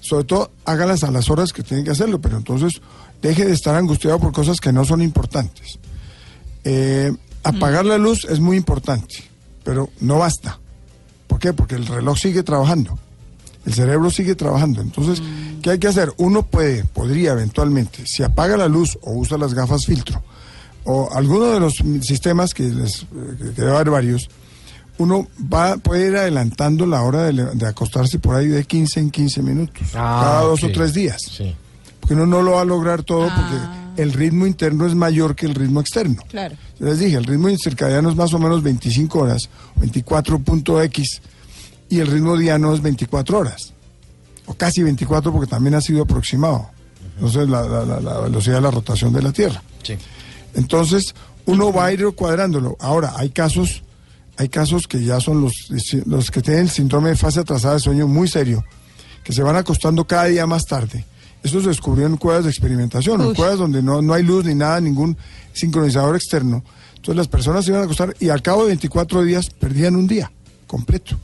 Sobre 0.00 0.24
todo, 0.24 0.50
hágalas 0.64 1.04
a 1.04 1.10
las 1.10 1.28
horas 1.30 1.52
que 1.52 1.62
tienen 1.62 1.84
que 1.84 1.90
hacerlo, 1.92 2.20
pero 2.20 2.36
entonces 2.36 2.80
deje 3.22 3.44
de 3.44 3.52
estar 3.52 3.74
angustiado 3.74 4.18
por 4.18 4.32
cosas 4.32 4.60
que 4.60 4.72
no 4.72 4.84
son 4.84 5.02
importantes. 5.02 5.78
Eh, 6.64 7.12
apagar 7.42 7.84
la 7.84 7.98
luz 7.98 8.24
es 8.24 8.40
muy 8.40 8.56
importante, 8.56 9.16
pero 9.64 9.90
no 10.00 10.18
basta. 10.18 10.58
¿Por 11.26 11.38
qué? 11.38 11.52
Porque 11.52 11.74
el 11.76 11.86
reloj 11.86 12.18
sigue 12.18 12.42
trabajando. 12.42 12.98
El 13.66 13.74
cerebro 13.74 14.10
sigue 14.10 14.34
trabajando. 14.34 14.80
Entonces, 14.80 15.22
¿qué 15.62 15.70
hay 15.70 15.78
que 15.78 15.88
hacer? 15.88 16.12
Uno 16.16 16.42
puede, 16.44 16.84
podría 16.84 17.32
eventualmente, 17.32 18.06
si 18.06 18.22
apaga 18.22 18.56
la 18.56 18.68
luz 18.68 18.98
o 19.02 19.12
usa 19.12 19.36
las 19.36 19.52
gafas 19.52 19.84
filtro, 19.84 20.22
o 20.84 21.10
alguno 21.12 21.46
de 21.46 21.60
los 21.60 21.74
sistemas 22.00 22.54
que, 22.54 22.62
les, 22.64 23.02
eh, 23.02 23.06
que- 23.36 23.44
debe 23.60 23.74
haber 23.74 23.90
varios, 23.90 24.30
uno 24.96 25.28
va, 25.52 25.76
puede 25.76 26.08
ir 26.08 26.16
adelantando 26.16 26.86
la 26.86 27.02
hora 27.02 27.24
de, 27.30 27.66
acostarse 27.66 28.18
por 28.18 28.34
ahí 28.36 28.48
de 28.48 28.64
15 28.64 29.00
en 29.00 29.10
15 29.10 29.42
minutos, 29.42 29.82
Ah, 29.94 30.20
cada 30.24 30.40
dos 30.42 30.64
o 30.64 30.70
tres 30.72 30.94
días. 30.94 31.20
Sí. 31.30 31.54
Porque 32.00 32.14
uno 32.14 32.26
no 32.26 32.40
lo 32.42 32.52
va 32.52 32.62
a 32.62 32.64
lograr 32.64 33.02
todo 33.02 33.28
Ah. 33.30 33.34
porque 33.36 33.87
el 33.98 34.12
ritmo 34.12 34.46
interno 34.46 34.86
es 34.86 34.94
mayor 34.94 35.34
que 35.36 35.46
el 35.46 35.54
ritmo 35.54 35.80
externo. 35.80 36.22
Claro. 36.28 36.56
Yo 36.80 36.86
Les 36.86 36.98
dije, 36.98 37.16
el 37.16 37.24
ritmo 37.24 37.48
circadiano 37.62 38.08
es 38.10 38.16
más 38.16 38.32
o 38.32 38.38
menos 38.38 38.62
25 38.62 39.18
horas, 39.18 39.48
24.x, 39.80 41.20
y 41.90 42.00
el 42.00 42.06
ritmo 42.06 42.36
diano 42.36 42.74
es 42.74 42.82
24 42.82 43.38
horas, 43.38 43.72
o 44.46 44.54
casi 44.54 44.82
24 44.82 45.32
porque 45.32 45.46
también 45.50 45.74
ha 45.74 45.80
sido 45.80 46.02
aproximado. 46.02 46.68
Entonces, 47.16 47.48
la, 47.48 47.62
la- 47.62 47.84
la- 47.84 48.00
la 48.00 48.20
velocidad 48.20 48.56
de 48.56 48.60
la 48.62 48.70
rotación 48.70 49.12
de 49.12 49.22
la 49.22 49.32
Tierra. 49.32 49.62
Sí. 49.82 49.94
Entonces, 50.54 51.14
uno 51.46 51.72
va 51.72 51.86
a 51.86 51.92
ir 51.92 52.04
cuadrándolo. 52.14 52.76
Ahora, 52.80 53.14
hay 53.16 53.30
casos, 53.30 53.82
hay 54.36 54.48
casos 54.48 54.86
que 54.86 55.02
ya 55.02 55.18
son 55.20 55.40
los, 55.40 55.52
los 56.06 56.30
que 56.30 56.42
tienen 56.42 56.62
el 56.64 56.70
síndrome 56.70 57.10
de 57.10 57.16
fase 57.16 57.40
atrasada 57.40 57.74
de 57.74 57.80
sueño 57.80 58.06
muy 58.06 58.28
serio, 58.28 58.64
que 59.24 59.32
se 59.32 59.42
van 59.42 59.56
acostando 59.56 60.06
cada 60.06 60.24
día 60.26 60.46
más 60.46 60.64
tarde. 60.66 61.04
Eso 61.48 61.60
se 61.60 61.68
descubrió 61.68 62.06
en 62.06 62.16
cuevas 62.16 62.44
de 62.44 62.50
experimentación, 62.50 63.20
en 63.20 63.28
Uy. 63.28 63.34
cuevas 63.34 63.58
donde 63.58 63.82
no, 63.82 64.00
no 64.02 64.14
hay 64.14 64.22
luz 64.22 64.44
ni 64.44 64.54
nada, 64.54 64.80
ningún 64.80 65.16
sincronizador 65.52 66.14
externo. 66.16 66.64
Entonces 66.96 67.16
las 67.16 67.28
personas 67.28 67.64
se 67.64 67.70
iban 67.70 67.82
a 67.82 67.84
acostar 67.84 68.14
y 68.20 68.28
al 68.28 68.42
cabo 68.42 68.62
de 68.62 68.68
24 68.68 69.22
días 69.22 69.50
perdían 69.50 69.96
un 69.96 70.06
día 70.06 70.30
completo. 70.66 71.16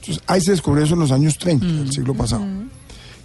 Entonces 0.00 0.22
ahí 0.26 0.40
se 0.40 0.50
descubrió 0.52 0.84
eso 0.84 0.94
en 0.94 1.00
los 1.00 1.10
años 1.12 1.38
30 1.38 1.66
del 1.66 1.92
siglo 1.92 2.14
pasado 2.14 2.44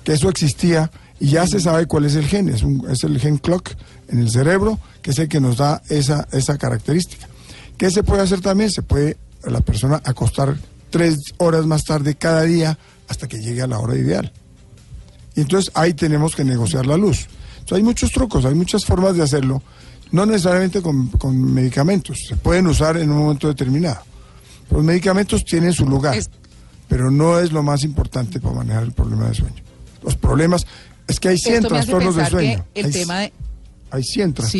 que 0.03 0.13
eso 0.13 0.29
existía 0.29 0.89
y 1.19 1.27
ya 1.31 1.45
se 1.45 1.59
sabe 1.59 1.85
cuál 1.85 2.05
es 2.05 2.15
el 2.15 2.25
gen, 2.25 2.47
es, 2.47 2.63
un- 2.63 2.89
es 2.89 3.03
el 3.03 3.19
gen 3.19 3.37
clock 3.37 3.71
en 4.07 4.19
el 4.19 4.29
cerebro, 4.31 4.79
que 5.01 5.11
es 5.11 5.19
el 5.19 5.27
que 5.27 5.41
nos 5.41 5.57
da 5.57 5.81
esa, 5.89 6.25
esa 6.31 6.57
característica. 6.57 7.27
¿Qué 7.77 7.91
se 7.91 8.01
puede 8.03 8.21
hacer 8.21 8.39
también? 8.39 8.71
Se 8.71 8.81
puede 8.81 9.17
la 9.43 9.59
persona 9.59 10.01
acostar 10.05 10.57
tres 10.89 11.17
horas 11.37 11.65
más 11.65 11.83
tarde 11.83 12.15
cada 12.15 12.43
día 12.43 12.77
hasta 13.09 13.27
que 13.27 13.39
llegue 13.39 13.61
a 13.61 13.67
la 13.67 13.79
hora 13.79 13.95
ideal. 13.97 14.31
Y 15.35 15.41
entonces 15.41 15.71
ahí 15.75 15.93
tenemos 15.93 16.35
que 16.35 16.43
negociar 16.43 16.85
la 16.85 16.97
luz. 16.97 17.27
Entonces 17.53 17.77
hay 17.77 17.83
muchos 17.83 18.11
trucos, 18.11 18.45
hay 18.45 18.55
muchas 18.55 18.83
formas 18.85 19.15
de 19.15 19.23
hacerlo, 19.23 19.61
no 20.11 20.25
necesariamente 20.25 20.81
con, 20.81 21.07
con 21.09 21.39
medicamentos, 21.53 22.17
se 22.27 22.35
pueden 22.35 22.67
usar 22.67 22.97
en 22.97 23.11
un 23.11 23.19
momento 23.19 23.47
determinado. 23.47 24.01
Los 24.71 24.83
medicamentos 24.83 25.43
tienen 25.45 25.73
su 25.73 25.85
lugar, 25.85 26.17
Es- 26.17 26.29
pero 26.87 27.11
no 27.11 27.39
es 27.39 27.51
lo 27.51 27.61
más 27.63 27.83
importante 27.83 28.39
para 28.39 28.55
manejar 28.55 28.83
el 28.83 28.91
problema 28.91 29.27
de 29.27 29.35
sueño. 29.35 29.61
Los 30.03 30.15
problemas, 30.15 30.65
es 31.07 31.19
que 31.19 31.29
hay 31.29 31.37
100 31.37 31.55
Esto 31.55 31.69
me 31.69 31.79
hace 31.79 31.87
trastornos 31.91 32.15
de 32.15 32.25
sueño. 32.29 32.65
el 32.73 32.85
hay, 32.85 32.91
tema 32.91 33.19
de... 33.19 33.33
hay 33.91 34.03
100 34.03 34.33
trastornos. 34.33 34.51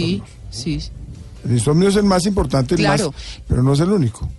Sí, 0.51 0.79
sí. 0.79 0.89
El 1.45 1.53
insomnio 1.53 1.89
es 1.89 1.95
el 1.95 2.03
más 2.03 2.25
importante, 2.25 2.75
el 2.75 2.81
Claro. 2.81 3.11
más, 3.11 3.21
pero 3.47 3.63
no 3.63 3.73
es 3.73 3.79
el 3.79 3.91
único. 3.91 4.29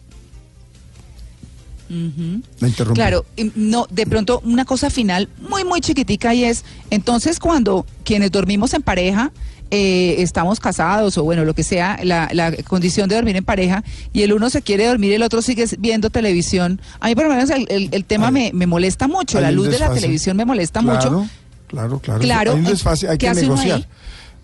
Interrumpí. 1.90 2.94
Claro, 2.94 3.24
y 3.36 3.50
no, 3.56 3.86
de 3.90 4.06
pronto 4.06 4.40
una 4.44 4.64
cosa 4.64 4.90
final 4.90 5.28
muy, 5.48 5.64
muy 5.64 5.80
chiquitica 5.80 6.32
y 6.34 6.44
es, 6.44 6.64
entonces 6.90 7.38
cuando 7.40 7.84
quienes 8.04 8.30
dormimos 8.30 8.74
en 8.74 8.82
pareja, 8.82 9.32
eh, 9.72 10.16
estamos 10.18 10.58
casados 10.60 11.16
o 11.18 11.22
bueno, 11.24 11.44
lo 11.44 11.54
que 11.54 11.62
sea, 11.62 11.98
la, 12.02 12.28
la 12.32 12.52
condición 12.64 13.08
de 13.08 13.14
dormir 13.16 13.36
en 13.36 13.44
pareja 13.44 13.84
y 14.12 14.22
el 14.22 14.32
uno 14.32 14.50
se 14.50 14.62
quiere 14.62 14.86
dormir 14.86 15.12
y 15.12 15.14
el 15.14 15.22
otro 15.22 15.42
sigue 15.42 15.64
viendo 15.78 16.10
televisión, 16.10 16.80
a 17.00 17.08
mí 17.08 17.14
por 17.14 17.24
lo 17.24 17.30
menos 17.30 17.50
el, 17.50 17.66
el- 17.68 17.88
el 17.92 18.04
tema 18.04 18.30
me, 18.30 18.50
me 18.52 18.66
molesta 18.66 19.06
mucho, 19.08 19.40
la 19.40 19.50
luz 19.50 19.68
de 19.70 19.78
la 19.78 19.92
televisión 19.92 20.36
me 20.36 20.44
molesta 20.44 20.80
Claro, 20.80 21.10
mucho. 21.12 21.30
Claro, 21.68 21.98
claro. 22.00 22.20
Claro, 22.20 22.52
Hay 22.52 22.58
un 22.60 22.66
eh, 22.66 22.70
desfase, 22.70 23.08
hay 23.08 23.16
¿qué 23.18 23.28
que 23.28 23.34
negociar. 23.34 23.86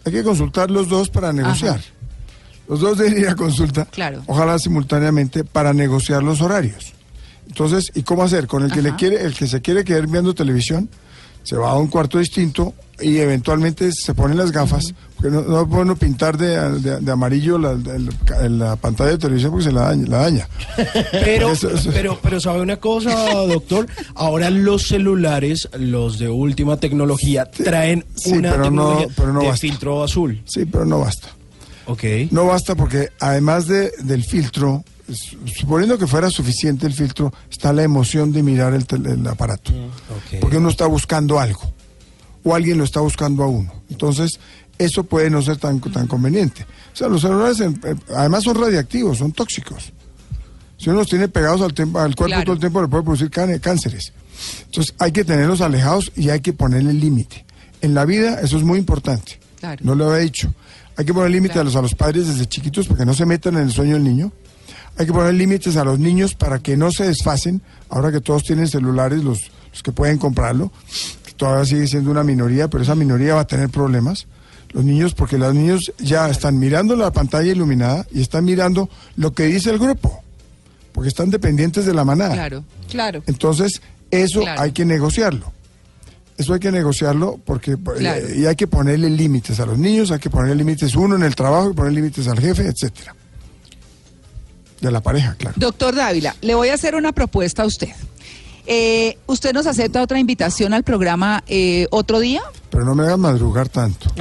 Hay 0.04 0.12
que 0.12 0.22
consultar 0.22 0.70
los 0.70 0.88
dos 0.88 1.10
para 1.10 1.32
negociar. 1.32 1.80
Los 2.68 2.80
dos 2.80 2.98
deben 2.98 3.18
ir 3.18 3.28
a 3.28 3.34
consulta, 3.36 3.84
Claro. 3.86 4.22
ojalá 4.26 4.58
simultáneamente, 4.60 5.42
para 5.44 5.72
negociar 5.72 6.22
los 6.22 6.40
horarios. 6.40 6.92
Entonces, 7.48 7.90
¿y 7.94 8.02
cómo 8.02 8.22
hacer? 8.22 8.46
Con 8.46 8.64
el 8.64 8.72
que 8.72 8.82
le 8.82 8.94
quiere, 8.96 9.22
el 9.24 9.34
que 9.34 9.46
se 9.46 9.60
quiere 9.60 9.84
quedar 9.84 10.06
viendo 10.06 10.34
televisión, 10.34 10.88
se 11.42 11.56
va 11.56 11.70
a 11.70 11.78
un 11.78 11.86
cuarto 11.86 12.18
distinto 12.18 12.74
y 13.00 13.18
eventualmente 13.18 13.90
se 13.92 14.14
ponen 14.14 14.36
las 14.38 14.50
gafas, 14.50 14.94
porque 15.14 15.30
no, 15.30 15.42
no 15.42 15.68
puede 15.68 15.82
uno 15.82 15.94
pintar 15.96 16.36
de, 16.36 16.80
de- 16.80 16.98
de 17.00 17.12
amarillo 17.12 17.56
la, 17.58 17.74
la- 17.74 18.48
la 18.48 18.76
pantalla 18.76 19.10
de 19.12 19.18
televisión 19.18 19.52
porque 19.52 19.66
se 19.66 19.72
la 19.72 19.82
daña. 19.82 20.06
La 20.08 20.18
daña. 20.22 20.48
Pero, 21.12 21.50
Eso- 21.52 21.70
eso- 21.70 21.90
pero, 21.92 22.18
pero 22.22 22.40
sabe 22.40 22.60
una 22.62 22.78
cosa, 22.78 23.14
doctor, 23.46 23.86
ahora 24.14 24.50
los 24.50 24.88
celulares, 24.88 25.68
los 25.78 26.18
de 26.18 26.28
última 26.28 26.78
tecnología, 26.78 27.44
traen 27.50 28.04
sí, 28.16 28.32
una 28.32 28.50
pero 28.50 28.62
no- 28.64 28.68
tecnología 28.88 29.08
pero 29.16 29.32
no 29.32 29.40
de 29.40 29.46
basta. 29.46 29.60
filtro 29.60 30.02
azul. 30.02 30.42
Sí, 30.46 30.64
pero 30.64 30.84
no 30.84 30.98
basta. 31.00 31.28
Ok. 31.86 32.02
No 32.32 32.46
basta 32.46 32.74
porque 32.74 33.10
además 33.20 33.68
de, 33.68 33.92
del 34.02 34.24
filtro, 34.24 34.84
suponiendo 35.58 35.98
que 35.98 36.06
fuera 36.06 36.30
suficiente 36.30 36.86
el 36.86 36.92
filtro, 36.92 37.32
está 37.50 37.72
la 37.72 37.82
emoción 37.82 38.32
de 38.32 38.42
mirar 38.42 38.74
el, 38.74 38.84
el 39.06 39.26
aparato. 39.26 39.70
ok. 39.72 40.40
Porque 40.40 40.56
uno 40.58 40.68
está 40.68 40.86
buscando 40.86 41.38
algo. 41.38 41.60
O 42.44 42.54
alguien 42.54 42.78
lo 42.78 42.84
está 42.84 43.00
buscando 43.00 43.42
a 43.42 43.46
uno. 43.48 43.72
Entonces, 43.90 44.38
eso 44.78 45.04
puede 45.04 45.30
no 45.30 45.42
ser 45.42 45.56
tan, 45.56 45.80
tan 45.80 46.06
conveniente. 46.06 46.64
O 46.92 46.96
sea, 46.96 47.08
los 47.08 47.20
celulares 47.22 47.60
en- 47.60 47.80
eh, 47.84 47.94
además 48.14 48.44
son 48.44 48.56
radiactivos, 48.60 49.18
son 49.18 49.32
tóxicos. 49.32 49.92
Si 50.78 50.90
uno 50.90 50.98
los 51.00 51.08
tiene 51.08 51.28
pegados 51.28 51.60
al, 51.62 51.70
al 51.70 52.14
cuerpo 52.14 52.24
Claro. 52.26 52.44
todo 52.44 52.52
el 52.54 52.60
tiempo, 52.60 52.82
le 52.82 52.88
puede 52.88 53.02
producir 53.02 53.30
cánceres. 53.30 54.12
Entonces 54.66 54.94
hay 54.98 55.10
que 55.10 55.24
tenerlos 55.24 55.60
alejados 55.62 56.12
y 56.14 56.28
hay 56.28 56.40
que 56.40 56.52
ponerle 56.52 56.92
límite. 56.92 57.44
En 57.80 57.94
la 57.94 58.04
vida 58.04 58.40
eso 58.40 58.58
es 58.58 58.62
muy 58.62 58.78
importante. 58.78 59.38
Claro. 59.58 59.80
No 59.84 59.94
lo 59.94 60.10
había 60.10 60.22
dicho. 60.24 60.52
Hay 60.98 61.04
que 61.06 61.14
poner 61.14 61.30
límite 61.30 61.54
Claro. 61.54 61.62
a, 61.62 61.64
los, 61.64 61.76
a 61.76 61.82
los 61.82 61.94
padres 61.94 62.26
desde 62.28 62.46
chiquitos 62.46 62.86
para 62.86 62.98
que 63.00 63.06
no 63.06 63.14
se 63.14 63.24
metan 63.26 63.54
en 63.56 63.62
el 63.62 63.72
sueño 63.72 63.94
del 63.94 64.04
niño. 64.04 64.30
Hay 64.98 65.06
que 65.06 65.12
poner 65.12 65.34
límites 65.34 65.76
a 65.76 65.84
los 65.84 65.98
niños 65.98 66.34
para 66.34 66.58
que 66.58 66.76
no 66.76 66.90
se 66.90 67.04
desfasen, 67.04 67.60
ahora 67.90 68.10
que 68.10 68.20
todos 68.20 68.42
tienen 68.44 68.66
celulares, 68.66 69.22
los, 69.22 69.40
los 69.72 69.82
que 69.82 69.92
pueden 69.92 70.16
comprarlo, 70.18 70.72
que 71.24 71.32
todavía 71.32 71.64
sigue 71.66 71.86
siendo 71.86 72.10
una 72.10 72.24
minoría, 72.24 72.68
pero 72.68 72.82
esa 72.82 72.94
minoría 72.94 73.34
va 73.34 73.40
a 73.42 73.46
tener 73.46 73.68
problemas. 73.68 74.26
Los 74.72 74.84
niños, 74.84 75.14
porque 75.14 75.38
los 75.38 75.54
niños 75.54 75.92
ya 75.98 76.28
están 76.28 76.58
mirando 76.58 76.96
la 76.96 77.10
pantalla 77.12 77.50
iluminada 77.52 78.06
y 78.10 78.20
están 78.20 78.44
mirando 78.44 78.88
lo 79.16 79.32
que 79.32 79.44
dice 79.44 79.70
el 79.70 79.78
grupo, 79.78 80.22
porque 80.92 81.08
están 81.08 81.30
dependientes 81.30 81.86
de 81.86 81.94
la 81.94 82.04
manada. 82.04 82.34
Claro. 82.34 82.64
Claro. 82.90 83.22
Entonces, 83.26 83.80
eso 84.10 84.40
Claro. 84.40 84.60
hay 84.62 84.72
que 84.72 84.84
negociarlo. 84.84 85.52
Eso 86.38 86.52
hay 86.52 86.60
que 86.60 86.70
negociarlo 86.72 87.40
porque 87.44 87.76
Claro. 87.76 88.26
eh, 88.26 88.34
y 88.40 88.46
hay 88.46 88.56
que 88.56 88.66
ponerle 88.66 89.08
límites 89.08 89.58
a 89.60 89.66
los 89.66 89.78
niños, 89.78 90.10
hay 90.10 90.18
que 90.18 90.28
ponerle 90.28 90.56
límites 90.56 90.94
uno 90.94 91.16
en 91.16 91.22
el 91.22 91.34
trabajo, 91.34 91.70
que 91.70 91.74
poner 91.76 91.92
límites 91.92 92.26
al 92.28 92.38
jefe, 92.38 92.66
etcétera. 92.66 93.14
De 94.80 94.90
la 94.90 95.00
pareja, 95.00 95.34
claro. 95.38 95.54
Doctor 95.56 95.94
Dávila, 95.94 96.34
le 96.42 96.54
voy 96.54 96.68
a 96.68 96.74
hacer 96.74 96.94
una 96.94 97.12
propuesta 97.12 97.62
a 97.62 97.66
usted. 97.66 97.88
Eh, 98.68 99.16
¿Usted 99.26 99.52
nos 99.52 99.66
acepta 99.66 100.02
otra 100.02 100.18
invitación 100.18 100.74
al 100.74 100.82
programa 100.82 101.44
eh, 101.46 101.86
otro 101.90 102.18
día? 102.18 102.42
Pero 102.70 102.84
no 102.84 102.94
me 102.96 103.04
hagas 103.04 103.18
madrugar 103.18 103.68
tanto. 103.68 104.10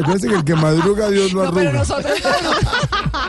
Acuérdense 0.00 0.28
que 0.28 0.34
el 0.34 0.44
que 0.44 0.54
madruga 0.54 1.08
Dios 1.10 1.32
lo 1.32 1.44
No, 1.44 1.52
pero 1.52 1.70
arruga. 1.70 1.78
nosotros 1.80 2.12
Ay, 3.12 3.23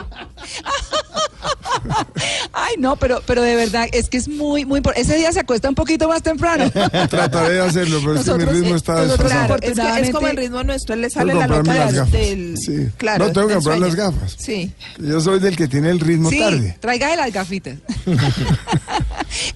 no, 2.86 2.94
pero, 2.94 3.20
pero 3.26 3.42
de 3.42 3.56
verdad, 3.56 3.88
es 3.90 4.08
que 4.08 4.16
es 4.16 4.28
muy, 4.28 4.64
muy 4.64 4.76
importante. 4.78 5.00
Ese 5.08 5.16
día 5.18 5.32
se 5.32 5.40
acuesta 5.40 5.68
un 5.68 5.74
poquito 5.74 6.08
más 6.08 6.22
temprano. 6.22 6.70
Trataré 7.10 7.54
de 7.54 7.60
hacerlo, 7.60 7.98
pero 8.00 8.14
es 8.14 8.24
que 8.24 8.30
mi 8.30 8.38
Nosotros, 8.38 8.54
ritmo 8.54 8.74
eh, 8.74 8.76
está 8.76 8.92
nosotros, 8.94 9.18
desfasado. 9.18 9.46
Claro, 9.46 9.72
es, 9.72 10.00
que 10.00 10.06
es 10.06 10.14
como 10.14 10.28
el 10.28 10.36
ritmo 10.36 10.62
nuestro, 10.62 10.94
él 10.94 11.00
le 11.00 11.10
sale 11.10 11.34
la 11.34 11.48
loca 11.48 11.74
las 11.74 11.86
del, 11.88 11.96
gafas. 11.96 12.12
del- 12.12 12.56
Sí. 12.58 12.88
claro, 12.96 13.26
No, 13.26 13.32
tengo 13.32 13.48
que 13.48 13.54
comprar 13.54 13.78
las 13.80 13.94
gafas. 13.96 14.36
Sí. 14.38 14.72
Yo 14.98 15.20
soy 15.20 15.40
del 15.40 15.56
que 15.56 15.66
tiene 15.66 15.90
el 15.90 15.98
ritmo 15.98 16.30
Sí, 16.30 16.38
tarde. 16.38 16.76
tráigale 16.78 17.16
las 17.16 17.32
gafitas. 17.32 17.74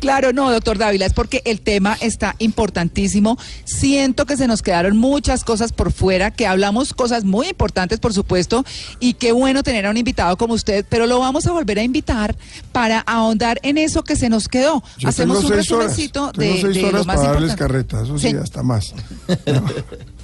claro, 0.01 0.33
no, 0.33 0.51
doctor 0.51 0.79
Dávila, 0.79 1.07
es 1.07 1.13
porque 1.13 1.43
el 1.45 1.61
tema 1.61 1.97
está 2.01 2.35
importantísimo. 2.39 3.39
Siento 3.65 4.27
que 4.27 4.37
se 4.37 4.47
nos 4.47 4.63
quedaron 4.63 4.97
muchas 4.97 5.45
cosas 5.45 5.73
por 5.73 5.93
fuera, 5.93 6.31
que 6.31 6.47
hablamos 6.47 6.93
cosas 6.95 7.25
muy 7.25 7.49
importantes, 7.49 7.99
por 8.01 8.13
supuesto, 8.15 8.65
y 8.99 9.15
qué 9.15 9.33
bueno 9.33 9.63
tener 9.63 9.87
a 9.87 9.91
un 9.91 9.97
invitado 9.97 10.37
como 10.37 10.55
usted, 10.55 10.85
pero 10.89 11.07
lo 11.07 11.19
vamos 11.21 11.47
a 11.47 11.53
volver 11.53 11.79
a 11.79 11.83
invitar 11.83 12.37
para 12.73 13.01
ahondar 13.01 13.59
en 13.63 13.79
eso 13.79 14.03
que 14.05 14.17
se 14.17 14.29
nos 14.29 14.49
quedó. 14.49 14.83
Yo 14.99 15.09
Hacemos 15.09 15.39
un 15.41 15.47
horas. 15.47 15.59
resumencito 15.59 16.33
de, 16.33 16.63
de 16.63 16.83
lo 16.93 17.05
más 17.05 17.17
para 17.17 17.33
darles 17.33 17.51
importante. 17.53 17.57
carreta, 17.57 18.03
eso 18.03 18.19
sí, 18.19 18.31
Sí. 18.31 18.37
hasta 18.37 18.63
más. 18.63 18.95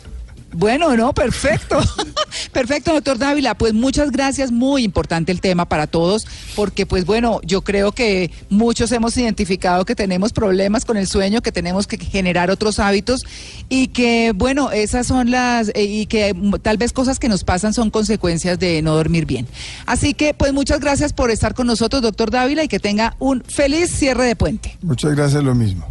Bueno, 0.56 0.96
no, 0.96 1.12
perfecto. 1.12 1.78
perfecto, 2.52 2.94
doctor 2.94 3.18
Dávila. 3.18 3.54
Pues 3.54 3.74
muchas 3.74 4.10
gracias. 4.10 4.50
Muy 4.50 4.84
importante 4.84 5.30
el 5.30 5.42
tema 5.42 5.68
para 5.68 5.86
todos, 5.86 6.26
porque 6.54 6.86
pues 6.86 7.04
bueno, 7.04 7.40
yo 7.44 7.60
creo 7.60 7.92
que 7.92 8.30
muchos 8.48 8.90
hemos 8.92 9.16
identificado 9.18 9.84
que 9.84 9.94
tenemos 9.94 10.32
problemas 10.32 10.86
con 10.86 10.96
el 10.96 11.06
sueño, 11.06 11.42
que 11.42 11.52
tenemos 11.52 11.86
que 11.86 11.98
generar 11.98 12.50
otros 12.50 12.78
hábitos 12.78 13.26
y 13.68 13.88
que 13.88 14.32
bueno, 14.34 14.70
esas 14.70 15.06
son 15.06 15.30
las, 15.30 15.68
eh, 15.74 15.84
y 15.84 16.06
que 16.06 16.34
tal 16.62 16.78
vez 16.78 16.94
cosas 16.94 17.18
que 17.18 17.28
nos 17.28 17.44
pasan 17.44 17.74
son 17.74 17.90
consecuencias 17.90 18.58
de 18.58 18.80
no 18.80 18.94
dormir 18.94 19.26
bien. 19.26 19.46
Así 19.84 20.14
que 20.14 20.32
pues 20.32 20.54
muchas 20.54 20.80
gracias 20.80 21.12
por 21.12 21.30
estar 21.30 21.54
con 21.54 21.66
nosotros, 21.66 22.00
doctor 22.00 22.30
Dávila, 22.30 22.64
y 22.64 22.68
que 22.68 22.80
tenga 22.80 23.14
un 23.18 23.42
feliz 23.44 23.90
cierre 23.90 24.24
de 24.24 24.36
puente. 24.36 24.78
Muchas 24.80 25.14
gracias, 25.14 25.44
lo 25.44 25.54
mismo. 25.54 25.86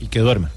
Y 0.00 0.06
que 0.06 0.20
duerma. 0.20 0.50